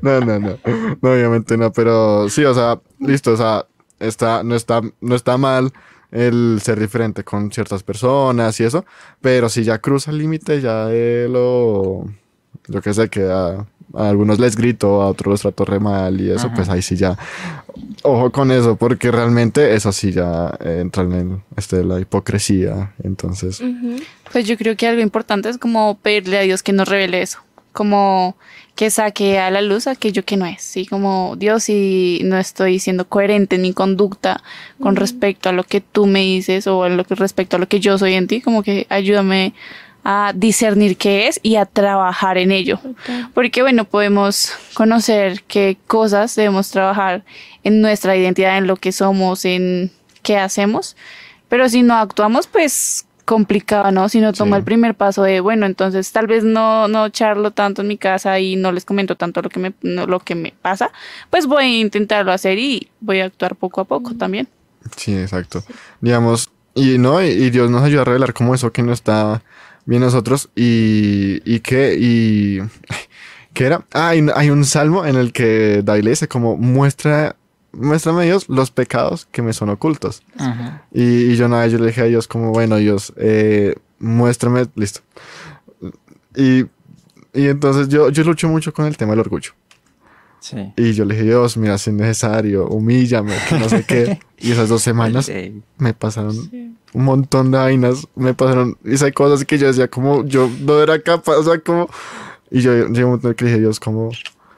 No, 0.00 0.20
no, 0.20 0.38
no. 0.38 0.58
No, 1.00 1.12
obviamente 1.12 1.56
no, 1.56 1.72
pero 1.72 2.28
sí, 2.28 2.44
o 2.44 2.54
sea, 2.54 2.80
listo, 2.98 3.32
o 3.32 3.36
sea, 3.36 3.66
está, 4.00 4.42
no, 4.42 4.56
está, 4.56 4.80
no 5.00 5.14
está 5.14 5.36
mal 5.36 5.72
el 6.10 6.60
ser 6.62 6.80
diferente 6.80 7.22
con 7.22 7.52
ciertas 7.52 7.82
personas 7.82 8.58
y 8.60 8.64
eso, 8.64 8.84
pero 9.20 9.48
si 9.48 9.62
ya 9.62 9.78
cruza 9.78 10.10
el 10.10 10.18
límite 10.18 10.60
ya 10.60 10.86
de 10.86 11.28
lo, 11.28 12.04
yo 12.66 12.82
qué 12.82 12.92
sé, 12.92 13.08
que 13.08 13.22
a, 13.22 13.66
a 13.94 14.08
algunos 14.08 14.40
les 14.40 14.56
grito, 14.56 15.02
a 15.02 15.08
otros 15.08 15.30
los 15.30 15.40
trato 15.42 15.64
re 15.64 15.78
mal 15.78 16.20
y 16.20 16.30
eso, 16.30 16.48
Ajá. 16.48 16.56
pues 16.56 16.68
ahí 16.68 16.82
sí 16.82 16.96
ya, 16.96 17.16
ojo 18.02 18.32
con 18.32 18.50
eso, 18.50 18.76
porque 18.76 19.10
realmente 19.12 19.74
eso 19.74 19.92
sí 19.92 20.10
ya 20.10 20.52
entra 20.60 21.04
en 21.04 21.12
el, 21.12 21.42
este, 21.56 21.84
la 21.84 22.00
hipocresía, 22.00 22.92
entonces... 23.02 23.62
Pues 24.32 24.46
yo 24.46 24.56
creo 24.56 24.76
que 24.76 24.88
algo 24.88 25.02
importante 25.02 25.48
es 25.48 25.58
como 25.58 25.98
pedirle 25.98 26.38
a 26.38 26.42
Dios 26.42 26.62
que 26.62 26.72
nos 26.72 26.88
revele 26.88 27.22
eso, 27.22 27.38
como 27.72 28.36
que 28.80 28.88
saque 28.88 29.38
a 29.38 29.50
la 29.50 29.60
luz 29.60 29.86
aquello 29.86 30.24
que 30.24 30.38
no 30.38 30.46
es, 30.46 30.62
¿sí? 30.62 30.86
Como 30.86 31.36
Dios, 31.36 31.64
si 31.64 32.22
no 32.24 32.38
estoy 32.38 32.78
siendo 32.78 33.06
coherente 33.06 33.56
en 33.56 33.60
mi 33.60 33.74
conducta 33.74 34.42
con 34.80 34.96
respecto 34.96 35.50
a 35.50 35.52
lo 35.52 35.64
que 35.64 35.82
tú 35.82 36.06
me 36.06 36.20
dices 36.20 36.66
o 36.66 36.86
en 36.86 36.96
lo 36.96 37.04
que 37.04 37.14
respecto 37.14 37.56
a 37.56 37.58
lo 37.58 37.68
que 37.68 37.78
yo 37.78 37.98
soy 37.98 38.14
en 38.14 38.26
ti, 38.26 38.40
como 38.40 38.62
que 38.62 38.86
ayúdame 38.88 39.52
a 40.02 40.32
discernir 40.34 40.96
qué 40.96 41.28
es 41.28 41.40
y 41.42 41.56
a 41.56 41.66
trabajar 41.66 42.38
en 42.38 42.52
ello. 42.52 42.80
Porque 43.34 43.60
bueno, 43.60 43.84
podemos 43.84 44.54
conocer 44.72 45.42
qué 45.42 45.76
cosas 45.86 46.34
debemos 46.34 46.70
trabajar 46.70 47.22
en 47.62 47.82
nuestra 47.82 48.16
identidad, 48.16 48.56
en 48.56 48.66
lo 48.66 48.76
que 48.76 48.92
somos, 48.92 49.44
en 49.44 49.92
qué 50.22 50.38
hacemos, 50.38 50.96
pero 51.50 51.68
si 51.68 51.82
no 51.82 51.96
actuamos, 51.96 52.46
pues 52.46 53.04
complicado, 53.30 53.92
¿no? 53.92 54.08
Si 54.08 54.20
no 54.20 54.32
tomo 54.32 54.56
Sí. 54.56 54.58
el 54.58 54.64
primer 54.64 54.96
paso 54.96 55.22
de, 55.22 55.38
bueno, 55.38 55.64
entonces 55.66 56.10
tal 56.10 56.26
vez 56.26 56.42
no, 56.42 56.88
no 56.88 57.08
charlo 57.10 57.52
tanto 57.52 57.82
en 57.82 57.86
mi 57.88 57.96
casa 57.96 58.40
y 58.40 58.56
no 58.56 58.72
les 58.72 58.84
comento 58.84 59.14
tanto 59.14 59.40
lo 59.40 59.48
que 59.48 59.60
me, 59.60 59.72
no, 59.82 60.06
lo 60.08 60.18
que 60.18 60.34
me 60.34 60.52
pasa, 60.60 60.90
pues 61.30 61.46
voy 61.46 61.64
a 61.64 61.80
intentarlo 61.80 62.32
hacer 62.32 62.58
y 62.58 62.88
voy 63.00 63.20
a 63.20 63.26
actuar 63.26 63.54
poco 63.54 63.80
a 63.80 63.84
poco 63.84 64.14
también. 64.16 64.48
Sí, 64.96 65.16
exacto. 65.16 65.62
Digamos, 66.00 66.50
y 66.74 66.98
no, 66.98 67.22
y, 67.22 67.28
y 67.28 67.50
Dios 67.50 67.70
nos 67.70 67.82
ayuda 67.84 68.02
a 68.02 68.04
revelar 68.06 68.32
como 68.34 68.52
eso 68.52 68.72
que 68.72 68.82
no 68.82 68.92
está 68.92 69.42
bien 69.86 70.02
nosotros 70.02 70.48
y, 70.56 71.40
y 71.44 71.60
que, 71.60 71.96
y, 71.98 72.58
¿qué 73.54 73.64
era? 73.66 73.84
Ah, 73.92 74.08
hay, 74.08 74.20
un- 74.22 74.32
hay 74.34 74.50
un 74.50 74.64
salmo 74.64 75.06
en 75.06 75.14
el 75.16 75.32
que 75.32 75.82
David 75.84 76.02
le 76.04 76.10
dice 76.10 76.26
como 76.28 76.56
muestra, 76.56 77.36
muéstrame 77.72 78.24
Dios 78.24 78.48
los 78.48 78.70
pecados 78.70 79.26
que 79.30 79.42
me 79.42 79.52
son 79.52 79.68
ocultos. 79.70 80.22
Ajá. 80.38 80.84
Y, 80.92 81.02
y 81.32 81.36
yo 81.36 81.48
nada, 81.48 81.66
yo 81.66 81.78
le 81.78 81.86
dije 81.88 82.02
a 82.02 82.04
Dios 82.04 82.26
como, 82.28 82.50
bueno, 82.52 82.76
Dios, 82.76 83.12
eh, 83.16 83.74
muéstrame, 83.98 84.66
listo. 84.74 85.00
Y, 86.36 86.64
y 87.32 87.46
entonces 87.48 87.88
yo, 87.88 88.08
yo 88.10 88.24
lucho 88.24 88.48
mucho 88.48 88.72
con 88.72 88.86
el 88.86 88.96
tema 88.96 89.12
del 89.12 89.20
orgullo. 89.20 89.52
Sí. 90.40 90.72
Y 90.76 90.92
yo 90.94 91.04
le 91.04 91.14
dije, 91.14 91.26
Dios, 91.26 91.56
mira, 91.58 91.76
si 91.76 91.90
es 91.90 91.96
necesario, 91.96 92.66
humíllame, 92.66 93.34
que 93.48 93.58
no 93.58 93.68
sé 93.68 93.84
qué. 93.84 94.18
Y 94.42 94.52
esas 94.52 94.70
dos 94.70 94.80
semanas 94.80 95.26
Sí. 95.26 95.60
me 95.76 95.92
pasaron 95.92 96.34
un 96.94 97.04
montón 97.04 97.50
de 97.50 97.58
vainas, 97.58 98.08
me 98.16 98.32
pasaron 98.32 98.78
esas 98.84 99.12
cosas 99.12 99.44
que 99.44 99.58
yo 99.58 99.66
decía 99.66 99.88
como, 99.88 100.24
yo 100.24 100.50
no 100.60 100.82
era 100.82 100.98
capaz, 101.02 101.36
o 101.36 101.44
sea, 101.44 101.58
como... 101.60 101.90
Y 102.50 102.62
yo 102.62 102.72
llegué 102.72 103.02
a 103.02 103.04
un 103.04 103.10
momento 103.10 103.36
que 103.36 103.44
dije, 103.44 103.58
Dios, 103.60 103.78
como... 103.78 104.10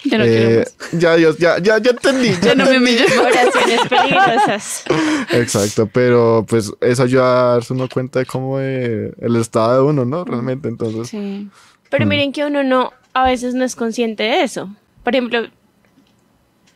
Yo 0.05 0.19
no 0.19 0.25
quiero 0.25 0.61
eh, 0.61 0.65
ya, 0.93 1.15
Dios, 1.17 1.39
ya, 1.39 1.59
ya, 1.59 1.79
ya 1.79 1.91
entendí. 1.91 2.31
ya 2.31 2.41
Ya 2.41 2.55
no 2.55 2.65
me 2.65 2.77
entendí". 2.77 3.03
humilles. 3.03 3.19
Oraciones 3.19 3.81
peligrosas. 3.89 4.85
Exacto, 5.33 5.89
pero 5.93 6.45
pues 6.49 6.73
eso 6.81 7.03
ayuda 7.05 7.25
a 7.25 7.53
darse 7.55 7.73
uno 7.73 7.89
cuenta 7.89 8.19
de 8.19 8.27
cómo 8.27 8.59
eh, 8.61 9.13
el 9.21 9.37
estado 9.37 9.75
de 9.75 9.91
uno, 9.91 10.05
¿no? 10.05 10.25
Realmente, 10.25 10.69
entonces... 10.69 11.09
Sí. 11.09 11.49
Pero 11.91 12.07
miren 12.07 12.33
que 12.33 12.45
uno 12.45 12.65
no, 12.65 12.93
a 13.13 13.25
veces 13.25 13.55
no 13.55 13.65
es 13.65 13.77
consciente 13.77 14.23
de 14.23 14.43
eso. 14.43 14.75
Por 15.05 15.15
ejemplo, 15.15 15.47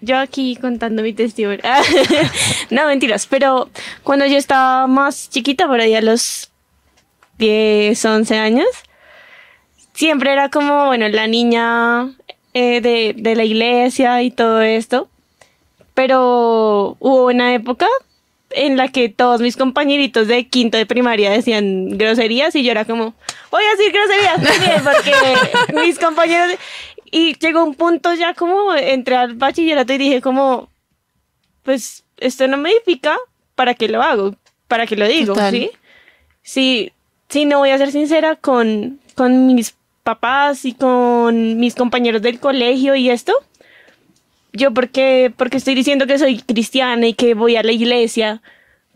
yo 0.01 0.19
aquí 0.19 0.57
contando 0.57 1.03
mi 1.03 1.13
testimonio. 1.13 1.61
no, 2.71 2.87
mentiras, 2.87 3.27
pero 3.27 3.71
cuando 4.03 4.27
yo 4.27 4.37
estaba 4.37 4.87
más 4.87 5.31
chiquita, 5.31 5.67
por 5.67 5.81
ahí 5.81 5.95
a 5.95 6.03
los 6.03 6.51
10, 7.39 8.05
11 8.05 8.37
años, 8.39 8.69
siempre 9.95 10.33
era 10.33 10.51
como, 10.51 10.87
bueno, 10.87 11.09
la 11.09 11.27
niña 11.27 12.11
eh, 12.59 12.81
de, 12.81 13.15
de 13.15 13.37
la 13.37 13.45
iglesia 13.45 14.23
y 14.23 14.31
todo 14.31 14.63
esto. 14.63 15.11
Pero 15.93 16.97
hubo 17.01 17.27
una 17.27 17.53
época 17.53 17.87
en 18.49 18.79
la 18.79 18.89
que 18.89 19.11
todos 19.11 19.43
mis 19.43 19.59
compañeritos 19.59 20.27
de 20.27 20.49
quinto 20.49 20.79
de 20.79 20.87
primaria 20.87 21.31
decían 21.31 21.99
groserías 21.99 22.55
y 22.55 22.63
yo 22.63 22.71
era 22.71 22.87
como, 22.87 23.13
voy 23.51 23.63
a 23.63 23.77
decir 23.77 23.93
groserías 23.93 24.43
también 24.43 24.83
porque 24.83 25.83
mis 25.87 25.99
compañeros... 25.99 26.59
Y 27.11 27.39
llegó 27.39 27.63
un 27.63 27.75
punto 27.75 28.15
ya 28.15 28.33
como 28.33 28.75
entré 28.75 29.17
al 29.17 29.35
bachillerato 29.35 29.93
y 29.93 29.99
dije 29.99 30.23
como, 30.23 30.71
pues 31.63 32.05
esto 32.17 32.49
no 32.49 32.57
me 32.57 32.71
edifica, 32.71 33.19
¿para 33.55 33.75
qué 33.75 33.89
lo 33.89 34.03
hago? 34.03 34.35
¿Para 34.67 34.87
qué 34.87 34.97
lo 34.97 35.07
digo? 35.07 35.35
Total. 35.35 35.53
¿Sí? 35.53 35.71
Sí, 36.43 36.93
sí, 37.29 37.45
no 37.45 37.59
voy 37.59 37.71
a 37.71 37.79
ser 37.79 37.93
sincera 37.93 38.35
con, 38.35 38.99
con 39.15 39.47
mis 39.47 39.77
papás 40.07 40.65
y 40.65 40.73
con 40.73 41.59
mis 41.59 41.75
compañeros 41.75 42.23
del 42.23 42.39
colegio 42.39 42.95
y 42.95 43.11
esto. 43.11 43.33
Yo 44.53 44.73
porque, 44.73 45.33
porque 45.37 45.59
estoy 45.59 45.75
diciendo 45.75 46.07
que 46.07 46.19
soy 46.19 46.39
cristiana 46.41 47.07
y 47.09 47.13
que 47.15 47.35
voy 47.35 47.57
a 47.57 47.63
la 47.63 47.73
iglesia 47.73 48.41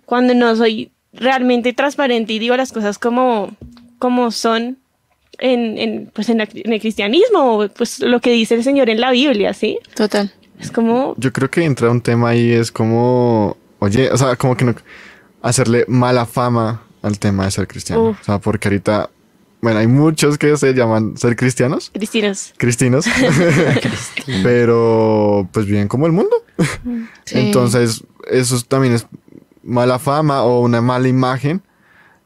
cuando 0.07 0.35
no 0.35 0.55
soy 0.57 0.90
realmente 1.12 1.73
transparente 1.73 2.33
y 2.33 2.38
digo 2.38 2.57
las 2.57 2.73
cosas 2.73 2.99
como, 2.99 3.51
como 3.99 4.31
son. 4.31 4.79
en, 5.38 5.79
en, 5.79 6.11
pues 6.14 6.29
en, 6.29 6.38
la- 6.38 6.49
en 6.53 6.73
el 6.73 6.81
cristianismo, 6.81 7.66
pues 7.77 8.01
lo 8.01 8.20
que 8.20 8.31
dice 8.31 8.55
el 8.55 8.62
Señor 8.64 8.88
en 8.90 9.01
la 9.01 9.11
Biblia, 9.11 9.53
¿sí? 9.55 9.79
Total. 9.94 10.31
Es 10.61 10.70
como, 10.70 11.14
Yo 11.16 11.33
creo 11.33 11.51
que 11.51 11.64
entra 11.64 11.90
un 11.90 12.01
tema 12.03 12.29
ahí 12.31 12.53
es 12.53 12.70
como, 12.70 13.57
oye, 13.79 14.11
o 14.12 14.16
sea, 14.18 14.37
como 14.37 14.57
que 14.57 14.64
no, 14.66 14.75
hacerle 15.42 15.85
mala 15.88 16.27
fama 16.27 16.83
al 17.03 17.18
tema 17.18 17.44
de 17.46 17.51
ser 17.51 17.66
cristiano. 17.66 18.11
Uf. 18.11 18.20
O 18.20 18.25
sea, 18.25 18.38
porque 18.38 18.68
ahorita, 18.68 19.09
bueno, 19.61 19.81
hay 19.81 19.87
muchos 19.87 20.38
que 20.38 20.57
se 20.57 20.73
llaman 20.73 21.16
ser 21.16 21.37
cristianos, 21.37 21.90
cristianos. 21.92 22.53
cristinos, 22.59 23.05
pero 24.42 25.49
pues 25.53 25.66
viven 25.66 25.88
como 25.88 26.07
el 26.07 26.12
mundo. 26.12 26.35
Sí. 27.25 27.38
Entonces, 27.38 28.05
eso 28.31 28.61
también 28.66 28.94
es 28.94 29.07
mala 29.62 29.99
fama 29.99 30.42
o 30.42 30.61
una 30.61 30.81
mala 30.81 31.09
imagen. 31.09 31.62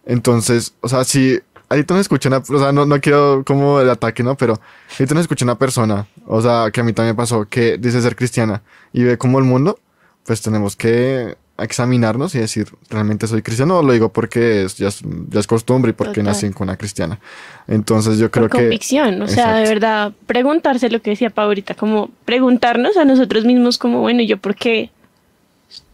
Entonces, 0.07 0.75
o 0.81 0.89
sea, 0.89 1.05
si 1.05 1.41
ahorita 1.69 1.95
nos 1.95 2.03
escucha 2.03 2.29
una, 2.29 2.39
o 2.39 2.59
sea, 2.59 2.73
no, 2.73 2.87
no 2.87 3.01
quiero 3.01 3.43
como 3.45 3.81
el 3.81 3.91
ataque, 3.91 4.23
¿no? 4.23 4.37
Pero 4.37 4.61
ahorita 4.93 5.15
nos 5.15 5.23
escucha 5.23 5.45
una 5.45 5.59
persona, 5.59 6.07
o 6.27 6.41
sea, 6.41 6.71
que 6.73 6.81
a 6.81 6.85
mí 6.85 6.93
también 6.93 7.17
pasó, 7.17 7.47
que 7.47 7.79
dice 7.79 8.01
ser 8.01 8.17
cristiana 8.17 8.63
y 8.93 9.03
ve 9.03 9.19
como 9.19 9.39
el 9.39 9.45
mundo, 9.45 9.79
pues 10.25 10.41
tenemos 10.41 10.77
que 10.77 11.37
examinarnos 11.57 12.35
y 12.35 12.39
decir, 12.41 12.67
¿realmente 12.91 13.27
soy 13.29 13.43
cristiano 13.43 13.79
o 13.79 13.83
lo 13.83 13.93
digo 13.93 14.13
porque 14.13 14.65
es, 14.65 14.77
ya, 14.77 14.89
es, 14.89 15.03
ya 15.29 15.39
es 15.41 15.47
costumbre 15.47 15.91
y 15.91 15.93
porque 15.95 16.21
Total. 16.21 16.25
nací 16.25 16.51
con 16.51 16.69
una 16.69 16.77
cristiana? 16.77 17.21
Entonces 17.69 18.19
yo 18.19 18.31
creo 18.31 18.49
por 18.49 18.59
que... 18.59 18.65
convicción, 18.65 19.23
o 19.23 19.29
sea, 19.29 19.55
de 19.57 19.69
verdad, 19.69 20.13
preguntarse 20.27 20.91
lo 20.91 21.01
que 21.01 21.11
decía 21.11 21.31
Pau 21.31 21.47
ahorita, 21.47 21.75
como 21.75 22.11
preguntarnos 22.25 22.97
a 22.97 23.05
nosotros 23.05 23.45
mismos 23.45 23.79
como, 23.79 24.01
bueno, 24.01 24.23
¿yo 24.23 24.37
por 24.39 24.55
qué? 24.57 24.91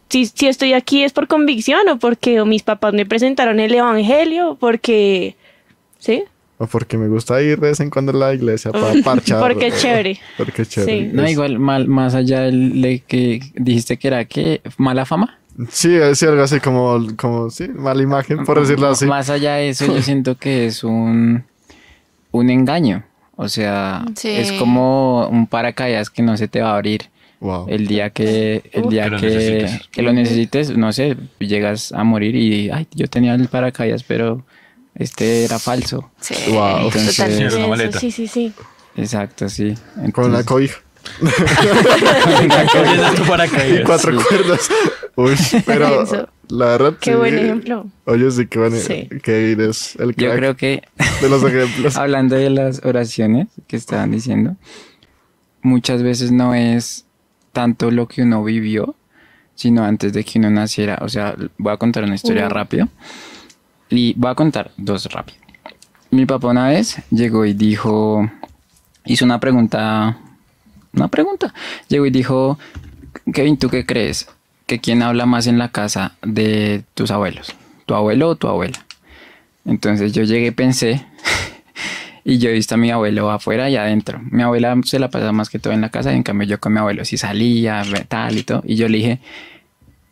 Si, 0.09 0.25
si 0.25 0.47
estoy 0.47 0.73
aquí 0.73 1.03
es 1.03 1.13
por 1.13 1.27
convicción 1.27 1.87
o 1.89 1.97
porque 1.99 2.41
o 2.41 2.45
mis 2.45 2.63
papás 2.63 2.93
me 2.93 3.05
presentaron 3.05 3.59
el 3.59 3.73
evangelio, 3.73 4.51
o 4.51 4.55
porque, 4.55 5.35
¿sí? 5.99 6.23
O 6.57 6.67
porque 6.67 6.97
me 6.97 7.07
gusta 7.07 7.41
ir 7.41 7.59
de 7.59 7.69
vez 7.69 7.79
en 7.79 7.89
cuando 7.89 8.11
a 8.11 8.15
la 8.15 8.33
iglesia 8.33 8.71
para 8.71 8.93
parchar. 9.05 9.39
Porque 9.39 9.67
es 9.67 9.81
chévere. 9.81 10.19
Porque 10.37 10.63
es 10.63 10.69
chévere. 10.69 11.01
Sí. 11.05 11.09
No, 11.13 11.27
igual, 11.29 11.59
mal, 11.59 11.87
más 11.87 12.13
allá 12.13 12.41
del- 12.41 12.81
de 12.81 12.99
que 12.99 13.39
dijiste 13.55 13.97
que 13.97 14.07
era 14.09 14.25
que 14.25 14.61
mala 14.77 15.05
fama. 15.05 15.37
Sí, 15.69 15.95
es 15.95 16.23
algo 16.23 16.41
así 16.43 16.59
como, 16.59 17.05
como, 17.17 17.49
sí, 17.49 17.67
mala 17.67 18.01
imagen, 18.01 18.43
por 18.45 18.59
decirlo 18.59 18.87
así. 18.89 19.05
Más 19.05 19.29
allá 19.29 19.55
de 19.55 19.69
eso, 19.69 19.85
yo 19.85 20.01
siento 20.03 20.35
que 20.37 20.65
es 20.67 20.83
un, 20.83 21.43
un 22.31 22.49
engaño. 22.49 23.03
O 23.35 23.47
sea, 23.49 24.05
Sí. 24.15 24.29
es 24.29 24.51
como 24.53 25.27
un 25.27 25.47
paracaídas 25.47 26.09
que 26.09 26.21
no 26.21 26.37
se 26.37 26.47
te 26.47 26.61
va 26.61 26.71
a 26.71 26.75
abrir. 26.75 27.09
Wow. 27.39 27.65
El 27.69 27.87
día 27.87 28.11
que, 28.11 28.69
el 28.71 28.87
día 28.89 29.05
Que 29.05 29.09
lo 29.09 29.19
que, 29.19 29.25
necesites. 29.27 29.87
que 29.91 30.01
lo 30.03 30.13
necesites, 30.13 30.77
no 30.77 30.93
sé, 30.93 31.17
llegas 31.39 31.91
a 31.91 32.03
morir 32.03 32.35
y, 32.35 32.69
ay, 32.69 32.87
yo 32.93 33.07
tenía 33.07 33.33
el 33.33 33.47
paracaídas, 33.47 34.03
pero 34.03 34.43
este 34.93 35.45
era 35.45 35.57
falso. 35.57 36.11
Sí. 36.19 36.35
Wow. 36.51 36.85
Entonces-. 36.85 37.15
Sí, 37.51 37.55
una 37.57 37.67
maleta. 37.67 37.99
sí, 37.99 38.11
sí, 38.11 38.27
sí. 38.27 38.53
Exacto, 38.95 39.49
sí. 39.49 39.73
Con 40.13 40.31
la 40.31 40.39
Entonces, 40.41 40.45
cobija. 40.45 40.77
Tu 43.15 43.23
paracaídas. 43.25 43.83
Cuatro 43.85 44.15
cuerdas. 44.23 44.69
Uy, 45.15 45.35
pero 45.65 46.03
Eso. 46.03 46.29
la 46.49 46.65
verdad. 46.65 46.93
Qué 46.99 47.11
sí. 47.11 47.17
buen 47.17 47.37
ejemplo. 47.37 47.85
Oye, 48.05 48.31
sí, 48.31 48.47
qué 48.47 48.59
buen 48.59 48.71
Sí. 48.79 49.07
que 49.23 49.51
eres 49.51 49.95
el 49.97 50.15
yo 50.15 50.27
crack 50.27 50.35
creo 50.37 50.55
que 50.57 50.83
de 51.21 51.29
los 51.29 51.43
ejemplos. 51.43 51.95
hablando 51.97 52.35
de 52.35 52.49
las 52.49 52.83
oraciones 52.85 53.47
que 53.67 53.75
estaban 53.75 54.11
diciendo, 54.11 54.55
muchas 55.61 56.01
veces 56.03 56.31
no 56.31 56.53
es 56.55 57.05
tanto 57.51 57.91
lo 57.91 58.07
que 58.07 58.21
uno 58.23 58.43
vivió, 58.43 58.95
sino 59.55 59.83
antes 59.83 60.13
de 60.13 60.23
que 60.23 60.39
uno 60.39 60.49
naciera. 60.49 60.97
O 61.01 61.09
sea, 61.09 61.35
voy 61.57 61.73
a 61.73 61.77
contar 61.77 62.03
una 62.03 62.15
historia 62.15 62.47
Uh. 62.47 62.49
rápido. 62.49 62.87
Y 63.89 64.13
voy 64.17 64.31
a 64.31 64.35
contar 64.35 64.71
dos 64.77 65.11
rápido. 65.11 65.37
Mi 66.11 66.25
papá 66.25 66.47
una 66.47 66.69
vez 66.69 66.97
llegó 67.09 67.45
y 67.45 67.53
dijo, 67.53 68.29
hizo 69.05 69.25
una 69.25 69.39
pregunta, 69.39 70.17
una 70.93 71.07
pregunta. 71.09 71.53
Llegó 71.89 72.05
y 72.05 72.09
dijo, 72.09 72.57
Kevin, 73.33 73.57
¿tú 73.57 73.69
qué 73.69 73.85
crees? 73.85 74.27
¿Que 74.71 74.79
quién 74.79 75.03
habla 75.03 75.25
más 75.25 75.47
en 75.47 75.57
la 75.57 75.67
casa 75.67 76.13
de 76.21 76.85
tus 76.93 77.11
abuelos? 77.11 77.53
¿Tu 77.85 77.93
abuelo 77.93 78.29
o 78.29 78.35
tu 78.37 78.47
abuela? 78.47 78.85
Entonces 79.65 80.13
yo 80.13 80.23
llegué 80.23 80.53
pensé, 80.53 81.05
y 82.23 82.37
yo 82.37 82.49
he 82.49 82.53
visto 82.53 82.75
a 82.75 82.77
mi 82.77 82.89
abuelo 82.89 83.29
afuera 83.31 83.69
y 83.69 83.75
adentro. 83.75 84.21
Mi 84.31 84.43
abuela 84.43 84.73
se 84.85 84.97
la 84.97 85.09
pasa 85.09 85.33
más 85.33 85.49
que 85.49 85.59
todo 85.59 85.73
en 85.73 85.81
la 85.81 85.89
casa, 85.89 86.13
y 86.13 86.15
en 86.15 86.23
cambio 86.23 86.47
yo 86.47 86.61
con 86.61 86.71
mi 86.71 86.79
abuelo 86.79 87.03
sí 87.03 87.17
salía, 87.17 87.83
tal 88.07 88.37
y 88.37 88.43
todo. 88.43 88.61
Y 88.65 88.77
yo 88.77 88.87
le 88.87 88.99
dije, 88.99 89.19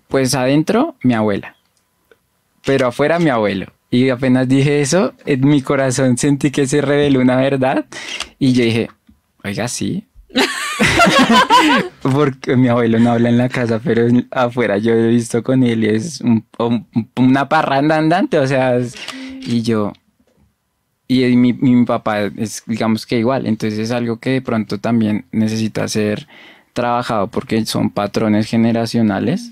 pues 0.10 0.36
adentro 0.36 0.98
mi 1.04 1.14
abuela, 1.14 1.56
pero 2.66 2.88
afuera 2.88 3.18
mi 3.18 3.30
abuelo. 3.30 3.68
Y 3.90 4.10
apenas 4.10 4.46
dije 4.50 4.82
eso, 4.82 5.14
en 5.26 5.48
mi 5.48 5.62
corazón 5.62 6.18
sentí 6.18 6.52
que 6.52 6.68
se 6.68 6.82
reveló 6.82 7.22
una 7.22 7.38
verdad 7.38 7.86
y 8.40 8.52
yo 8.52 8.66
dije, 8.66 8.90
oiga, 9.42 9.70
sí. 9.70 10.04
Porque 12.02 12.56
mi 12.56 12.68
abuelo 12.68 13.00
no 13.00 13.12
habla 13.12 13.30
en 13.30 13.38
la 13.38 13.50
casa, 13.50 13.80
pero 13.84 14.08
afuera 14.32 14.78
yo 14.78 14.94
he 14.94 15.08
visto 15.08 15.44
con 15.44 15.64
él 15.64 15.84
y 15.84 15.88
es 15.88 16.22
un- 16.22 16.46
un- 16.58 16.88
una 17.18 17.50
parranda 17.50 17.98
andante, 17.98 18.38
o 18.40 18.48
sea, 18.48 18.78
es- 18.78 18.96
y 19.42 19.62
yo, 19.62 19.94
y 21.08 21.36
mi, 21.36 21.54
mi 21.54 21.86
papá 21.86 22.22
es, 22.22 22.64
digamos 22.68 23.06
que 23.06 23.18
igual, 23.20 23.48
entonces 23.48 23.80
es 23.80 23.92
algo 23.92 24.20
que 24.20 24.30
de 24.32 24.42
pronto 24.42 24.78
también 24.78 25.26
necesita 25.32 25.88
ser 25.88 26.28
trabajado 26.74 27.28
porque 27.28 27.66
son 27.66 27.90
patrones 27.90 28.48
generacionales 28.48 29.52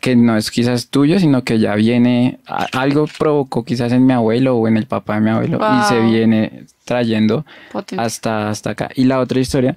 que 0.00 0.16
no 0.16 0.36
es 0.36 0.50
quizás 0.50 0.88
tuyo, 0.88 1.18
sino 1.18 1.44
que 1.44 1.58
ya 1.58 1.74
viene, 1.76 2.38
a- 2.46 2.66
algo 2.72 3.06
provocó 3.18 3.64
quizás 3.64 3.90
en 3.92 4.04
mi 4.04 4.12
abuelo 4.12 4.56
o 4.56 4.68
en 4.68 4.76
el 4.76 4.86
papá 4.86 5.14
de 5.14 5.20
mi 5.22 5.30
abuelo 5.30 5.60
y 5.78 5.82
se 5.84 5.98
Wow. 6.00 6.10
viene 6.10 6.64
trayendo 6.84 7.46
Potente. 7.72 8.02
hasta, 8.04 8.50
hasta 8.50 8.70
acá. 8.70 8.90
Y 8.94 9.04
la 9.04 9.20
otra 9.20 9.40
historia 9.40 9.76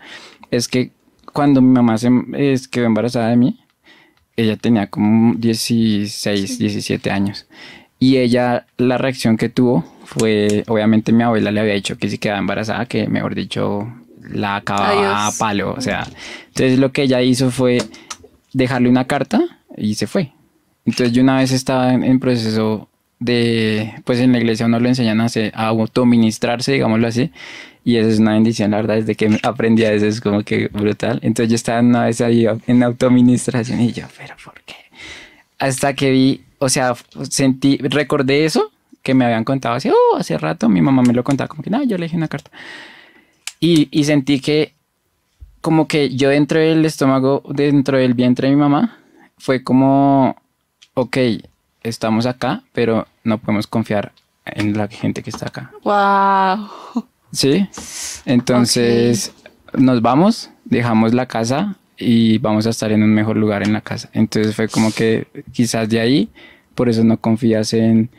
es 0.52 0.68
que 0.68 0.92
cuando 1.34 1.62
mi 1.62 1.70
mamá 1.74 1.98
se 1.98 2.10
es, 2.36 2.68
quedó 2.68 2.86
embarazada 2.86 3.30
de 3.30 3.38
mí, 3.38 3.60
ella 4.36 4.56
tenía 4.58 4.88
como 4.88 5.34
16, 5.36 6.60
17 6.60 7.12
años. 7.12 7.48
Y 8.00 8.18
ella, 8.18 8.68
la 8.78 8.98
reacción 8.98 9.38
que 9.38 9.50
tuvo 9.50 9.84
fue, 10.06 10.64
obviamente 10.68 11.12
mi 11.12 11.24
abuela 11.24 11.52
le 11.52 11.60
había 11.60 11.74
dicho 11.74 11.98
que 11.98 12.10
si 12.10 12.18
quedaba 12.20 12.40
embarazada, 12.40 12.86
que 12.86 13.08
mejor 13.08 13.34
dicho, 13.34 13.88
la 14.30 14.58
acababa 14.58 14.92
Adiós. 15.26 15.36
a 15.36 15.40
palo. 15.40 15.74
O 15.76 15.82
sea, 15.82 16.08
entonces 16.50 16.78
lo 16.80 16.92
que 16.92 17.04
ella 17.04 17.22
hizo 17.22 17.50
fue 17.50 17.80
dejarle 18.54 18.90
una 18.90 19.06
carta 19.06 19.42
y 19.76 19.96
se 19.96 20.06
fue. 20.08 20.32
Entonces 20.86 21.12
yo 21.14 21.24
una 21.24 21.38
vez 21.38 21.52
estaba 21.52 21.92
en, 21.94 22.04
en 22.04 22.20
proceso 22.20 22.88
de, 23.20 23.94
pues 24.06 24.20
en 24.20 24.32
la 24.32 24.38
iglesia 24.38 24.68
uno 24.68 24.80
lo 24.80 24.88
enseñan 24.88 25.20
a, 25.22 25.26
hacer- 25.26 25.52
a 25.56 25.68
autoministrarse, 25.68 26.74
digámoslo 26.74 27.08
así, 27.08 27.32
y 27.88 27.96
eso 27.96 28.10
es 28.10 28.20
una 28.20 28.34
bendición, 28.34 28.72
la 28.72 28.78
verdad, 28.82 28.96
desde 28.96 29.16
que 29.16 29.40
aprendí 29.44 29.86
a 29.86 29.94
eso 29.94 30.08
es 30.08 30.20
como 30.20 30.44
que 30.44 30.68
brutal. 30.68 31.22
Entonces 31.24 31.50
yo 31.50 31.56
estaba 31.56 31.80
una 31.80 32.04
vez 32.04 32.20
ahí 32.20 32.46
en 32.68 32.84
autoministración 32.84 33.80
y 33.80 33.94
yo, 33.94 34.06
pero 34.18 34.36
¿por 34.44 34.56
qué? 34.66 34.76
Hasta 35.58 35.94
que 35.94 36.12
vi, 36.12 36.44
o 36.58 36.68
sea, 36.68 36.96
sentí, 37.30 37.78
recordé 37.78 38.44
eso 38.44 38.74
que 39.02 39.14
me 39.14 39.24
habían 39.24 39.46
contado 39.46 39.76
así, 39.76 39.90
oh, 39.90 40.18
hace 40.18 40.38
rato, 40.38 40.68
mi 40.68 40.82
mamá 40.82 41.02
me 41.02 41.14
lo 41.14 41.24
contaba, 41.24 41.48
como 41.48 41.64
que 41.64 41.70
no, 41.70 41.82
yo 41.82 41.98
le 41.98 42.08
dije 42.08 42.18
una 42.18 42.28
carta. 42.28 42.52
Y, 43.62 43.88
y 43.98 44.04
sentí 44.04 44.42
que 44.42 44.74
como 45.62 45.88
que 45.88 46.14
yo 46.14 46.28
dentro 46.28 46.60
del 46.60 46.84
estómago, 46.84 47.42
dentro 47.48 47.98
del 47.98 48.16
vientre 48.16 48.50
de 48.50 48.56
mi 48.56 48.60
mamá, 48.60 48.98
fue 49.38 49.64
como, 49.64 50.36
ok, 50.94 51.18
estamos 51.84 52.26
acá, 52.26 52.64
pero 52.74 53.08
no 53.24 53.38
podemos 53.38 53.66
confiar 53.66 54.12
en 54.44 54.78
la 54.78 54.90
gente 54.90 55.24
que 55.24 55.30
está 55.30 55.48
acá. 55.48 55.72
Wow. 55.86 57.08
Sí. 57.32 57.68
Entonces 58.26 59.34
nos 59.74 60.02
vamos, 60.02 60.50
dejamos 60.66 61.14
la 61.14 61.26
casa 61.28 61.76
y 61.98 62.38
vamos 62.38 62.68
a 62.68 62.70
estar 62.70 62.92
en 62.92 63.04
un 63.04 63.14
mejor 63.14 63.38
lugar 63.38 63.64
en 63.64 63.74
la 63.74 63.82
casa. 63.82 64.10
Entonces 64.14 64.56
fue 64.56 64.68
como 64.68 64.92
que 64.92 65.28
quizás 65.52 65.90
de 65.90 66.00
ahí, 66.00 66.30
por 66.76 66.90
eso 66.90 67.04
no 67.04 67.18
confías 67.20 67.74
en 67.74 68.10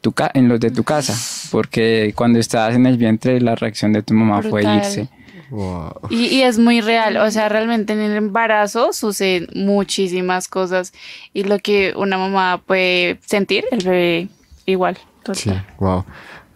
tu 0.00 0.12
ca- 0.12 0.30
en 0.34 0.48
los 0.48 0.60
de 0.60 0.70
tu 0.70 0.84
casa, 0.84 1.14
porque 1.50 2.12
cuando 2.16 2.38
estabas 2.38 2.74
en 2.74 2.86
el 2.86 2.96
vientre 2.96 3.40
la 3.40 3.54
reacción 3.54 3.92
de 3.92 4.02
tu 4.02 4.14
mamá 4.14 4.42
fue 4.42 4.62
irse. 4.64 5.08
Wow. 5.50 5.92
Y, 6.10 6.26
y 6.26 6.42
es 6.42 6.58
muy 6.58 6.80
real, 6.82 7.16
o 7.16 7.30
sea, 7.30 7.48
realmente 7.48 7.94
en 7.94 8.00
el 8.00 8.16
embarazo 8.16 8.92
suceden 8.92 9.48
muchísimas 9.54 10.46
cosas 10.46 10.92
y 11.32 11.44
lo 11.44 11.58
que 11.58 11.94
una 11.96 12.18
mamá 12.18 12.60
puede 12.64 13.18
sentir, 13.24 13.64
el 13.70 13.82
bebé 13.84 14.28
igual. 14.66 14.98
Sí, 15.32 15.50
wow. 15.78 16.04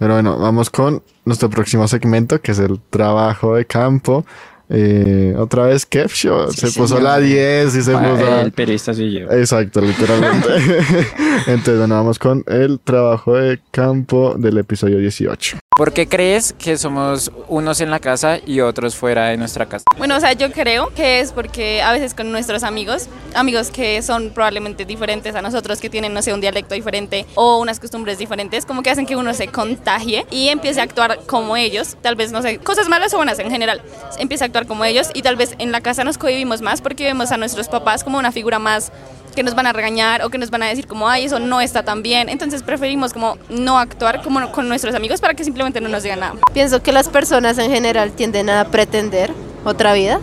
Pero 0.03 0.15
bueno, 0.15 0.37
vamos 0.37 0.69
con 0.69 1.01
nuestro 1.25 1.49
próximo 1.49 1.87
segmento, 1.87 2.41
que 2.41 2.51
es 2.51 2.59
el 2.59 2.81
trabajo 2.91 3.55
de 3.55 3.65
campo. 3.67 4.27
Eh, 4.69 5.33
otra 5.39 5.67
vez, 5.67 5.87
Kev 5.87 6.09
Show. 6.09 6.51
Sí, 6.51 6.63
se 6.63 6.67
puso 6.81 6.97
señor. 6.97 7.03
la 7.05 7.19
10 7.21 7.77
y 7.77 7.83
se 7.83 7.95
Ah, 7.95 8.01
puso... 8.11 8.41
El 8.41 8.51
periodista 8.51 8.95
soy 8.95 9.13
yo. 9.21 9.31
Exacto, 9.31 9.81
literalmente. 9.81 10.49
Entonces, 11.47 11.79
bueno, 11.79 11.95
vamos 11.95 12.19
con 12.19 12.43
el 12.49 12.81
trabajo 12.81 13.37
de 13.37 13.61
campo 13.71 14.35
del 14.37 14.59
episodio 14.59 14.99
18. 14.99 15.59
¿Por 15.75 15.95
qué 15.95 16.07
crees 16.07 16.53
que 16.53 16.77
somos 16.77 17.33
unos 17.49 17.81
en 17.81 17.91
la 17.91 17.99
casa 17.99 18.39
y 18.45 18.61
otros 18.61 18.95
fuera 18.95 19.29
de 19.29 19.39
nuestra 19.39 19.67
casa? 19.67 19.85
Bueno, 19.97 20.17
o 20.17 20.21
sea, 20.21 20.35
yo 20.35 20.53
creo 20.53 20.93
que 20.95 21.21
es 21.21 21.33
porque 21.33 21.81
a 21.81 21.93
veces 21.93 22.13
con 22.13 22.31
nuestros 22.31 22.63
amigos, 22.63 23.09
amigos 23.35 23.71
que 23.71 24.03
son 24.03 24.31
probablemente 24.31 24.85
diferentes 24.85 25.35
a 25.35 25.41
nosotros, 25.41 25.81
que 25.81 25.89
tienen, 25.89 26.13
no 26.13 26.21
sé, 26.21 26.35
un 26.35 26.43
dialecto 26.43 26.75
diferente 26.75 27.25
o 27.37 27.59
unas 27.59 27.81
costumbres 27.81 28.19
diferentes, 28.19 28.67
como 28.67 28.83
que 28.83 28.91
hacen 28.91 29.07
que 29.07 29.17
uno 29.17 29.33
se 29.33 29.49
contagie 29.49 30.27
y 30.31 30.49
empiece 30.49 30.79
a 30.79 30.85
actuar 30.85 31.21
como 31.27 31.57
ellos, 31.57 31.97
tal 32.03 32.17
vez, 32.17 32.33
no 32.33 32.43
sé, 32.43 32.59
cosas 32.59 32.89
malas 32.89 33.15
o 33.15 33.17
buenas 33.17 33.39
en 33.39 33.51
general, 33.51 33.81
empiece 34.19 34.45
a 34.45 34.49
actuar 34.49 34.67
como 34.67 34.85
ellos 34.85 35.09
y 35.15 35.23
tal 35.23 35.37
vez 35.37 35.55
en 35.59 35.73
la 35.73 35.81
casa 35.81 36.05
nos 36.05 36.19
cohibimos 36.19 36.61
más 36.61 36.83
porque 36.83 37.05
vemos 37.05 37.33
a 37.33 37.39
nuestros 37.39 37.69
papás 37.69 38.05
como 38.05 38.19
una 38.19 38.31
figura 38.31 38.59
más 38.59 38.93
que 39.35 39.43
nos 39.43 39.55
van 39.55 39.67
a 39.67 39.73
regañar 39.73 40.23
o 40.25 40.31
que 40.31 40.39
nos 40.39 40.51
van 40.51 40.63
a 40.63 40.69
decir 40.69 40.87
como, 40.87 41.09
ay, 41.09 41.25
eso 41.25 41.39
no 41.39 41.61
está 41.61 41.83
tan 41.83 42.03
bien. 42.03 42.29
Entonces 42.29 42.63
preferimos 42.63 43.13
como 43.13 43.39
no 43.49 43.79
actuar 43.79 44.23
como 44.23 44.51
con 44.53 44.69
nuestros 44.69 44.95
amigos 44.95 45.21
para 45.21 45.35
que 45.35 45.45
simplemente 45.45 45.81
no 45.81 45.89
nos 45.89 46.03
digan 46.03 46.21
nada. 46.21 46.35
Pienso 46.53 46.83
que 46.83 46.93
las 46.93 47.09
personas 47.09 47.59
en 47.59 47.71
general 47.71 48.13
tienden 48.13 48.51
a 48.51 48.65
pretender 48.67 49.33
otra 49.65 49.93
vida 49.93 50.21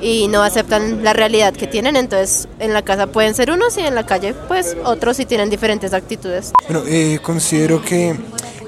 y 0.00 0.28
no 0.28 0.42
aceptan 0.42 1.02
la 1.02 1.12
realidad 1.12 1.52
que 1.52 1.66
tienen, 1.66 1.96
entonces 1.96 2.48
en 2.60 2.72
la 2.72 2.82
casa 2.82 3.08
pueden 3.08 3.34
ser 3.34 3.50
unos 3.50 3.76
y 3.78 3.80
en 3.80 3.94
la 3.94 4.06
calle 4.06 4.34
pues 4.46 4.76
otros 4.84 5.18
y 5.18 5.26
tienen 5.26 5.50
diferentes 5.50 5.92
actitudes. 5.92 6.52
Bueno, 6.68 6.84
eh, 6.86 7.18
considero 7.22 7.82
que 7.82 8.14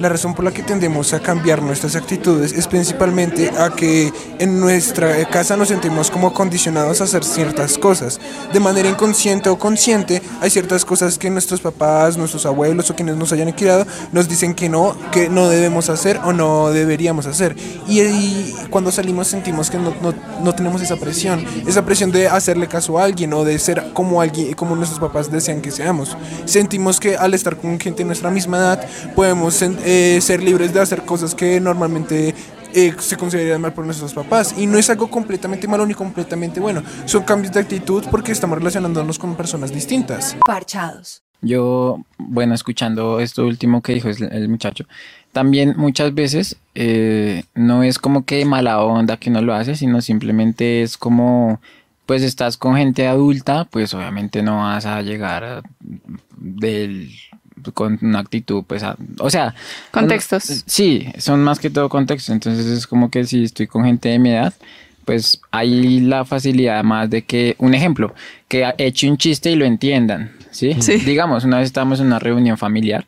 la 0.00 0.08
razón 0.08 0.34
por 0.34 0.44
la 0.46 0.50
que 0.50 0.62
tendemos 0.62 1.12
a 1.12 1.20
cambiar 1.20 1.62
nuestras 1.62 1.94
actitudes 1.94 2.52
es 2.52 2.66
principalmente 2.66 3.50
a 3.50 3.68
que 3.70 4.10
en 4.38 4.58
nuestra 4.58 5.28
casa 5.28 5.58
nos 5.58 5.68
sentimos 5.68 6.10
como 6.10 6.32
condicionados 6.32 7.00
a 7.00 7.04
hacer 7.04 7.22
ciertas 7.22 7.76
cosas. 7.76 8.18
De 8.50 8.60
manera 8.60 8.88
inconsciente 8.88 9.50
o 9.50 9.58
consciente, 9.58 10.22
hay 10.40 10.48
ciertas 10.48 10.86
cosas 10.86 11.18
que 11.18 11.28
nuestros 11.28 11.60
papás, 11.60 12.16
nuestros 12.16 12.46
abuelos 12.46 12.90
o 12.90 12.96
quienes 12.96 13.16
nos 13.16 13.30
hayan 13.32 13.52
criado 13.52 13.86
nos 14.10 14.26
dicen 14.26 14.54
que 14.54 14.70
no, 14.70 14.96
que 15.12 15.28
no 15.28 15.50
debemos 15.50 15.90
hacer 15.90 16.18
o 16.24 16.32
no 16.32 16.70
deberíamos 16.70 17.26
hacer. 17.26 17.54
Y, 17.86 18.00
y 18.00 18.54
cuando 18.70 18.90
salimos 18.90 19.28
sentimos 19.28 19.68
que 19.68 19.76
no, 19.76 19.94
no, 20.00 20.14
no 20.42 20.54
tenemos 20.54 20.80
esa 20.80 20.96
presión, 20.96 21.44
esa 21.66 21.84
presión 21.84 22.10
de 22.10 22.26
hacerle 22.26 22.68
caso 22.68 22.98
a 22.98 23.04
alguien 23.04 23.34
o 23.34 23.44
de 23.44 23.58
ser 23.58 23.92
como 23.92 24.22
alguien, 24.22 24.54
como 24.54 24.74
nuestros 24.76 24.98
papás 24.98 25.30
desean 25.30 25.60
que 25.60 25.70
seamos. 25.70 26.16
Sentimos 26.46 26.98
que 26.98 27.16
al 27.16 27.34
estar 27.34 27.56
con 27.56 27.78
gente 27.78 27.98
de 27.98 28.06
nuestra 28.06 28.30
misma 28.30 28.56
edad 28.56 28.86
podemos 29.14 29.60
eh, 29.92 30.20
ser 30.20 30.40
libres 30.40 30.72
de 30.72 30.78
hacer 30.80 31.02
cosas 31.02 31.34
que 31.34 31.58
normalmente 31.60 32.32
eh, 32.72 32.94
se 32.98 33.16
considerarían 33.16 33.60
mal 33.60 33.72
por 33.72 33.84
nuestros 33.84 34.12
papás. 34.14 34.54
Y 34.56 34.66
no 34.66 34.78
es 34.78 34.88
algo 34.88 35.10
completamente 35.10 35.66
malo 35.66 35.84
ni 35.84 35.94
completamente 35.94 36.60
bueno. 36.60 36.84
Son 37.06 37.24
cambios 37.24 37.52
de 37.52 37.58
actitud 37.58 38.04
porque 38.08 38.30
estamos 38.30 38.56
relacionándonos 38.56 39.18
con 39.18 39.34
personas 39.34 39.72
distintas. 39.72 40.36
Parchados. 40.46 41.22
Yo, 41.42 41.98
bueno, 42.18 42.54
escuchando 42.54 43.18
esto 43.18 43.44
último 43.46 43.82
que 43.82 43.94
dijo 43.94 44.08
el, 44.08 44.48
muchacho, 44.48 44.84
también 45.32 45.74
muchas 45.76 46.14
veces 46.14 46.56
eh, 46.76 47.42
no 47.54 47.82
es 47.82 47.98
como 47.98 48.24
que 48.24 48.44
mala 48.44 48.80
onda 48.84 49.16
que 49.16 49.30
no 49.30 49.40
lo 49.42 49.54
hace, 49.54 49.74
sino 49.74 50.02
simplemente 50.02 50.82
es 50.82 50.98
como, 50.98 51.60
pues 52.06 52.22
estás 52.22 52.58
con 52.58 52.76
gente 52.76 53.08
adulta, 53.08 53.64
pues 53.64 53.92
obviamente 53.94 54.42
no 54.42 54.58
vas 54.58 54.84
a 54.86 55.00
llegar 55.02 55.42
a- 55.42 55.62
del 56.36 57.10
con 57.74 57.98
una 58.02 58.18
actitud, 58.20 58.64
pues, 58.66 58.82
a- 58.82 58.96
o 59.18 59.30
sea, 59.30 59.54
Contextos. 59.90 60.64
sí, 60.66 61.06
son 61.18 61.42
más 61.42 61.58
que 61.58 61.70
todo 61.70 61.88
contextos. 61.88 62.30
Entonces 62.32 62.66
es 62.66 62.86
como 62.86 63.10
que 63.10 63.24
si 63.24 63.44
estoy 63.44 63.66
con 63.66 63.84
gente 63.84 64.08
de 64.08 64.18
mi 64.18 64.30
edad, 64.30 64.52
pues 65.04 65.40
hay 65.50 66.00
la 66.00 66.24
facilidad 66.24 66.84
más 66.84 67.10
de 67.10 67.22
que, 67.22 67.56
un 67.58 67.74
ejemplo, 67.74 68.14
que 68.48 68.72
eche 68.78 69.10
un 69.10 69.16
chiste 69.16 69.50
y 69.50 69.56
lo 69.56 69.64
entiendan, 69.64 70.32
¿sí? 70.50 70.76
Sí. 70.80 70.98
Digamos, 70.98 71.44
una 71.44 71.58
vez 71.58 71.66
estábamos 71.66 72.00
en 72.00 72.06
una 72.06 72.18
reunión 72.18 72.56
familiar 72.58 73.06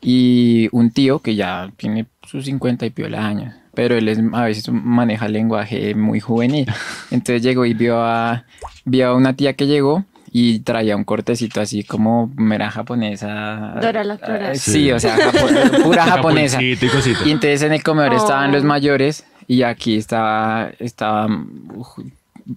y 0.00 0.68
un 0.72 0.90
tío 0.90 1.18
que 1.20 1.34
ya 1.34 1.70
tiene 1.76 2.06
sus 2.26 2.44
50 2.44 2.86
y 2.86 2.90
piola 2.90 3.26
años, 3.26 3.54
pero 3.74 3.96
él 3.96 4.08
es, 4.08 4.18
a 4.32 4.44
veces 4.44 4.68
maneja 4.70 5.26
lenguaje 5.28 5.94
muy 5.94 6.20
juvenil. 6.20 6.66
Entonces 7.10 7.42
llegó 7.42 7.64
y 7.66 7.74
vio 7.74 8.00
a, 8.02 8.44
vio 8.84 9.08
a 9.08 9.14
una 9.14 9.32
tía 9.34 9.54
que 9.54 9.66
llegó 9.66 10.04
y 10.32 10.60
traía 10.60 10.96
un 10.96 11.04
cortecito 11.04 11.60
así 11.60 11.82
como 11.84 12.30
mera 12.36 12.70
japonesa. 12.70 13.74
Dora 13.80 14.04
la 14.04 14.14
Exploradora. 14.14 14.52
Eh, 14.52 14.58
Sí, 14.58 14.90
o 14.92 15.00
sea, 15.00 15.16
japo- 15.16 15.82
pura 15.82 16.04
japonesa. 16.12 16.62
Y. 16.62 16.78
Y 17.24 17.30
entonces 17.30 17.62
en 17.62 17.72
el 17.72 17.82
comedor 17.82 18.14
estaban 18.14 18.50
Oh. 18.50 18.52
los 18.54 18.64
mayores 18.64 19.24
y 19.46 19.62
aquí 19.62 19.96
estaba, 19.96 20.70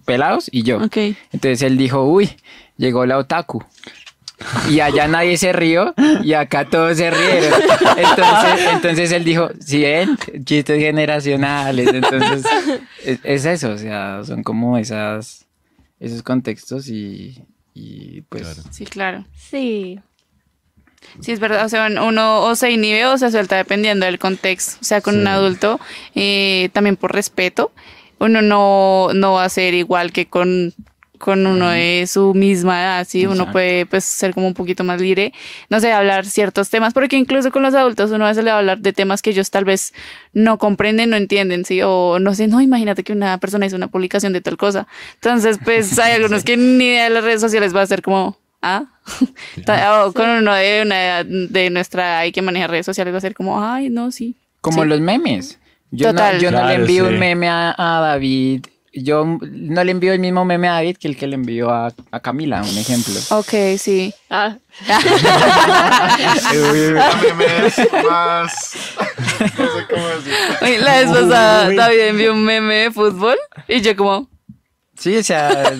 pelados 0.04 0.48
y 0.52 0.62
yo. 0.62 0.78
Ok. 0.82 0.96
Entonces 1.32 1.62
él 1.62 1.76
dijo, 1.78 2.04
uy, 2.04 2.30
llegó 2.76 3.06
la 3.06 3.18
otaku. 3.18 3.64
Y 4.70 4.80
allá 4.80 5.06
nadie 5.06 5.36
se 5.36 5.52
rió 5.52 5.94
y 6.24 6.32
acá 6.32 6.64
todos 6.64 6.96
se 6.96 7.10
rieron. 7.10 7.52
Entonces, 7.98 8.66
entonces 8.72 9.12
él 9.12 9.22
dijo, 9.22 9.50
si 9.60 9.82
ven, 9.82 10.16
chistes 10.44 10.78
generacionales. 10.80 11.92
Entonces, 11.92 12.44
es, 13.04 13.18
es 13.22 13.44
eso, 13.44 13.72
o 13.72 13.76
sea, 13.78 14.22
son 14.24 14.42
como 14.42 14.78
esas, 14.78 15.44
esos 15.98 16.22
contextos 16.22 16.88
y, 16.88 17.44
y 17.74 18.22
pues... 18.22 18.42
Claro. 18.42 18.62
Sí, 18.70 18.84
claro. 18.84 19.24
Sí. 19.34 20.00
Sí, 21.20 21.32
es 21.32 21.40
verdad. 21.40 21.64
O 21.64 21.68
sea, 21.68 21.88
uno 22.02 22.42
o 22.42 22.54
se 22.54 22.70
inhibe 22.70 23.06
o 23.06 23.18
se 23.18 23.30
suelta 23.30 23.56
dependiendo 23.56 24.06
del 24.06 24.18
contexto. 24.18 24.78
O 24.80 24.84
sea, 24.84 25.00
con 25.00 25.18
un 25.18 25.26
adulto, 25.26 25.80
eh, 26.14 26.68
también 26.72 26.96
por 26.96 27.12
respeto, 27.12 27.72
uno 28.18 28.42
no, 28.42 29.08
no 29.14 29.34
va 29.34 29.44
a 29.44 29.48
ser 29.48 29.74
igual 29.74 30.12
que 30.12 30.26
con, 30.26 30.74
con 31.20 31.46
uno 31.46 31.68
de 31.70 32.04
su 32.08 32.34
misma 32.34 32.82
edad, 32.82 33.06
¿sí? 33.08 33.24
Uno 33.26 33.34
Exacto. 33.34 33.52
puede 33.52 33.86
pues, 33.86 34.04
ser 34.04 34.34
como 34.34 34.48
un 34.48 34.54
poquito 34.54 34.82
más 34.82 35.00
libre, 35.00 35.32
no 35.68 35.78
sé, 35.78 35.92
hablar 35.92 36.26
ciertos 36.26 36.68
temas, 36.70 36.92
porque 36.92 37.16
incluso 37.16 37.52
con 37.52 37.62
los 37.62 37.74
adultos 37.74 38.10
uno 38.10 38.24
a 38.24 38.28
veces 38.30 38.42
le 38.42 38.50
va 38.50 38.56
a 38.56 38.58
hablar 38.60 38.78
de 38.80 38.92
temas 38.92 39.22
que 39.22 39.30
ellos 39.30 39.50
tal 39.50 39.64
vez 39.64 39.94
no 40.32 40.58
comprenden, 40.58 41.10
no 41.10 41.16
entienden, 41.16 41.64
¿sí? 41.64 41.80
O 41.84 42.18
no 42.18 42.34
sé, 42.34 42.48
no, 42.48 42.60
imagínate 42.60 43.04
que 43.04 43.12
una 43.12 43.38
persona 43.38 43.66
hizo 43.66 43.76
una 43.76 43.86
publicación 43.88 44.32
de 44.32 44.40
tal 44.40 44.56
cosa. 44.56 44.88
Entonces, 45.14 45.58
pues 45.64 45.96
hay 46.00 46.14
algunos 46.14 46.42
que 46.42 46.56
ni 46.56 46.84
idea 46.86 47.04
de 47.04 47.10
las 47.10 47.22
redes 47.22 47.40
sociales 47.40 47.74
va 47.76 47.82
a 47.82 47.86
ser 47.86 48.02
como... 48.02 48.36
Ah, 48.62 48.84
Ta- 49.64 50.04
o 50.04 50.12
con 50.12 50.28
uno 50.28 50.52
de 50.54 50.82
una 50.82 51.02
edad 51.02 51.24
de 51.24 51.70
nuestra 51.70 52.18
hay 52.18 52.32
que 52.32 52.42
manejar 52.42 52.70
redes 52.70 52.84
sociales 52.86 53.14
va 53.14 53.18
a 53.18 53.22
ser 53.22 53.34
como, 53.34 53.62
ay, 53.64 53.88
no, 53.90 54.10
sí. 54.10 54.36
Como 54.60 54.82
Sí. 54.82 54.88
los 54.88 55.00
memes. 55.00 55.58
Yo 55.90 56.10
Total. 56.10 56.36
no, 56.36 56.42
yo 56.42 56.50
no 56.50 56.58
le 56.58 56.62
Claro, 56.64 56.80
envío 56.82 57.06
sí. 57.08 57.12
un 57.14 57.18
meme 57.18 57.48
a, 57.48 57.74
a 57.76 58.00
David. 58.00 58.66
Yo 58.92 59.24
no 59.40 59.84
le 59.84 59.92
envío 59.92 60.12
el 60.12 60.18
mismo 60.18 60.44
meme 60.44 60.68
a 60.68 60.72
David 60.72 60.96
que 60.96 61.06
el 61.06 61.16
que 61.16 61.26
le 61.28 61.36
envió 61.36 61.70
a, 61.70 61.92
a 62.10 62.20
Camila, 62.20 62.62
un 62.62 62.76
ejemplo. 62.76 63.14
Ok, 63.30 63.78
sí. 63.78 64.12
Ah, 64.28 64.56
memes 67.36 67.78
más. 68.08 68.74
No 69.58 69.66
sé 69.66 69.86
cómo 69.88 70.06
decir. 70.08 70.80
La 70.82 70.96
vez 71.00 71.06
pasada 71.10 71.70
David 71.72 72.00
envió 72.00 72.32
un 72.32 72.44
meme 72.44 72.74
de 72.74 72.90
fútbol 72.90 73.36
y 73.68 73.80
yo 73.80 73.96
como, 73.96 74.28
Sí, 74.98 75.16
o 75.16 75.22
sea, 75.22 75.72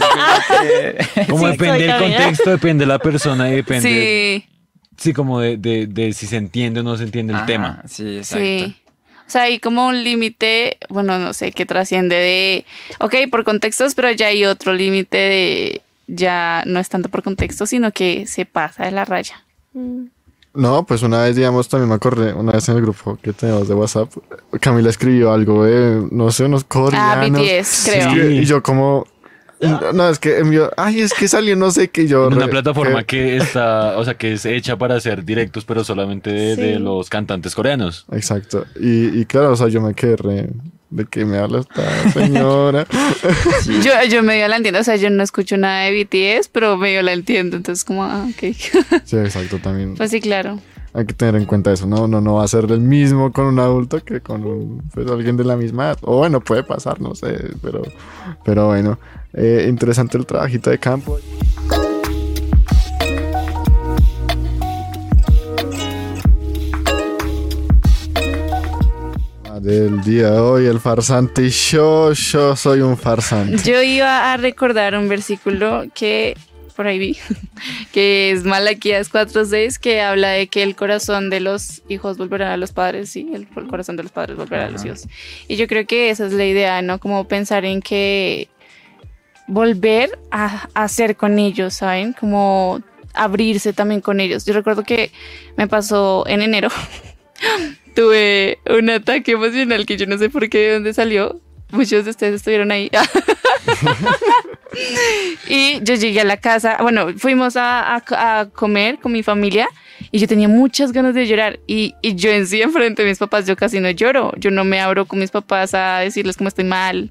que- 0.62 1.26
Como 1.28 1.44
Sí, 1.46 1.52
depende 1.52 1.86
del 1.86 1.98
contexto, 1.98 2.50
depende 2.50 2.82
de 2.84 2.88
la 2.88 2.98
persona 2.98 3.50
y 3.50 3.56
depende. 3.56 3.82
Sí, 3.82 4.48
sí, 4.96 5.12
como 5.12 5.40
de, 5.40 5.58
de, 5.58 5.86
de 5.86 6.12
si 6.14 6.26
se 6.26 6.38
entiende 6.38 6.80
o 6.80 6.82
no 6.82 6.96
se 6.96 7.02
entiende 7.04 7.32
el 7.34 7.38
Ajá, 7.38 7.46
tema. 7.46 7.82
Sí, 7.86 8.16
exacto. 8.16 8.44
sí. 8.44 8.76
O 9.30 9.32
sea, 9.32 9.42
hay 9.42 9.60
como 9.60 9.86
un 9.86 10.02
límite, 10.02 10.76
bueno, 10.88 11.16
no 11.20 11.32
sé, 11.34 11.52
que 11.52 11.64
trasciende 11.64 12.16
de, 12.16 12.64
ok, 12.98 13.14
por 13.30 13.44
contextos, 13.44 13.94
pero 13.94 14.10
ya 14.10 14.26
hay 14.26 14.44
otro 14.44 14.72
límite 14.72 15.16
de, 15.16 15.82
ya 16.08 16.64
no 16.66 16.80
es 16.80 16.88
tanto 16.88 17.08
por 17.10 17.22
contexto, 17.22 17.64
sino 17.64 17.92
que 17.92 18.26
se 18.26 18.44
pasa 18.44 18.86
de 18.86 18.90
la 18.90 19.04
raya. 19.04 19.44
No, 20.52 20.84
pues 20.84 21.02
una 21.02 21.22
vez, 21.22 21.36
digamos, 21.36 21.68
también 21.68 21.88
me 21.90 21.94
acordé, 21.94 22.32
una 22.32 22.50
vez 22.50 22.68
en 22.68 22.74
el 22.78 22.82
grupo 22.82 23.16
que 23.22 23.32
tenemos 23.32 23.68
de 23.68 23.74
WhatsApp, 23.74 24.10
Camila 24.60 24.90
escribió 24.90 25.30
algo 25.32 25.62
de, 25.64 26.08
no 26.10 26.32
sé, 26.32 26.46
unos 26.46 26.62
Ah, 26.64 26.66
coreanos. 26.68 27.40
BTS, 27.40 27.84
creo. 27.88 28.10
Sí, 28.10 28.18
Y 28.38 28.44
yo 28.46 28.60
como, 28.64 29.06
no, 29.94 30.08
es 30.08 30.18
que 30.18 30.38
envió, 30.38 30.70
ay, 30.76 31.00
es 31.00 31.12
que 31.12 31.28
salió 31.28 31.54
no 31.56 31.70
sé 31.70 31.88
qué 31.88 32.06
yo. 32.06 32.26
En 32.28 32.34
una 32.34 32.46
re- 32.46 32.50
plataforma 32.50 33.04
que- 33.04 33.16
que 33.18 33.36
está, 33.36 33.98
o 33.98 34.04
sea, 34.04 34.14
que 34.14 34.32
es 34.32 34.44
hecha 34.46 34.76
para 34.76 34.96
hacer 34.96 35.24
directos, 35.24 35.64
pero 35.64 35.84
solamente 35.84 36.30
de, 36.30 36.78
los 36.78 37.10
cantantes 37.10 37.54
coreanos. 37.54 38.06
Exacto. 38.12 38.66
Y, 38.80 39.18
y 39.20 39.24
claro, 39.26 39.52
o 39.52 39.56
sea, 39.56 39.68
yo 39.68 39.80
me 39.80 39.94
quedé 39.94 40.16
re, 40.16 40.48
de 40.90 41.04
que 41.04 41.24
me 41.24 41.38
habla 41.38 41.60
esta 41.60 42.10
señora. 42.12 42.86
Yo, 43.82 43.92
yo 44.08 44.22
medio 44.22 44.48
la 44.48 44.56
entiendo, 44.56 44.80
o 44.80 44.84
sea, 44.84 44.96
yo 44.96 45.10
no 45.10 45.22
escucho 45.22 45.56
nada 45.56 45.84
de 45.84 46.04
BTS, 46.04 46.48
pero 46.48 46.76
medio 46.76 47.02
la 47.02 47.12
entiendo, 47.12 47.56
entonces 47.56 47.84
como, 47.84 48.04
ah, 48.04 48.26
ok. 48.28 48.54
sí, 49.04 49.16
exacto, 49.16 49.58
también. 49.62 49.94
pues 49.94 50.10
sí, 50.10 50.20
claro. 50.20 50.58
Hay 50.92 51.06
que 51.06 51.14
tener 51.14 51.36
en 51.36 51.44
cuenta 51.44 51.72
eso, 51.72 51.86
¿no? 51.86 52.04
Uno 52.04 52.20
no 52.20 52.34
va 52.34 52.44
a 52.44 52.48
ser 52.48 52.64
el 52.64 52.80
mismo 52.80 53.32
con 53.32 53.46
un 53.46 53.60
adulto 53.60 54.02
que 54.04 54.20
con 54.20 54.82
pues, 54.92 55.08
alguien 55.08 55.36
de 55.36 55.44
la 55.44 55.56
misma 55.56 55.86
edad. 55.86 55.98
O 56.02 56.16
bueno, 56.16 56.40
puede 56.40 56.64
pasar, 56.64 57.00
no 57.00 57.14
sé, 57.14 57.52
pero, 57.62 57.82
pero 58.44 58.66
bueno. 58.66 58.98
Eh, 59.32 59.66
interesante 59.68 60.18
el 60.18 60.26
trabajito 60.26 60.70
de 60.70 60.78
campo. 60.78 61.18
Del 69.60 70.00
día 70.00 70.30
de 70.30 70.38
hoy, 70.38 70.66
el 70.66 70.80
farsante 70.80 71.50
yo, 71.50 72.12
yo 72.12 72.56
soy 72.56 72.80
un 72.80 72.96
farsante. 72.96 73.58
Yo 73.58 73.82
iba 73.82 74.32
a 74.32 74.38
recordar 74.38 74.96
un 74.96 75.06
versículo 75.06 75.84
que 75.94 76.34
por 76.70 76.86
ahí 76.86 76.98
vi, 76.98 77.16
que 77.92 78.30
es 78.30 78.44
Malaquías 78.44 79.12
4.6, 79.12 79.78
que 79.78 80.00
habla 80.00 80.30
de 80.30 80.48
que 80.48 80.62
el 80.62 80.76
corazón 80.76 81.30
de 81.30 81.40
los 81.40 81.82
hijos 81.88 82.18
volverá 82.18 82.52
a 82.52 82.56
los 82.56 82.72
padres, 82.72 83.10
sí, 83.10 83.30
el, 83.32 83.46
el 83.56 83.66
corazón 83.68 83.96
de 83.96 84.02
los 84.02 84.12
padres 84.12 84.36
volverá 84.36 84.66
a 84.66 84.70
los 84.70 84.84
hijos. 84.84 85.06
Y 85.48 85.56
yo 85.56 85.66
creo 85.66 85.86
que 85.86 86.10
esa 86.10 86.26
es 86.26 86.32
la 86.32 86.46
idea, 86.46 86.82
¿no? 86.82 86.98
Como 86.98 87.26
pensar 87.28 87.64
en 87.64 87.80
que 87.82 88.48
volver 89.46 90.18
a 90.30 90.68
hacer 90.74 91.16
con 91.16 91.38
ellos, 91.38 91.74
¿saben? 91.74 92.12
Como 92.12 92.80
abrirse 93.14 93.72
también 93.72 94.00
con 94.00 94.20
ellos. 94.20 94.44
Yo 94.44 94.54
recuerdo 94.54 94.84
que 94.84 95.10
me 95.56 95.66
pasó 95.66 96.24
en 96.26 96.42
enero. 96.42 96.68
Tuve 97.94 98.58
un 98.68 98.88
ataque 98.90 99.32
emocional 99.32 99.84
que 99.86 99.96
yo 99.96 100.06
no 100.06 100.16
sé 100.18 100.30
por 100.30 100.48
qué, 100.48 100.58
de 100.58 100.74
dónde 100.74 100.94
salió. 100.94 101.40
Muchos 101.72 102.04
de 102.04 102.10
ustedes 102.10 102.34
estuvieron 102.36 102.70
ahí. 102.72 102.90
y 105.48 105.82
yo 105.82 105.94
llegué 105.94 106.20
a 106.20 106.24
la 106.24 106.36
casa, 106.36 106.78
bueno, 106.80 107.08
fuimos 107.16 107.56
a, 107.56 107.96
a- 107.96 108.46
comer 108.50 108.98
con 108.98 109.12
mi 109.12 109.22
familia 109.22 109.68
y 110.10 110.18
yo 110.18 110.26
tenía 110.28 110.48
muchas 110.48 110.92
ganas 110.92 111.14
de 111.14 111.26
llorar. 111.26 111.58
Y, 111.66 111.94
y 112.02 112.14
yo 112.14 112.30
en 112.30 112.46
sí, 112.46 112.62
enfrente 112.62 113.02
de 113.02 113.08
mis 113.08 113.18
papás, 113.18 113.46
yo 113.46 113.56
casi 113.56 113.80
no 113.80 113.90
lloro. 113.90 114.32
Yo 114.38 114.50
no 114.50 114.64
me 114.64 114.80
abro 114.80 115.06
con 115.06 115.18
mis 115.18 115.30
papás 115.30 115.74
a 115.74 115.98
decirles 115.98 116.36
cómo 116.36 116.48
estoy 116.48 116.64
mal. 116.64 117.10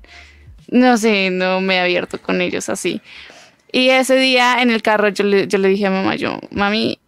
No 0.70 0.98
sé, 0.98 1.30
no 1.32 1.62
me 1.62 1.76
he 1.76 1.80
abierto 1.80 2.22
con 2.22 2.42
ellos 2.42 2.70
así. 2.70 3.02
Y 3.72 3.90
ese 3.90 4.16
día 4.18 4.62
en 4.62 4.72
el 4.72 4.82
carro 4.82 5.10
yo 5.10 5.24
le, 5.24 5.48
yo 5.48 5.58
le 5.60 5.70
dije 5.70 5.86
a 5.86 5.92
mamá, 5.92 6.16
yo, 6.16 6.40
mami, 6.52 7.00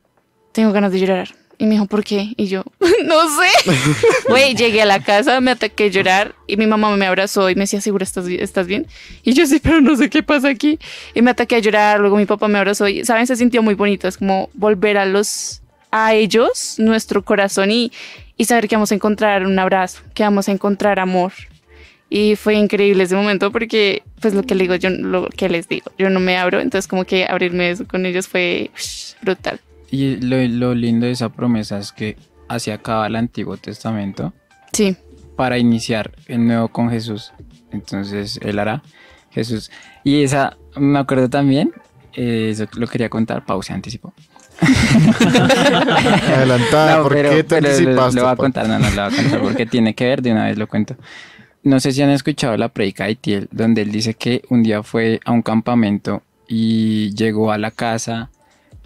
tengo 0.51 0.71
ganas 0.71 0.91
de 0.91 0.99
llorar. 0.99 1.29
Y 1.61 1.67
me 1.67 1.75
dijo, 1.75 1.85
¿por 1.85 2.03
qué? 2.03 2.33
Y 2.37 2.47
yo, 2.47 2.63
no 3.05 3.21
sé. 3.39 3.71
Güey, 4.27 4.55
llegué 4.55 4.81
a 4.81 4.85
la 4.85 4.99
casa, 4.99 5.39
me 5.41 5.51
ataqué 5.51 5.83
a 5.83 5.87
llorar 5.89 6.33
y 6.47 6.57
mi 6.57 6.65
mamá 6.65 6.97
me 6.97 7.05
abrazó 7.05 7.51
y 7.51 7.53
me 7.53 7.61
decía, 7.61 7.79
¿segura 7.81 8.03
estás, 8.03 8.25
estás 8.27 8.65
bien? 8.65 8.87
Y 9.21 9.33
yo 9.33 9.45
sí, 9.45 9.59
pero 9.61 9.79
no 9.79 9.95
sé 9.95 10.09
qué 10.09 10.23
pasa 10.23 10.49
aquí. 10.49 10.79
Y 11.13 11.21
me 11.21 11.29
ataqué 11.29 11.57
a 11.57 11.59
llorar, 11.59 11.99
luego 11.99 12.17
mi 12.17 12.25
papá 12.25 12.47
me 12.47 12.57
abrazó 12.57 12.87
y, 12.87 13.05
¿saben? 13.05 13.27
Se 13.27 13.35
sintió 13.35 13.61
muy 13.61 13.75
bonito. 13.75 14.07
Es 14.07 14.17
como 14.17 14.49
volver 14.55 14.97
a 14.97 15.05
los, 15.05 15.61
a 15.91 16.15
ellos, 16.15 16.77
nuestro 16.79 17.23
corazón 17.23 17.69
y, 17.69 17.91
y 18.37 18.45
saber 18.45 18.67
que 18.67 18.75
vamos 18.75 18.91
a 18.91 18.95
encontrar 18.95 19.45
un 19.45 19.59
abrazo, 19.59 20.01
que 20.15 20.23
vamos 20.23 20.49
a 20.49 20.53
encontrar 20.53 20.99
amor. 20.99 21.31
Y 22.09 22.37
fue 22.37 22.55
increíble 22.55 23.03
ese 23.03 23.15
momento 23.15 23.51
porque, 23.51 24.01
pues 24.19 24.33
lo 24.33 24.41
que 24.41 24.55
le 24.55 24.63
digo, 24.63 24.73
yo 24.77 24.89
lo 24.89 25.29
que 25.29 25.47
les 25.47 25.67
digo, 25.67 25.91
yo 25.99 26.09
no 26.09 26.19
me 26.19 26.37
abro, 26.37 26.59
entonces 26.59 26.87
como 26.87 27.05
que 27.05 27.25
abrirme 27.25 27.69
eso 27.69 27.85
con 27.87 28.07
ellos 28.07 28.27
fue 28.27 28.71
brutal. 29.21 29.61
Y 29.91 30.15
lo, 30.17 30.37
lo 30.47 30.73
lindo 30.73 31.05
de 31.05 31.11
esa 31.11 31.29
promesa 31.29 31.77
es 31.77 31.91
que 31.91 32.17
así 32.47 32.71
acaba 32.71 33.05
el 33.07 33.15
Antiguo 33.15 33.57
Testamento 33.57 34.33
Sí, 34.73 34.95
para 35.35 35.57
iniciar 35.57 36.11
el 36.27 36.47
nuevo 36.47 36.69
con 36.69 36.89
Jesús. 36.89 37.33
Entonces 37.71 38.39
él 38.41 38.57
hará 38.59 38.81
Jesús. 39.31 39.69
Y 40.03 40.23
esa, 40.23 40.57
me 40.77 40.97
acuerdo 40.99 41.29
también, 41.29 41.71
eh, 42.13 42.49
eso 42.51 42.65
lo 42.75 42.87
quería 42.87 43.09
contar, 43.09 43.45
pausa, 43.45 43.73
anticipo. 43.73 44.13
Adelantada, 45.21 46.97
No, 46.97 47.03
¿por 47.03 47.13
pero- 47.13 47.29
qué 47.31 47.43
te 47.43 47.49
pero 47.55 47.61
lo- 47.61 47.69
anticipaste? 47.69 48.15
Lo 48.19 48.23
voy 48.23 48.31
a 48.31 48.35
contar, 48.35 48.67
no, 48.67 48.79
no 48.79 48.89
lo 48.89 48.95
voy 49.09 49.13
a 49.13 49.15
contar 49.15 49.41
porque 49.41 49.65
tiene 49.65 49.93
que 49.93 50.05
ver, 50.05 50.21
de 50.21 50.31
una 50.31 50.45
vez 50.45 50.57
lo 50.57 50.67
cuento. 50.67 50.95
No 51.63 51.79
sé 51.79 51.91
si 51.91 52.01
han 52.01 52.09
escuchado 52.09 52.57
la 52.57 52.69
predica 52.69 53.05
de 53.05 53.15
Tiel, 53.15 53.47
donde 53.51 53.81
él 53.83 53.91
dice 53.91 54.13
que 54.15 54.41
un 54.49 54.63
día 54.63 54.81
fue 54.83 55.19
a 55.25 55.31
un 55.31 55.41
campamento 55.41 56.23
y 56.47 57.13
llegó 57.15 57.51
a 57.51 57.57
la 57.57 57.71
casa 57.71 58.29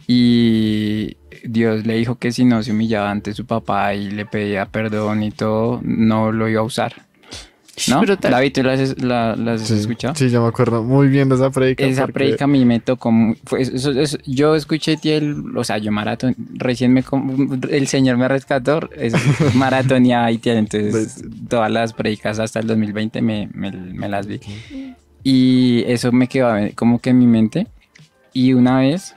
y 0.08 1.18
Dios 1.44 1.86
le 1.86 1.96
dijo 1.96 2.16
que 2.16 2.32
si 2.32 2.46
no 2.46 2.62
se 2.64 2.72
humillaba 2.72 3.10
ante 3.12 3.34
su 3.34 3.46
papá 3.46 3.94
y 3.96 4.10
le 4.12 4.26
pedía 4.26 4.66
perdón 4.66 5.24
y 5.24 5.32
todo, 5.32 5.80
no 5.84 6.32
lo 6.32 6.48
iba 6.50 6.62
a 6.62 6.66
usar. 6.66 6.94
¿No? 7.90 8.00
Brutal. 8.00 8.32
David, 8.32 8.54
¿tú 8.54 8.64
la 8.64 8.72
has, 8.72 9.04
la- 9.04 9.36
la 9.36 9.54
has 9.56 9.68
Sí, 9.68 9.74
escuchado? 9.74 10.16
sí, 10.16 10.30
yo 10.30 10.42
me 10.42 10.48
acuerdo 10.48 10.82
muy 10.82 11.10
bien 11.10 11.28
de 11.28 11.36
esa 11.36 11.50
predica. 11.50 11.84
Esa 11.86 12.04
porque- 12.04 12.14
predica 12.14 12.46
a 12.46 12.48
mí 12.48 12.64
me 12.64 12.80
tocó. 12.80 13.12
fue- 13.44 13.64
eso- 13.64 13.92
eso- 13.92 14.18
yo 14.26 14.56
escuché 14.56 14.96
Tiel, 14.96 15.44
o 15.58 15.64
sea, 15.66 15.78
yo 15.78 15.92
maratón. 15.92 16.36
Recién 16.54 16.94
me. 16.94 17.04
El 17.70 17.88
Señor 17.88 18.16
me 18.16 18.30
rescató. 18.30 18.90
Es 18.96 19.14
maratoneaba 19.56 20.32
y 20.32 20.38
Tiel. 20.38 20.60
Entonces, 20.60 21.22
todas 21.50 21.70
las 21.70 21.92
predicas 21.92 22.40
hasta 22.40 22.62
el 22.62 22.68
2020 22.68 23.22
me, 23.22 23.50
me- 23.54 23.72
me 23.74 24.08
las 24.08 24.26
vi. 24.26 24.40
Y 25.24 25.84
eso 25.88 26.14
me 26.14 26.30
quedó 26.30 26.54
como 26.76 27.00
que 27.00 27.10
en 27.10 27.20
mi 27.20 27.28
mente. 27.28 27.68
Y 28.32 28.54
una 28.54 28.80
vez, 28.80 29.16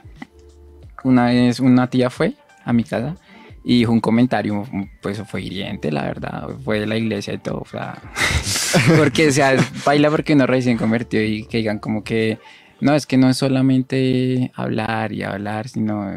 una 1.03 1.25
vez 1.25 1.59
una 1.59 1.89
tía 1.89 2.09
fue 2.09 2.33
a 2.63 2.73
mi 2.73 2.83
casa 2.83 3.15
y 3.63 3.79
dijo 3.79 3.91
un 3.91 3.99
comentario, 3.99 4.65
pues 5.01 5.21
fue 5.27 5.41
hiriente, 5.41 5.91
la 5.91 6.03
verdad. 6.03 6.49
Fue 6.63 6.79
de 6.79 6.87
la 6.87 6.97
iglesia 6.97 7.33
y 7.33 7.37
todo. 7.39 7.59
O 7.59 7.65
sea, 7.65 8.01
porque, 8.97 9.27
o 9.27 9.31
sea, 9.31 9.55
baila 9.85 10.09
porque 10.09 10.33
uno 10.33 10.47
recién 10.47 10.77
convertido 10.77 11.23
y 11.23 11.45
que 11.45 11.57
digan 11.57 11.79
como 11.79 12.03
que 12.03 12.39
no, 12.79 12.95
es 12.95 13.05
que 13.05 13.17
no 13.17 13.29
es 13.29 13.37
solamente 13.37 14.51
hablar 14.55 15.11
y 15.11 15.23
hablar, 15.23 15.67
sino 15.67 16.09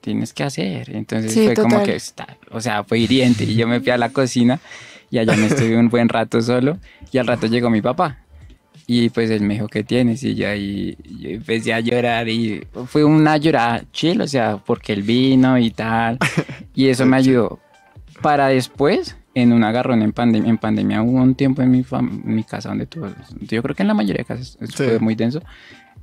tienes 0.00 0.32
que 0.32 0.44
hacer. 0.44 0.94
Entonces 0.94 1.32
Sí, 1.32 1.46
fue 1.46 1.54
como 1.54 1.82
que, 1.82 1.96
está, 1.96 2.36
o 2.50 2.60
sea, 2.60 2.84
fue 2.84 2.98
hiriente. 2.98 3.44
Y 3.44 3.54
yo 3.54 3.66
me 3.66 3.80
fui 3.80 3.90
a 3.90 3.98
la 3.98 4.10
cocina 4.10 4.60
y 5.10 5.18
allá 5.18 5.36
me 5.36 5.46
estuve 5.46 5.76
un 5.78 5.88
buen 5.88 6.08
rato 6.08 6.40
solo 6.42 6.78
y 7.10 7.18
al 7.18 7.26
rato 7.26 7.46
llegó 7.46 7.70
mi 7.70 7.80
papá. 7.80 8.23
Y 8.86 9.08
pues 9.10 9.30
él 9.30 9.40
me 9.42 9.54
dijo, 9.54 9.68
¿qué 9.68 9.82
tienes? 9.82 10.22
Y 10.24 10.34
yo 10.34 10.48
ahí 10.48 10.96
yo 11.20 11.30
empecé 11.30 11.72
a 11.72 11.80
llorar 11.80 12.28
y 12.28 12.66
fue 12.86 13.02
una 13.04 13.36
llorada 13.38 13.82
chill, 13.92 14.20
o 14.20 14.26
sea, 14.28 14.58
porque 14.58 14.92
él 14.92 15.02
vino 15.02 15.56
y 15.58 15.70
tal. 15.70 16.18
Y 16.74 16.88
eso 16.88 17.06
me 17.06 17.16
ayudó. 17.18 17.60
Para 18.20 18.48
después, 18.48 19.16
en 19.34 19.52
un 19.52 19.64
agarrón 19.64 20.02
en 20.02 20.12
pandemia, 20.12 20.50
en 20.50 20.58
pandemia 20.58 21.02
hubo 21.02 21.22
un 21.22 21.34
tiempo 21.34 21.62
en 21.62 21.70
mi, 21.70 21.82
fam- 21.82 22.22
en 22.24 22.34
mi 22.34 22.44
casa 22.44 22.68
donde 22.68 22.86
tuvo, 22.86 23.08
yo 23.40 23.62
creo 23.62 23.74
que 23.74 23.82
en 23.82 23.88
la 23.88 23.94
mayoría 23.94 24.18
de 24.20 24.24
casas 24.26 24.58
Sí. 24.60 24.66
fue 24.74 24.98
muy 24.98 25.14
denso. 25.14 25.42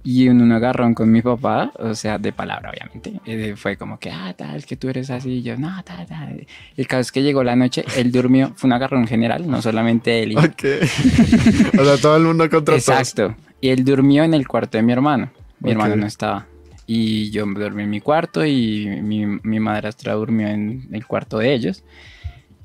Y 0.04 0.28
un 0.30 0.52
agarrón 0.52 0.96
con 0.96 1.12
mi 1.12 1.22
papá, 1.22 1.72
o 1.78 1.94
sea, 1.94 2.18
de 2.18 2.32
palabra, 2.34 2.72
obviamente, 2.72 3.14
eh, 3.26 3.54
fue 3.56 3.78
como 3.78 4.00
que, 4.00 4.10
ah, 4.10 4.34
tal, 4.36 4.66
que 4.66 4.76
tú 4.76 4.90
eres 4.90 5.12
así. 5.12 5.30
Y 5.34 5.42
yo, 5.44 5.58
no, 5.58 5.84
tal, 5.84 6.08
tal. 6.08 6.48
El 6.76 6.88
caso 6.88 7.02
es 7.02 7.12
que 7.12 7.22
llegó 7.22 7.44
la 7.44 7.56
noche, 7.56 7.86
él 7.96 8.12
durmió, 8.12 8.52
fue 8.56 8.68
un 8.68 8.74
agarrón 8.74 9.06
general, 9.08 9.48
no 9.48 9.62
solamente 9.62 10.24
él. 10.24 10.32
y- 10.32 10.36
Ok. 10.38 10.64
o 11.80 11.86
sea, 11.86 11.98
todo 12.02 12.18
el 12.18 12.24
mundo 12.24 12.50
contra 12.50 12.74
todos. 12.80 12.90
Exacto. 12.90 13.36
Y 13.62 13.70
él 13.70 13.84
durmió 13.86 14.24
en 14.24 14.34
el 14.34 14.48
cuarto 14.48 14.78
de 14.78 14.82
mi 14.84 14.92
hermano. 14.92 15.32
Mi 15.60 15.70
Ok. 15.70 15.74
hermano 15.74 15.96
no 15.98 16.08
estaba. 16.08 16.48
Y 16.88 17.30
yo 17.30 17.46
dormí 17.46 17.84
en 17.84 17.90
mi 17.92 18.02
cuarto 18.02 18.44
y 18.46 18.88
mi, 19.04 19.26
mi 19.26 19.60
madrastra 19.60 20.14
durmió 20.14 20.48
en 20.48 20.88
el 20.92 21.06
cuarto 21.06 21.38
de 21.38 21.54
ellos. 21.54 21.84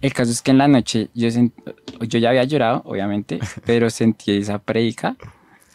El 0.01 0.13
caso 0.13 0.31
es 0.31 0.41
que 0.43 0.51
en 0.53 0.59
la 0.59 0.69
noche 0.69 1.09
yo, 1.15 1.29
sent- 1.29 1.53
yo 2.01 2.19
ya 2.19 2.31
había 2.31 2.45
llorado, 2.45 2.83
obviamente, 2.87 3.39
pero 3.67 3.91
sentí 3.91 4.33
esa 4.39 4.59
predica 4.59 5.17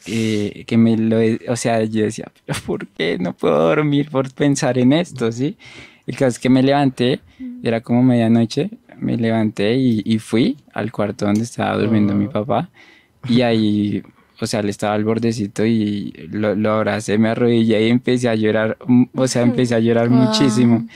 eh, 0.08 0.64
que 0.68 0.78
me 0.78 0.98
lo... 0.98 1.18
O 1.52 1.56
sea, 1.56 1.84
yo 1.84 2.04
decía, 2.04 2.32
¿pero 2.46 2.60
por 2.66 2.88
qué 2.88 3.18
no 3.20 3.34
puedo 3.34 3.58
dormir 3.58 4.10
por 4.10 4.32
pensar 4.34 4.78
en 4.78 4.94
esto, 4.94 5.32
sí? 5.32 5.58
El 6.08 6.16
caso 6.16 6.30
es 6.30 6.40
que 6.40 6.50
me 6.50 6.64
levanté, 6.64 7.20
era 7.64 7.82
como 7.82 8.04
medianoche, 8.04 8.70
me 8.98 9.18
levanté 9.18 9.76
y, 9.78 10.02
y 10.06 10.20
fui 10.20 10.58
al 10.74 10.92
cuarto 10.92 11.26
donde 11.26 11.44
estaba 11.44 11.78
durmiendo 11.78 12.14
mi 12.16 12.28
papá. 12.28 12.70
Y 13.30 13.42
ahí, 13.42 14.02
o 14.40 14.48
sea, 14.48 14.62
él 14.62 14.70
estaba 14.70 14.96
al 14.96 15.04
bordecito 15.04 15.66
y 15.66 16.12
lo, 16.32 16.56
lo 16.56 16.72
abracé, 16.74 17.18
me 17.18 17.30
arrodillé 17.30 17.88
y 17.88 17.90
empecé 17.92 18.30
a 18.30 18.36
llorar, 18.36 18.78
mm, 18.86 19.04
o 19.16 19.28
sea, 19.28 19.44
empecé 19.44 19.76
a 19.76 19.80
llorar 19.80 20.10
Wow. 20.10 20.18
muchísimo. 20.18 20.88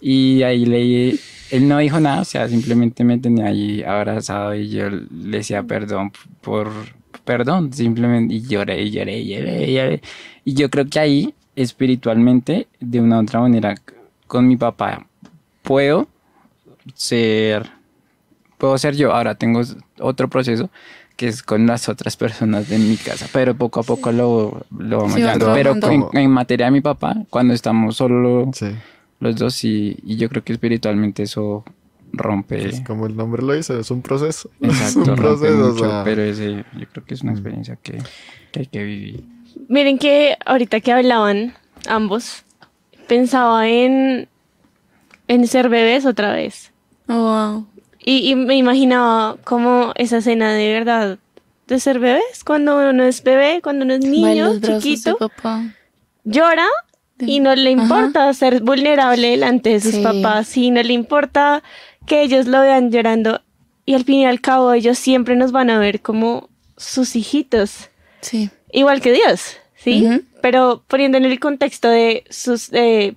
Y 0.00 0.42
ahí 0.42 0.64
leí, 0.66 1.18
él 1.50 1.68
no 1.68 1.78
dijo 1.78 2.00
nada, 2.00 2.20
o 2.22 2.24
sea, 2.24 2.48
simplemente 2.48 3.02
me 3.04 3.18
tenía 3.18 3.46
ahí 3.46 3.82
abrazado 3.82 4.54
y 4.54 4.68
yo 4.68 4.88
le 4.90 5.38
decía 5.38 5.62
perdón 5.62 6.12
por, 6.42 6.68
perdón, 7.24 7.72
simplemente, 7.72 8.34
y 8.34 8.40
lloré, 8.42 8.82
y 8.82 8.90
lloré, 8.90 9.24
lloré, 9.24 9.70
y 9.70 9.74
lloré. 9.74 10.02
Y 10.44 10.54
yo 10.54 10.70
creo 10.70 10.86
que 10.86 10.98
ahí, 11.00 11.34
espiritualmente, 11.56 12.66
de 12.80 13.00
una 13.00 13.18
u 13.18 13.22
otra 13.22 13.40
manera, 13.40 13.74
con 14.26 14.46
mi 14.48 14.56
papá, 14.56 15.06
puedo 15.62 16.08
ser, 16.94 17.70
puedo 18.58 18.76
ser 18.78 18.96
yo. 18.96 19.12
Ahora 19.12 19.34
tengo 19.34 19.60
otro 19.98 20.28
proceso 20.28 20.70
que 21.16 21.28
es 21.28 21.42
con 21.42 21.66
las 21.66 21.88
otras 21.88 22.16
personas 22.16 22.68
de 22.68 22.78
mi 22.78 22.96
casa, 22.96 23.28
pero 23.32 23.54
poco 23.54 23.80
a 23.80 23.82
poco 23.82 24.10
lo, 24.10 24.64
lo 24.78 24.98
vamos 25.02 25.14
Sí, 25.14 25.22
va 25.22 25.34
llevando. 25.34 25.52
Pero 25.54 25.76
en, 26.12 26.18
en 26.18 26.30
materia 26.30 26.66
de 26.66 26.72
mi 26.72 26.80
papá, 26.80 27.14
cuando 27.28 27.52
estamos 27.52 27.96
solo 27.96 28.50
Sí. 28.54 28.68
los 29.18 29.36
dos 29.36 29.62
y, 29.64 29.98
y 30.02 30.16
yo 30.16 30.30
creo 30.30 30.42
que 30.42 30.54
espiritualmente 30.54 31.24
eso 31.24 31.62
rompe. 32.12 32.68
Es 32.68 32.80
como 32.80 33.06
el 33.06 33.16
nombre 33.16 33.42
lo 33.42 33.52
dice, 33.52 33.78
es 33.78 33.90
un 33.90 34.02
proceso. 34.02 34.50
Exacto, 34.60 35.02
es 35.02 35.08
un 35.08 35.16
proceso. 35.16 35.64
o 35.68 35.72
mucho, 35.72 35.84
sea, 35.88 36.04
pero 36.04 36.22
ese, 36.22 36.64
yo 36.78 36.86
creo 36.92 37.04
que 37.04 37.14
es 37.14 37.22
una 37.22 37.32
experiencia 37.32 37.76
que, 37.76 37.98
que 38.52 38.60
hay 38.60 38.66
que 38.66 38.82
vivir. 38.82 39.24
Miren 39.68 39.98
que 39.98 40.36
ahorita 40.46 40.80
que 40.80 40.92
hablaban 40.92 41.54
ambos, 41.88 42.44
pensaba 43.08 43.68
en, 43.68 44.28
en 45.28 45.46
ser 45.46 45.68
bebés 45.68 46.06
otra 46.06 46.32
vez. 46.32 46.72
Oh, 47.08 47.14
wow. 47.14 47.66
Y, 47.98 48.30
y 48.30 48.34
me 48.34 48.56
imaginaba 48.56 49.36
como 49.44 49.92
esa 49.96 50.18
escena 50.18 50.52
de 50.52 50.72
verdad 50.72 51.18
de 51.66 51.78
ser 51.78 51.98
bebés, 52.00 52.42
cuando 52.44 52.76
uno 52.90 53.04
es 53.04 53.22
bebé, 53.22 53.60
cuando 53.62 53.84
uno 53.84 53.94
es 53.94 54.00
niño, 54.04 54.58
chiquito, 54.60 55.16
papá. 55.18 55.62
llora 56.24 56.66
y 57.20 57.38
no 57.38 57.54
le 57.54 57.72
Ajá. 57.74 57.82
importa 57.82 58.34
ser 58.34 58.60
vulnerable 58.62 59.28
delante 59.30 59.70
de 59.70 59.80
sus 59.80 59.94
Sí. 59.96 60.02
papás 60.02 60.56
y 60.56 60.70
no 60.72 60.82
le 60.82 60.92
importa 60.94 61.62
que 62.10 62.22
ellos 62.22 62.46
lo 62.46 62.60
vean 62.60 62.90
llorando 62.90 63.40
y 63.86 63.94
al 63.94 64.02
fin 64.04 64.16
y 64.16 64.26
al 64.26 64.40
cabo 64.40 64.72
ellos 64.72 64.98
siempre 64.98 65.36
nos 65.36 65.52
van 65.52 65.70
a 65.70 65.78
ver 65.78 66.00
como 66.00 66.48
sus 66.76 67.14
hijitos, 67.14 67.88
Sí. 68.20 68.50
igual 68.72 69.00
que 69.00 69.12
Dios, 69.12 69.56
¿sí? 69.76 70.04
Ujú. 70.04 70.22
Pero 70.42 70.82
poniendo 70.88 71.18
en 71.18 71.24
el 71.24 71.38
contexto 71.38 71.88
de 71.88 72.24
sus, 72.28 72.72
eh, 72.72 73.14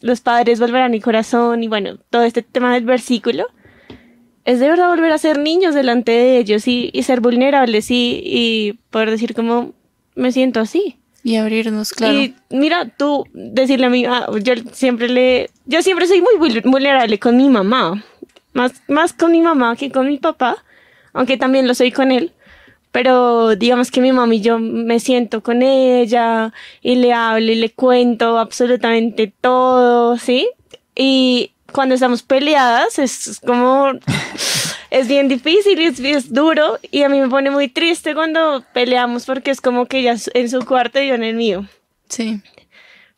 los 0.00 0.20
padres 0.20 0.58
volverán 0.58 0.90
mi 0.90 1.00
corazón 1.00 1.62
y 1.62 1.68
bueno, 1.68 1.98
todo 2.10 2.22
este 2.24 2.42
tema 2.42 2.74
del 2.74 2.84
versículo, 2.84 3.46
es 4.44 4.58
de 4.60 4.68
verdad 4.68 4.88
volver 4.88 5.12
a 5.12 5.18
ser 5.18 5.38
niños 5.38 5.74
delante 5.74 6.12
de 6.12 6.38
ellos 6.38 6.66
y, 6.66 6.90
y 6.92 7.02
ser 7.04 7.20
vulnerables 7.20 7.90
y, 7.90 8.20
y 8.24 8.72
poder 8.90 9.10
decir 9.10 9.32
como, 9.34 9.72
me 10.16 10.32
siento 10.32 10.60
así. 10.60 10.96
Y 11.26 11.36
abrirnos, 11.36 11.92
claro. 11.92 12.12
Y 12.20 12.34
mira, 12.50 12.86
tú 12.98 13.24
decirle 13.32 13.86
a 13.86 13.90
mi 13.90 14.04
ah, 14.04 14.26
yo 14.42 14.52
siempre 14.72 15.08
le, 15.08 15.48
yo 15.64 15.80
siempre 15.80 16.06
soy 16.06 16.20
muy 16.20 16.34
vul- 16.38 16.70
vulnerable 16.70 17.18
con 17.18 17.38
mi 17.38 17.48
mamá, 17.48 18.04
más, 18.54 18.72
más 18.88 19.12
con 19.12 19.32
mi 19.32 19.42
mamá 19.42 19.76
que 19.76 19.90
con 19.90 20.06
mi 20.06 20.18
papá, 20.18 20.64
aunque 21.12 21.36
también 21.36 21.68
lo 21.68 21.74
soy 21.74 21.92
con 21.92 22.10
él. 22.10 22.32
Pero 22.92 23.56
digamos 23.56 23.90
que 23.90 24.00
mi 24.00 24.12
mamá 24.12 24.34
y 24.34 24.40
yo 24.40 24.58
me 24.58 25.00
siento 25.00 25.42
con 25.42 25.62
ella 25.62 26.52
y 26.80 26.94
le 26.94 27.12
hablo 27.12 27.50
y 27.50 27.56
le 27.56 27.70
cuento 27.70 28.38
absolutamente 28.38 29.32
todo, 29.40 30.16
¿sí? 30.16 30.48
Y 30.94 31.50
cuando 31.72 31.96
estamos 31.96 32.22
peleadas 32.22 33.00
es 33.00 33.40
como, 33.44 33.92
es 34.90 35.08
bien 35.08 35.26
difícil 35.26 35.80
y 35.80 35.86
es, 35.86 35.98
es 35.98 36.32
duro 36.32 36.78
y 36.92 37.02
a 37.02 37.08
mí 37.08 37.20
me 37.20 37.28
pone 37.28 37.50
muy 37.50 37.66
triste 37.66 38.14
cuando 38.14 38.64
peleamos 38.72 39.26
porque 39.26 39.50
es 39.50 39.60
como 39.60 39.86
que 39.86 39.98
ella 39.98 40.14
en 40.34 40.48
su 40.48 40.64
cuarto 40.64 41.00
y 41.00 41.08
yo 41.08 41.16
en 41.16 41.24
el 41.24 41.34
mío. 41.34 41.66
Sí. 42.08 42.40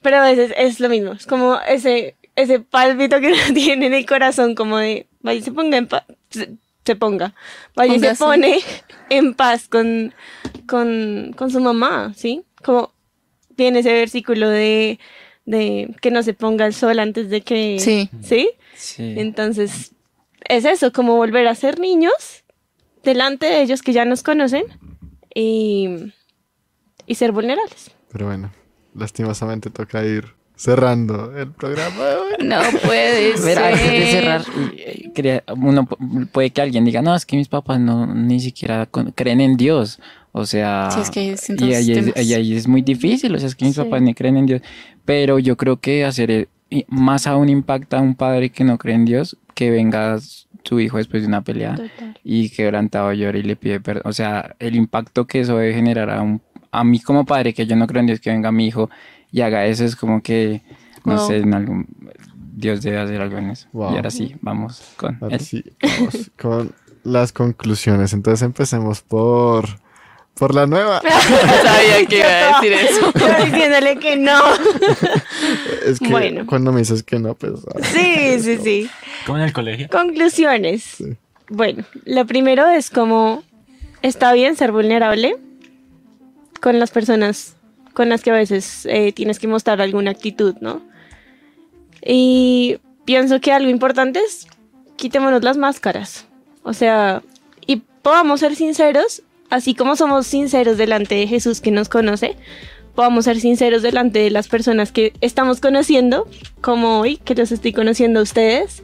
Pero 0.01 0.19
a 0.19 0.23
veces 0.23 0.55
es 0.57 0.81
lo 0.81 0.89
mismo, 0.89 1.13
es 1.13 1.27
como 1.27 1.59
ese, 1.69 2.16
ese 2.37 2.61
pálpito 2.61 3.21
que 3.21 3.29
uno 3.33 3.55
tiene 3.55 3.87
en 3.87 3.95
el 3.95 4.07
corazón, 4.07 4.55
como 4.55 4.79
de, 4.79 5.07
vaya 5.21 5.41
y 5.41 5.43
se 5.43 5.53
ponga 5.53 5.77
en 5.79 5.89
paz, 5.89 6.05
se, 6.31 6.51
se 6.85 6.97
ponga, 6.97 7.35
vaya 7.75 7.95
y 7.95 7.99
se 8.01 8.15
Póngase. 8.15 8.25
pone 8.25 8.59
en 9.11 9.35
paz 9.35 9.69
con, 9.69 10.15
con, 10.69 11.35
con 11.37 11.51
su 11.51 11.61
mamá, 11.61 12.13
¿sí? 12.15 12.45
Como 12.63 12.93
viene 13.57 13.81
ese 13.81 13.93
versículo 13.93 14.49
de, 14.49 15.01
de 15.47 15.95
que 16.01 16.11
no 16.11 16.23
se 16.23 16.35
ponga 16.35 16.67
el 16.67 16.75
sol 16.75 16.99
antes 16.99 17.31
de 17.31 17.41
que... 17.41 17.79
Sí. 17.81 18.11
¿Sí? 18.23 18.51
Sí. 18.75 19.15
Entonces, 19.17 19.93
es 20.49 20.65
eso, 20.65 20.93
como 20.93 21.17
volver 21.17 21.49
a 21.49 21.55
ser 21.55 21.81
niños 21.81 22.45
delante 23.03 23.47
de 23.47 23.63
ellos 23.63 23.83
que 23.83 23.93
ya 23.93 24.05
nos 24.05 24.23
conocen 24.23 24.65
y, 25.35 26.13
y 27.07 27.15
ser 27.15 27.33
vulnerables. 27.33 27.91
Pero 28.13 28.27
bueno, 28.27 28.53
lastimosamente 28.95 29.71
toca 29.71 30.05
ir 30.05 30.36
cerrando 30.57 31.37
el 31.37 31.51
programa 31.53 32.05
de 32.05 32.15
hoy. 32.17 32.33
No 32.49 32.59
puede 32.85 33.35
Pero 33.45 33.65
antes 33.65 33.83
de 33.91 34.01
ser. 34.07 34.11
cerrar, 34.23 34.43
eh, 34.77 35.43
uno 35.57 35.83
pu- 35.87 36.29
puede 36.29 36.51
que 36.51 36.63
alguien 36.63 36.85
diga, 36.85 37.03
no, 37.03 37.15
es 37.15 37.27
que 37.27 37.37
mis 37.37 37.49
papás 37.49 37.79
no 37.79 38.07
ni 38.07 38.41
siquiera 38.41 38.87
con- 38.87 39.13
creen 39.13 39.41
en 39.41 39.57
Dios. 39.57 40.01
O 40.33 40.45
sea, 40.45 40.91
Sí, 40.91 41.01
es 41.01 41.11
que 41.11 41.21
hay 41.21 41.31
distintos 41.31 41.69
y 41.69 41.75
ahí 41.75 41.93
es, 41.93 42.27
y 42.27 42.35
ahí 42.35 42.57
es 42.57 42.69
muy 42.69 42.83
difícil, 42.83 43.35
o 43.35 43.39
sea, 43.39 43.49
es 43.49 43.55
que 43.55 43.65
mis 43.65 43.75
Sí. 43.75 43.83
papás 43.83 44.03
ni 44.03 44.13
creen 44.15 44.37
en 44.37 44.47
Dios. 44.47 44.63
Pero 45.05 45.39
yo 45.39 45.57
creo 45.57 45.79
que 45.79 46.05
hacer 46.05 46.31
el- 46.31 46.49
y 46.69 46.85
más 46.89 47.27
aún 47.27 47.49
impacta 47.49 47.99
a 47.99 48.03
un 48.03 48.15
padre 48.15 48.51
que 48.51 48.65
no 48.65 48.77
cree 48.77 48.95
en 48.97 49.05
Dios 49.05 49.37
que 49.55 49.71
venga 49.71 50.19
su 50.65 50.81
hijo 50.81 50.97
después 50.99 51.23
de 51.23 51.29
una 51.29 51.43
pelea 51.43 51.77
Total. 51.77 52.19
y 52.25 52.51
quebrantado 52.51 53.13
llora 53.13 53.39
y 53.39 53.43
le 53.45 53.55
pide 53.57 53.79
perdón. 53.81 54.03
O 54.07 54.13
sea, 54.13 54.57
el 54.59 54.75
impacto 54.75 55.27
que 55.27 55.41
eso 55.41 55.57
debe 55.59 55.73
generar 55.75 56.11
a, 56.11 56.21
un, 56.23 56.43
a 56.73 56.83
mí 56.83 56.99
como 57.01 57.25
padre, 57.25 57.55
que 57.55 57.67
yo 57.67 57.77
no 57.77 57.87
creo 57.87 58.01
en 58.01 58.07
Dios, 58.07 58.21
que 58.21 58.31
venga 58.31 58.51
mi 58.51 58.67
hijo 58.67 58.91
y 59.37 59.43
haga 59.43 59.67
eso, 59.67 59.85
es 59.85 59.97
como 59.97 60.23
que, 60.23 60.63
no 61.05 61.17
Wow. 61.17 61.27
sé, 61.29 61.37
en 61.37 61.53
algún, 61.53 61.87
Dios 62.55 62.81
debe 62.81 62.99
hacer 62.99 63.21
algo 63.21 63.37
en 63.37 63.51
eso. 63.51 63.69
Wow. 63.73 63.93
Y 63.93 63.97
ahora 63.97 64.11
sí, 64.11 64.35
vamos 64.41 64.83
con 64.97 65.19
Ahora 65.21 65.37
él. 65.37 65.43
sí, 65.43 65.63
vamos 65.83 66.31
con 66.41 66.73
las 67.05 67.33
conclusiones. 67.33 68.15
Entonces 68.15 68.41
empecemos 68.43 69.03
por, 69.03 69.67
por 70.39 70.55
la 70.55 70.67
nueva. 70.67 71.03
Sabía 71.63 72.07
que 72.09 72.17
iba 72.19 72.27
a 72.29 72.61
decir 72.63 72.73
eso. 72.73 73.13
Yo 73.15 73.45
diciéndole 73.45 73.99
que 73.99 74.17
no. 74.17 74.41
Es 75.87 75.99
que 76.01 76.09
Bueno. 76.09 76.47
cuando 76.47 76.73
me 76.73 76.81
dices 76.81 77.03
que 77.03 77.19
no, 77.19 77.35
pues... 77.35 77.53
ah, 77.75 77.79
Sí, 77.83 78.41
sí, 78.41 78.57
sí. 78.65 78.91
Como 79.27 79.37
en 79.37 79.45
el 79.45 79.53
colegio. 79.53 79.89
Conclusiones. 79.91 80.83
Sí. 80.83 81.15
Bueno, 81.51 81.85
lo 82.07 82.25
primero 82.27 82.67
es 82.71 82.89
como 82.91 83.43
está 84.01 84.33
bien 84.33 84.57
ser 84.57 84.73
vulnerable 84.73 85.37
con 86.63 86.79
las 86.81 86.91
personas 86.91 87.56
con 87.97 88.11
las 88.11 88.21
que 88.21 88.31
a 88.31 88.35
veces 88.35 88.85
eh, 88.91 89.11
tienes 89.13 89.39
que 89.39 89.49
mostrar 89.49 89.81
alguna 89.81 90.11
actitud, 90.11 90.55
¿no? 90.61 90.83
Y 92.05 92.77
pienso 93.07 93.41
que 93.41 93.53
algo 93.53 93.71
importante 93.71 94.21
es 94.21 94.47
quitémonos 94.97 95.43
las 95.43 95.57
máscaras. 95.57 96.27
O 96.63 96.75
sea, 96.75 97.23
y 97.67 97.77
podamos 98.03 98.41
ser 98.41 98.55
sinceros, 98.55 99.23
así 99.49 99.75
como 99.75 99.97
somos 99.97 100.27
sinceros 100.27 100.77
delante 100.77 101.15
de 101.15 101.27
Jesús 101.27 101.63
que 101.63 101.71
nos 101.71 101.89
conoce, 101.89 102.37
podamos 102.95 103.25
ser 103.25 103.41
sinceros 103.41 103.81
delante 103.81 104.19
de 104.19 104.31
las 104.31 104.49
personas 104.49 104.93
que 104.93 105.15
estamos 105.23 105.61
conociendo, 105.61 106.29
como 106.61 107.01
hoy, 107.01 107.17
que 107.17 107.35
los 107.35 107.51
estoy 107.51 107.73
conociendo 107.73 108.21
a 108.21 108.25
ustedes, 108.25 108.83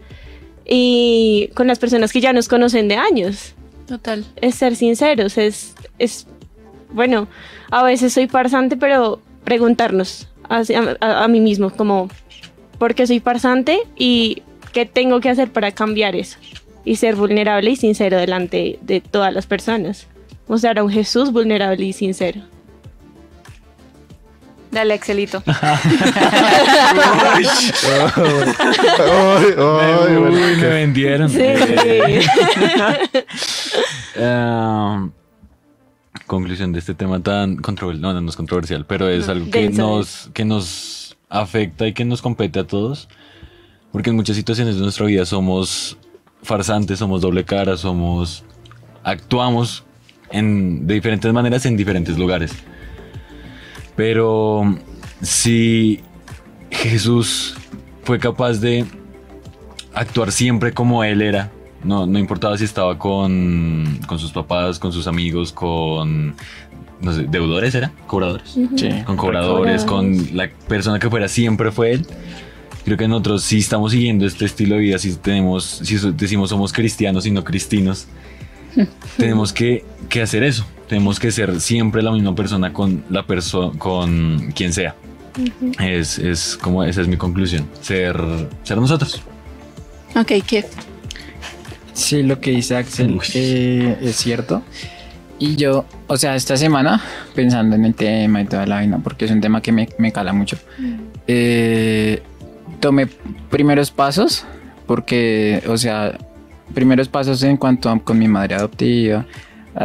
y 0.64 1.50
con 1.54 1.66
las 1.66 1.78
personas 1.78 2.14
que 2.14 2.22
ya 2.22 2.32
nos 2.32 2.48
conocen 2.48 2.88
de 2.88 2.96
años. 2.96 3.52
Total. 3.86 4.24
Es 4.36 4.54
ser 4.54 4.74
sinceros, 4.74 5.36
es, 5.36 5.74
es 5.98 6.26
bueno, 6.92 7.28
a 7.70 7.82
veces 7.82 8.12
soy 8.12 8.28
farsante, 8.28 8.76
pero 8.76 9.20
preguntarnos 9.44 10.28
a, 10.48 10.62
a- 11.00 11.24
a 11.24 11.28
mí 11.28 11.40
mismo, 11.40 11.70
como, 11.70 12.08
¿por 12.78 12.94
qué 12.94 13.06
soy 13.06 13.20
farsante? 13.20 13.80
Y 13.96 14.42
qué 14.72 14.86
tengo 14.86 15.20
que 15.20 15.28
hacer 15.30 15.50
para 15.50 15.72
cambiar 15.72 16.14
eso. 16.16 16.38
Y 16.84 16.96
ser 16.96 17.14
vulnerable 17.16 17.70
y 17.70 17.76
sincero 17.76 18.16
delante 18.18 18.78
de 18.82 19.00
todas 19.00 19.32
las 19.32 19.46
personas. 19.46 20.06
Mostrar 20.48 20.78
a 20.78 20.84
un 20.84 20.90
Jesús 20.90 21.30
vulnerable 21.32 21.84
y 21.84 21.92
sincero. 21.92 22.40
Dale, 24.72 24.94
Excelito. 24.94 25.42
Ay, 25.46 25.56
ay, 29.58 30.16
bueno, 30.16 30.30
me 30.30 30.68
vendieron. 30.68 31.28
Sí. 31.28 31.40
Ah, 34.18 35.06
conclusión 36.32 36.72
de 36.72 36.78
este 36.78 36.94
tema 36.94 37.20
tan 37.20 37.56
controversial, 37.56 38.00
no, 38.00 38.12
no, 38.14 38.20
no 38.22 38.30
es 38.30 38.36
controversial, 38.36 38.86
pero 38.86 39.08
es 39.08 39.28
algo 39.28 39.50
que 39.50 39.68
nos, 39.68 40.30
que 40.32 40.44
nos 40.44 41.16
afecta 41.28 41.86
y 41.86 41.92
que 41.92 42.04
nos 42.04 42.22
compete 42.22 42.58
a 42.58 42.66
todos, 42.66 43.08
porque 43.92 44.10
en 44.10 44.16
muchas 44.16 44.36
situaciones 44.36 44.76
de 44.76 44.82
nuestra 44.82 45.04
vida 45.04 45.26
somos 45.26 45.98
farsantes, 46.42 46.98
somos 46.98 47.20
doble 47.20 47.44
cara, 47.44 47.76
somos, 47.76 48.44
actuamos 49.04 49.84
en, 50.30 50.86
de 50.86 50.94
diferentes 50.94 51.30
maneras 51.32 51.66
en 51.66 51.76
diferentes 51.76 52.16
lugares. 52.16 52.52
Pero 53.94 54.78
si 55.20 56.00
Jesús 56.70 57.54
fue 58.04 58.18
capaz 58.18 58.54
de 58.54 58.86
actuar 59.92 60.32
siempre 60.32 60.72
como 60.72 61.04
él 61.04 61.20
era. 61.20 61.50
No, 61.84 62.06
no 62.06 62.18
importaba 62.18 62.56
si 62.56 62.64
estaba 62.64 62.98
con, 62.98 63.98
con 64.06 64.18
sus 64.18 64.32
papás, 64.32 64.78
con 64.78 64.92
sus 64.92 65.06
amigos, 65.06 65.52
con 65.52 66.34
no 67.00 67.12
sé, 67.12 67.24
deudores, 67.24 67.74
¿era? 67.74 67.92
¿Cobradores? 68.06 68.56
Sí. 68.76 68.88
Con 69.04 69.16
cobradores, 69.16 69.84
con 69.84 70.36
la 70.36 70.48
persona 70.68 70.98
que 70.98 71.10
fuera, 71.10 71.28
siempre 71.28 71.72
fue 71.72 71.92
él. 71.92 72.06
Creo 72.84 72.96
que 72.96 73.06
nosotros 73.08 73.42
si 73.42 73.58
estamos 73.58 73.92
siguiendo 73.92 74.26
este 74.26 74.44
estilo 74.44 74.76
de 74.76 74.82
vida, 74.82 74.98
si 74.98 75.14
tenemos, 75.16 75.64
si 75.64 75.96
decimos 76.12 76.50
somos 76.50 76.72
cristianos 76.72 77.26
y 77.26 77.30
no 77.30 77.44
cristinos, 77.44 78.06
tenemos 79.16 79.52
que, 79.52 79.84
que 80.08 80.22
hacer 80.22 80.42
eso. 80.44 80.64
Tenemos 80.88 81.18
que 81.18 81.30
ser 81.30 81.60
siempre 81.60 82.02
la 82.02 82.12
misma 82.12 82.34
persona 82.34 82.72
con 82.72 83.04
la 83.08 83.26
persona, 83.26 83.76
con 83.78 84.52
quien 84.54 84.72
sea. 84.72 84.94
Es, 85.80 86.18
es 86.18 86.58
como, 86.60 86.84
esa 86.84 87.00
es 87.00 87.08
mi 87.08 87.16
conclusión. 87.16 87.66
Ser, 87.80 88.20
ser 88.62 88.76
nosotros. 88.76 89.22
Ok, 90.14 90.32
¿qué? 90.46 90.66
Sí, 91.92 92.22
lo 92.22 92.40
que 92.40 92.50
dice 92.52 92.76
Axel 92.76 93.18
eh, 93.34 93.98
es 94.00 94.16
cierto. 94.16 94.62
Y 95.38 95.56
yo, 95.56 95.84
o 96.06 96.16
sea, 96.16 96.36
esta 96.36 96.56
semana, 96.56 97.02
pensando 97.34 97.74
en 97.74 97.84
el 97.84 97.94
tema 97.94 98.42
y 98.42 98.44
toda 98.44 98.66
la 98.66 98.76
vaina, 98.76 99.00
porque 99.02 99.24
es 99.24 99.30
un 99.30 99.40
tema 99.40 99.60
que 99.60 99.72
me, 99.72 99.88
me 99.98 100.12
cala 100.12 100.32
mucho, 100.32 100.56
eh, 101.26 102.22
tomé 102.78 103.08
primeros 103.50 103.90
pasos, 103.90 104.44
porque, 104.86 105.62
o 105.66 105.76
sea, 105.76 106.16
primeros 106.74 107.08
pasos 107.08 107.42
en 107.42 107.56
cuanto 107.56 107.90
a 107.90 107.98
con 107.98 108.18
mi 108.18 108.28
madre 108.28 108.54
adoptiva. 108.54 109.26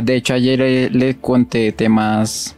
De 0.03 0.15
hecho, 0.15 0.33
ayer 0.33 0.59
le, 0.59 0.89
le 0.89 1.15
conté 1.15 1.71
temas 1.71 2.56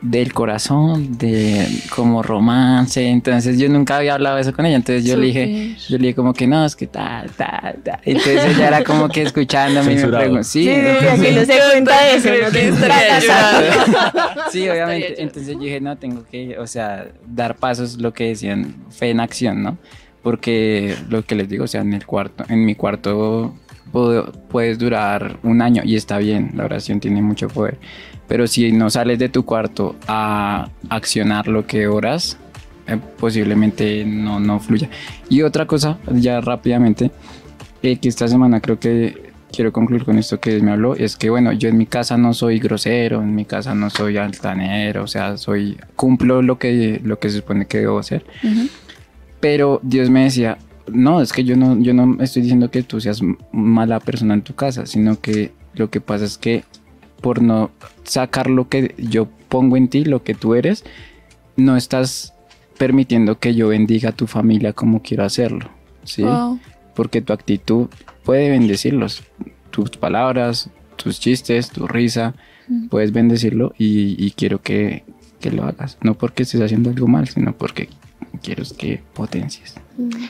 del 0.00 0.32
corazón, 0.32 1.18
de 1.18 1.66
como 1.94 2.22
romance, 2.22 3.04
entonces 3.08 3.58
yo 3.58 3.68
nunca 3.68 3.96
había 3.96 4.14
hablado 4.14 4.36
de 4.36 4.42
eso 4.42 4.52
con 4.52 4.64
ella, 4.64 4.76
entonces 4.76 5.04
yo 5.04 5.16
le 5.16 5.26
dije, 5.26 5.74
yo 5.88 5.98
le 5.98 6.02
dije 6.06 6.14
como 6.14 6.32
que 6.34 6.46
no, 6.46 6.64
es 6.64 6.76
que 6.76 6.86
tal, 6.86 7.30
tal, 7.30 7.78
tal. 7.84 7.98
Entonces 8.04 8.44
ella 8.56 8.68
era 8.68 8.84
como 8.84 9.08
que 9.08 9.22
escuchándome 9.22 9.86
y 9.86 9.94
me 9.94 10.00
Censurado. 10.00 10.22
preguntó. 10.24 10.44
Sí, 10.44 10.62
Sí, 10.64 10.70
entonces- 10.70 11.34
no 11.36 11.44
se 11.54 11.60
cuenta 11.72 12.00
de 12.00 12.16
eso. 12.16 12.28
Sí, 14.52 14.68
obviamente. 14.68 15.22
Entonces 15.22 15.54
yo 15.54 15.60
dije, 15.60 15.80
no, 15.80 15.96
tengo 15.96 16.24
que, 16.30 16.58
o 16.58 16.66
sea, 16.66 17.06
dar 17.26 17.56
pasos, 17.56 17.98
lo 17.98 18.12
que 18.12 18.28
decían, 18.28 18.74
fe 18.90 19.10
en 19.10 19.20
acción, 19.20 19.62
¿no? 19.62 19.78
Porque 20.22 20.94
lo 21.08 21.24
que 21.24 21.34
les 21.34 21.48
digo, 21.48 21.64
o 21.64 21.68
sea, 21.68 21.80
en 21.82 21.94
el 21.94 22.04
cuarto, 22.06 22.44
en 22.48 22.64
mi 22.64 22.74
cuarto 22.74 23.54
puedo- 23.92 24.32
puedes 24.48 24.78
durar 24.78 25.38
un 25.42 25.62
año 25.62 25.82
y 25.84 25.96
está 25.96 26.18
bien, 26.18 26.52
la 26.54 26.64
oración 26.64 27.00
tiene 27.00 27.22
mucho 27.22 27.48
poder. 27.48 27.78
Pero 28.28 28.46
si 28.46 28.70
no 28.72 28.90
sales 28.90 29.18
de 29.18 29.28
tu 29.28 29.44
cuarto 29.44 29.96
a 30.06 30.68
accionar 30.90 31.48
lo 31.48 31.66
que 31.66 31.88
oras, 31.88 32.36
eh, 32.86 32.98
posiblemente 33.18 34.04
no, 34.04 34.38
no 34.38 34.60
fluya. 34.60 34.88
Y 35.28 35.42
otra 35.42 35.66
cosa, 35.66 35.98
ya 36.12 36.40
rápidamente, 36.40 37.10
eh, 37.82 37.96
que 37.96 38.08
esta 38.08 38.28
semana 38.28 38.60
creo 38.60 38.78
que 38.78 39.32
quiero 39.52 39.72
concluir 39.72 40.04
con 40.04 40.18
esto 40.18 40.40
que 40.40 40.60
me 40.60 40.72
habló, 40.72 40.94
es 40.94 41.16
que 41.16 41.30
bueno, 41.30 41.52
yo 41.52 41.68
en 41.68 41.78
mi 41.78 41.86
casa 41.86 42.16
no 42.16 42.34
soy 42.34 42.58
grosero, 42.58 43.22
en 43.22 43.34
mi 43.34 43.44
casa 43.44 43.74
no 43.74 43.90
soy 43.90 44.16
altanero, 44.16 45.04
o 45.04 45.06
sea, 45.06 45.36
soy, 45.36 45.78
cumplo 45.96 46.42
lo 46.42 46.58
que, 46.58 47.00
lo 47.02 47.18
que 47.18 47.30
se 47.30 47.38
supone 47.38 47.66
que 47.66 47.78
debo 47.78 47.98
hacer. 47.98 48.24
Pero 49.40 49.80
Dios 49.82 50.10
me 50.10 50.24
decía, 50.24 50.58
no, 50.92 51.20
es 51.20 51.32
que 51.32 51.44
yo 51.44 51.56
no, 51.56 51.78
yo 51.80 51.94
no 51.94 52.22
estoy 52.22 52.42
diciendo 52.42 52.70
que 52.70 52.82
tú 52.82 53.00
seas 53.00 53.20
mala 53.52 54.00
persona 54.00 54.34
en 54.34 54.42
tu 54.42 54.54
casa, 54.54 54.86
sino 54.86 55.20
que 55.20 55.52
lo 55.74 55.90
que 55.90 56.00
pasa 56.00 56.24
es 56.24 56.38
que 56.38 56.64
por 57.20 57.42
no 57.42 57.70
sacar 58.04 58.48
lo 58.48 58.68
que 58.68 58.94
yo 58.98 59.28
pongo 59.48 59.76
en 59.76 59.88
ti, 59.88 60.04
lo 60.04 60.22
que 60.22 60.34
tú 60.34 60.54
eres, 60.54 60.84
no 61.56 61.76
estás 61.76 62.34
permitiendo 62.78 63.38
que 63.38 63.54
yo 63.54 63.68
bendiga 63.68 64.10
a 64.10 64.12
tu 64.12 64.26
familia 64.26 64.72
como 64.72 65.02
quiero 65.02 65.24
hacerlo, 65.24 65.68
¿sí? 66.04 66.22
Wow. 66.22 66.60
Porque 66.94 67.20
tu 67.20 67.32
actitud 67.32 67.88
puede 68.24 68.50
bendecirlos, 68.50 69.22
tus 69.70 69.90
palabras, 69.90 70.70
tus 70.96 71.18
chistes, 71.20 71.70
tu 71.70 71.86
risa, 71.86 72.34
Mm. 72.68 72.88
puedes 72.88 73.12
bendecirlo 73.12 73.72
y, 73.78 74.14
y 74.22 74.32
quiero 74.32 74.60
que, 74.60 75.02
que 75.40 75.50
lo 75.50 75.64
hagas, 75.64 75.96
no 76.02 76.12
porque 76.12 76.42
estés 76.42 76.60
haciendo 76.60 76.90
algo 76.90 77.08
mal, 77.08 77.26
sino 77.26 77.54
porque 77.54 77.88
quiero 78.42 78.64
que 78.78 79.00
potencies. 79.14 79.74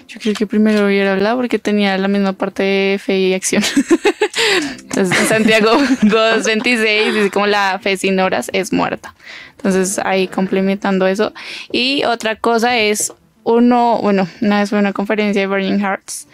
Yo 0.06 0.18
creo 0.20 0.34
que 0.34 0.46
primero 0.46 0.86
hubiera 0.86 1.12
hablado 1.12 1.36
porque 1.36 1.58
tenía 1.58 1.96
la 1.98 2.08
misma 2.08 2.32
parte 2.32 2.62
de 2.62 2.98
fe 2.98 3.18
y 3.18 3.34
acción. 3.34 3.62
Entonces, 4.80 5.18
en 5.18 5.26
Santiago 5.26 5.72
2.26 6.02 7.12
dice 7.12 7.30
como 7.30 7.46
la 7.46 7.78
fe 7.82 7.96
sin 7.96 8.18
horas 8.20 8.50
es 8.52 8.72
muerta. 8.72 9.14
Entonces, 9.56 9.98
ahí 9.98 10.28
complementando 10.28 11.06
eso. 11.06 11.32
Y 11.70 12.04
otra 12.04 12.36
cosa 12.36 12.78
es, 12.78 13.12
uno, 13.44 13.98
bueno, 14.02 14.26
una 14.40 14.60
vez 14.60 14.70
fue 14.70 14.78
a 14.78 14.80
una 14.80 14.92
conferencia 14.92 15.42
de 15.42 15.46
Burning 15.46 15.78
Hearts 15.78 16.28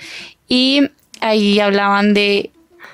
y 0.49 0.89
ahí 1.21 1.59
hablaban 1.59 2.15
de, 2.15 2.51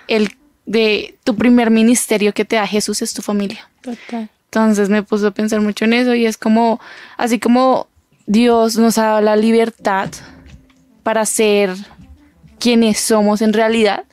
el, 0.08 0.30
de 0.66 1.16
tu 1.24 1.36
primer 1.36 1.70
ministerio 1.70 2.32
que 2.32 2.44
te 2.44 2.56
da 2.56 2.66
Jesús 2.66 3.02
es 3.02 3.12
tu 3.12 3.22
familia. 3.22 3.68
Total. 3.82 4.30
Entonces 4.46 4.88
me 4.88 5.02
puso 5.02 5.28
a 5.28 5.30
pensar 5.30 5.60
mucho 5.60 5.84
en 5.84 5.92
eso 5.92 6.14
y 6.14 6.26
es 6.26 6.36
como, 6.36 6.80
así 7.16 7.38
como 7.38 7.86
Dios 8.26 8.76
nos 8.76 8.98
ha 8.98 9.04
dado 9.06 9.20
la 9.20 9.36
libertad 9.36 10.10
para 11.02 11.24
ser 11.26 11.74
quienes 12.58 13.00
somos 13.00 13.42
en 13.42 13.52
realidad, 13.52 14.04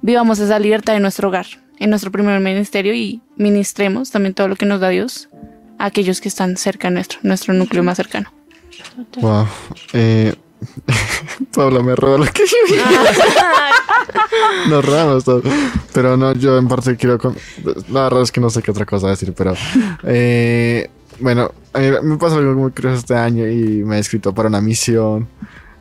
vivamos 0.00 0.38
esa 0.38 0.58
libertad 0.58 0.96
en 0.96 1.02
nuestro 1.02 1.28
hogar, 1.28 1.46
en 1.78 1.90
nuestro 1.90 2.10
primer 2.10 2.40
ministerio 2.40 2.94
y 2.94 3.20
ministremos 3.36 4.10
también 4.10 4.34
todo 4.34 4.48
lo 4.48 4.56
que 4.56 4.66
nos 4.66 4.80
da 4.80 4.88
Dios 4.88 5.28
a 5.78 5.86
aquellos 5.86 6.20
que 6.20 6.28
están 6.28 6.56
cerca 6.56 6.90
nuestro, 6.90 7.20
nuestro 7.22 7.54
núcleo 7.54 7.82
más 7.82 7.96
cercano. 7.96 8.32
Wow. 9.20 9.46
Eh, 9.92 10.34
Pablo 11.54 11.82
me 11.82 11.94
roba 11.96 12.18
lo 12.18 12.24
que 12.26 12.42
yo 12.46 12.76
Nos 14.68 14.84
robamos 14.84 15.24
todo. 15.24 15.42
Pero 15.92 16.16
no, 16.16 16.32
yo 16.34 16.56
en 16.58 16.68
parte 16.68 16.96
quiero. 16.96 17.18
con- 17.18 17.36
La 17.90 18.04
verdad 18.04 18.22
es 18.22 18.32
que 18.32 18.40
no 18.40 18.48
sé 18.50 18.62
qué 18.62 18.70
otra 18.70 18.86
cosa 18.86 19.08
decir, 19.08 19.32
pero. 19.34 19.54
eh, 20.04 20.88
bueno, 21.20 21.50
a 21.72 21.78
mí 21.78 21.86
me 22.02 22.16
pasó 22.16 22.36
algo 22.36 22.54
muy 22.54 22.70
curioso 22.70 22.98
este 22.98 23.14
año 23.14 23.46
y 23.48 23.84
me 23.84 23.96
he 23.96 24.00
escrito 24.00 24.34
para 24.34 24.48
una 24.48 24.60
misión. 24.60 25.28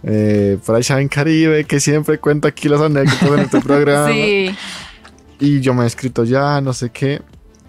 Eh, 0.03 0.57
allá 0.67 0.99
en 0.99 1.07
Caribe, 1.07 1.63
que 1.65 1.79
siempre 1.79 2.17
cuento 2.17 2.47
aquí 2.47 2.67
las 2.69 2.81
anécdotas 2.81 3.29
en 3.29 3.39
este 3.39 3.61
programa. 3.61 4.11
Sí. 4.11 4.55
Y 5.39 5.59
yo 5.59 5.73
me 5.73 5.83
he 5.83 5.87
escrito 5.87 6.23
ya, 6.23 6.61
no 6.61 6.73
sé 6.73 6.89
qué. 6.89 7.21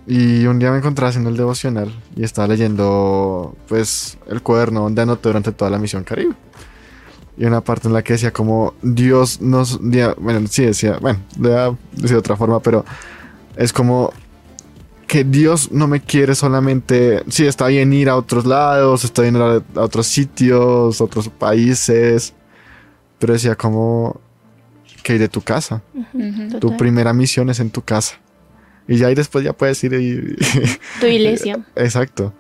Y 0.07 0.47
un 0.47 0.59
día 0.59 0.71
me 0.71 0.79
encontré 0.79 1.07
haciendo 1.07 1.31
el 1.31 1.37
devocional 1.37 1.93
y 2.17 2.25
estaba 2.25 2.49
leyendo, 2.49 3.57
pues, 3.69 4.19
el 4.29 4.43
cuaderno 4.43 4.83
donde 4.83 5.03
anoté 5.03 5.29
durante 5.29 5.53
toda 5.53 5.71
la 5.71 5.79
misión 5.79 6.05
Caribe. 6.05 6.35
Y 7.37 7.45
una 7.45 7.63
parte 7.63 7.89
en 7.89 7.95
la 7.95 8.03
que 8.03 8.15
decía 8.15 8.33
como 8.33 8.75
Dios 8.83 9.41
nos... 9.41 9.81
Bueno, 10.19 10.47
sí 10.49 10.65
decía, 10.65 10.99
bueno, 11.01 11.21
le 11.41 11.49
voy 11.49 11.59
a 11.59 11.77
decir 11.93 12.11
de 12.11 12.17
otra 12.17 12.37
forma, 12.37 12.61
pero 12.61 12.85
es 13.57 13.73
como 13.73 14.13
que 15.13 15.25
Dios 15.25 15.71
no 15.71 15.89
me 15.89 16.01
quiere 16.01 16.35
solamente... 16.35 17.23
Sí, 17.29 17.47
está 17.47 17.67
bien 17.67 17.93
ir 17.93 18.09
a 18.09 18.17
otros 18.17 18.47
lados, 18.47 19.05
está 19.05 19.21
bien 19.21 19.37
ir 19.37 19.43
a, 19.43 19.63
a 19.79 19.85
otros 19.85 20.07
sitios, 20.07 21.03
otros 21.03 21.29
países, 21.29 22.33
pero 23.19 23.35
decía 23.35 23.55
como 23.55 24.19
que 25.03 25.17
ir 25.17 25.21
de 25.21 25.29
tu 25.29 25.43
casa. 25.43 25.83
Tu 26.13 26.59
Total. 26.61 26.79
primera 26.79 27.13
misión 27.13 27.51
es 27.51 27.61
en 27.61 27.69
tu 27.69 27.83
casa. 27.83 28.15
Y 28.89 28.97
ya 28.97 29.09
ahí 29.09 29.15
después 29.15 29.45
ya 29.45 29.53
puedes 29.53 29.85
ir 29.85 29.93
y... 29.93 30.35
Tu 31.01 31.07
iglesia. 31.09 31.63
Exacto. 31.77 32.33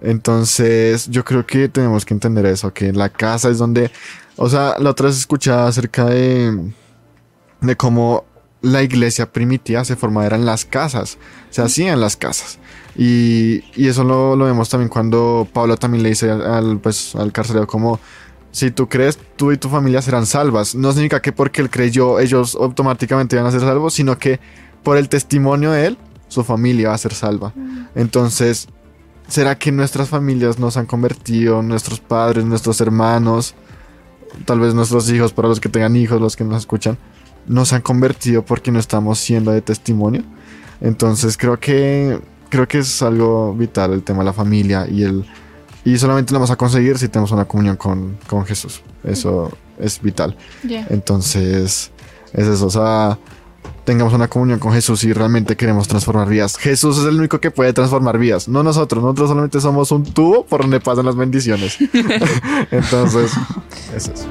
Entonces, 0.00 1.08
yo 1.08 1.24
creo 1.24 1.46
que 1.46 1.68
tenemos 1.68 2.04
que 2.04 2.12
entender 2.12 2.44
eso, 2.46 2.74
que 2.74 2.92
la 2.92 3.08
casa 3.08 3.50
es 3.50 3.58
donde, 3.58 3.92
o 4.34 4.48
sea, 4.48 4.74
la 4.80 4.90
otra 4.90 5.06
vez 5.06 5.16
escuchaba 5.16 5.68
acerca 5.68 6.06
de, 6.06 6.72
de 7.60 7.76
cómo 7.76 8.24
la 8.66 8.82
iglesia 8.82 9.30
primitiva 9.32 9.84
se 9.84 9.94
formaba 9.94 10.26
era 10.26 10.36
en 10.36 10.44
las 10.44 10.64
casas, 10.64 11.18
se 11.50 11.62
hacía 11.62 11.92
en 11.92 12.00
las 12.00 12.16
casas. 12.16 12.58
Y, 12.96 13.62
y 13.76 13.88
eso 13.88 14.02
lo, 14.02 14.34
lo 14.34 14.46
vemos 14.46 14.68
también 14.68 14.88
cuando 14.88 15.46
Pablo 15.52 15.76
también 15.76 16.02
le 16.02 16.08
dice 16.10 16.30
al, 16.30 16.78
pues, 16.78 17.14
al 17.14 17.30
carcelero 17.30 17.66
como, 17.66 18.00
si 18.50 18.70
tú 18.70 18.88
crees, 18.88 19.18
tú 19.36 19.52
y 19.52 19.56
tu 19.56 19.68
familia 19.68 20.02
serán 20.02 20.26
salvas. 20.26 20.74
No 20.74 20.90
significa 20.92 21.22
que 21.22 21.30
porque 21.30 21.62
él 21.62 21.70
creyó, 21.70 22.18
ellos 22.18 22.56
automáticamente 22.56 23.36
van 23.36 23.46
a 23.46 23.50
ser 23.52 23.60
salvos, 23.60 23.94
sino 23.94 24.18
que 24.18 24.40
por 24.82 24.96
el 24.96 25.08
testimonio 25.08 25.70
de 25.70 25.86
él, 25.86 25.98
su 26.28 26.42
familia 26.42 26.88
va 26.88 26.94
a 26.94 26.98
ser 26.98 27.14
salva. 27.14 27.52
Entonces, 27.94 28.68
¿será 29.28 29.56
que 29.56 29.70
nuestras 29.70 30.08
familias 30.08 30.58
nos 30.58 30.76
han 30.76 30.86
convertido, 30.86 31.62
nuestros 31.62 32.00
padres, 32.00 32.44
nuestros 32.44 32.80
hermanos, 32.80 33.54
tal 34.44 34.58
vez 34.58 34.74
nuestros 34.74 35.08
hijos, 35.10 35.32
para 35.32 35.48
los 35.48 35.60
que 35.60 35.68
tengan 35.68 35.94
hijos, 35.94 36.20
los 36.20 36.34
que 36.34 36.44
nos 36.44 36.58
escuchan, 36.58 36.98
nos 37.46 37.72
han 37.72 37.82
convertido 37.82 38.44
porque 38.44 38.70
no 38.70 38.78
estamos 38.78 39.18
siendo 39.18 39.52
de 39.52 39.62
testimonio? 39.62 40.22
Entonces, 40.80 41.36
creo 41.36 41.58
que 41.58 42.20
creo 42.48 42.68
que 42.68 42.78
es 42.78 43.02
algo 43.02 43.54
vital 43.54 43.92
el 43.92 44.02
tema 44.02 44.20
de 44.20 44.26
la 44.26 44.32
familia 44.32 44.86
y 44.88 45.02
el 45.02 45.26
y 45.84 45.98
solamente 45.98 46.32
lo 46.32 46.40
vamos 46.40 46.50
a 46.50 46.56
conseguir 46.56 46.98
si 46.98 47.08
tenemos 47.08 47.30
una 47.30 47.44
comunión 47.44 47.76
con, 47.76 48.18
con 48.26 48.44
Jesús. 48.44 48.82
Eso 49.04 49.56
es 49.78 50.00
vital. 50.02 50.36
Entonces, 50.90 51.92
es 52.32 52.46
eso. 52.46 52.66
O 52.66 52.70
sea, 52.70 53.16
tengamos 53.84 54.12
una 54.12 54.26
comunión 54.26 54.58
con 54.58 54.72
Jesús 54.72 55.04
y 55.04 55.12
realmente 55.12 55.56
queremos 55.56 55.86
transformar 55.86 56.28
vidas. 56.28 56.56
Jesús 56.56 56.98
es 56.98 57.04
el 57.04 57.16
único 57.16 57.40
que 57.40 57.52
puede 57.52 57.72
transformar 57.72 58.18
vidas, 58.18 58.48
no 58.48 58.64
nosotros. 58.64 59.00
Nosotros 59.00 59.28
solamente 59.28 59.60
somos 59.60 59.92
un 59.92 60.02
tubo 60.02 60.44
por 60.44 60.62
donde 60.62 60.80
pasan 60.80 61.06
las 61.06 61.14
bendiciones. 61.14 61.78
Entonces, 62.72 63.30
es 63.94 64.08
eso. 64.08 64.26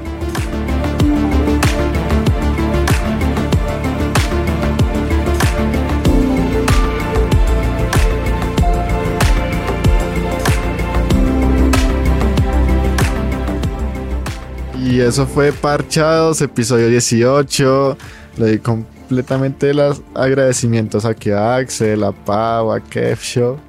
Y 14.96 15.02
eso 15.02 15.28
fue 15.28 15.52
Parchados, 15.52 16.39
episodio 16.39 16.88
18. 16.88 17.98
Le 18.38 18.52
di 18.52 18.60
completamente 18.60 19.74
los 19.74 20.02
agradecimientos 20.14 21.04
aquí 21.04 21.32
a 21.32 21.58
Axel, 21.58 22.02
a 22.02 22.14
Pau, 22.14 22.72
a 22.72 22.80
Kev 22.80 23.20
Show 23.20 23.60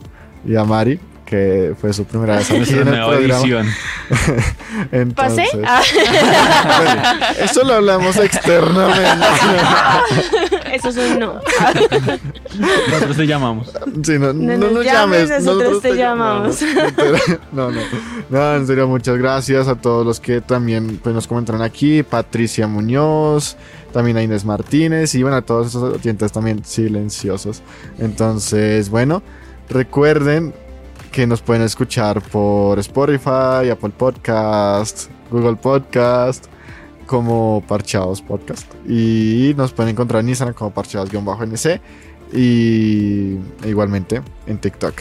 y 0.47 0.55
a 0.55 0.63
Mari, 0.63 1.01
que 1.27 1.75
fue 1.79 1.93
su 1.93 2.05
primera 2.07 2.37
vez 2.37 2.51
aquí 2.51 2.73
en 2.73 2.79
el 2.79 2.85
nueva 2.87 3.09
programa. 3.11 3.41
edición. 3.43 3.67
¿Pasé? 5.15 5.45
Entonces, 5.45 5.49
Ah. 5.67 5.83
bueno, 6.79 7.03
eso 7.45 7.65
lo 7.65 7.75
hablamos 7.75 8.17
externamente. 8.17 9.27
Eso 10.73 10.89
es 10.91 10.97
un 10.99 11.19
no. 11.21 11.41
Nosotros 12.91 13.17
te 13.17 13.27
llamamos. 13.27 13.73
Sí, 14.03 14.19
no, 14.19 14.33
no, 14.35 14.57
nos 14.59 14.73
nos 14.73 14.85
llames, 14.85 15.29
llames, 15.31 15.45
nosotros 15.45 15.83
te 15.83 15.95
llamamos. 15.97 16.59
No, 17.53 17.71
no. 17.71 17.81
No, 18.29 18.57
en 18.57 18.67
serio, 18.67 18.87
muchas 18.87 19.17
gracias 19.17 19.69
a 19.69 19.77
todos 19.77 20.05
los 20.05 20.21
que 20.21 20.41
también 20.43 20.99
pues, 21.03 21.15
nos 21.15 21.27
comentaron 21.27 21.63
aquí. 21.63 22.03
Patricia 22.03 22.67
Muñoz, 22.67 23.57
también 23.93 24.19
a 24.19 24.23
Inés 24.23 24.45
Martínez 24.45 25.15
y 25.15 25.23
bueno, 25.23 25.39
a 25.39 25.43
todos 25.43 25.69
esos 25.69 25.95
oyentes 25.95 26.31
también 26.33 26.63
silenciosos. 26.65 27.63
Entonces, 27.99 28.91
bueno, 28.91 29.23
recuerden 29.71 30.53
que 31.17 31.27
nos 31.27 31.41
pueden 31.41 31.63
escuchar 31.63 32.21
por 32.21 32.79
Spotify, 32.79 33.71
Apple 33.73 33.89
Podcast, 33.97 35.11
Google 35.31 35.57
Podcast, 35.57 36.45
como 37.07 37.65
Parchados 37.67 38.21
Podcast. 38.21 38.71
Y 38.87 39.55
nos 39.57 39.73
pueden 39.73 39.93
encontrar 39.93 40.21
en 40.21 40.29
Instagram 40.29 40.55
como 40.55 40.75
Parchados-NC 40.75 41.81
y 42.35 43.37
e 43.65 43.69
igualmente 43.69 44.21
en 44.47 44.59
TikTok. 44.59 44.93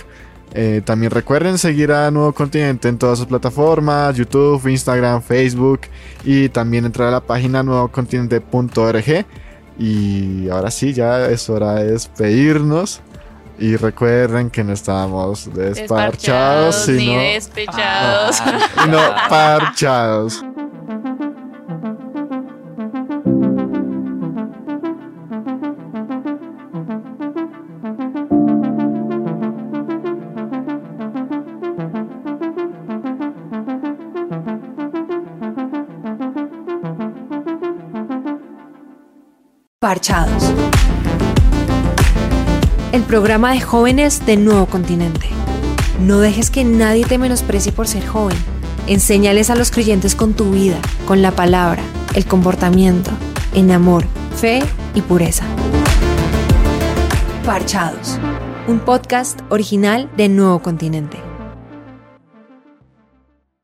Eh, 0.53 0.81
también 0.85 1.11
recuerden 1.11 1.57
seguir 1.57 1.91
a 1.91 2.09
Nuevo 2.11 2.31
Continente 2.31 2.87
en 2.87 2.97
todas 2.97 3.19
sus 3.19 3.27
plataformas, 3.27 4.15
YouTube, 4.15 4.65
Instagram, 4.69 5.21
Facebook 5.21 5.81
y 6.23 6.47
también 6.47 6.85
entrar 6.85 7.09
a 7.09 7.11
la 7.11 7.21
página 7.25 7.61
nuevocontinente.org. 7.61 9.25
Y 9.77 10.47
ahora 10.47 10.71
sí, 10.71 10.93
ya 10.93 11.27
es 11.27 11.49
hora 11.49 11.73
de 11.73 11.91
despedirnos. 11.91 13.01
Y 13.57 13.77
recuerden 13.77 14.49
que 14.49 14.63
no 14.63 14.73
estamos 14.73 15.45
desparchados, 15.53 16.85
Desparchados 16.85 16.87
ni 16.89 16.99
sino, 16.99 17.21
despechados. 17.21 18.35
sino 18.83 18.97
parchados. 19.29 20.43
Parchados. 39.79 40.94
El 42.95 43.03
programa 43.03 43.51
de 43.51 43.59
jóvenes 43.59 44.25
del 44.25 44.45
nuevo 44.45 44.67
continente. 44.67 45.27
No 45.99 46.19
dejes 46.19 46.49
que 46.49 46.63
nadie 46.63 47.03
te 47.03 47.17
menosprecie 47.17 47.73
por 47.73 47.89
ser 47.89 48.07
joven. 48.07 48.37
Enséñales 48.87 49.49
a 49.49 49.55
los 49.55 49.69
creyentes 49.69 50.15
con 50.15 50.33
tu 50.33 50.51
vida, 50.51 50.77
con 51.05 51.21
la 51.21 51.31
palabra, 51.31 51.83
el 52.13 52.25
comportamiento, 52.25 53.11
en 53.53 53.71
amor, 53.71 54.05
fe 54.37 54.63
y 54.93 55.01
pureza. 55.01 55.43
Parchados. 57.45 58.17
Un 58.65 58.79
podcast 58.79 59.41
original 59.49 60.09
de 60.15 60.29
Nuevo 60.29 60.61
Continente. 60.61 61.24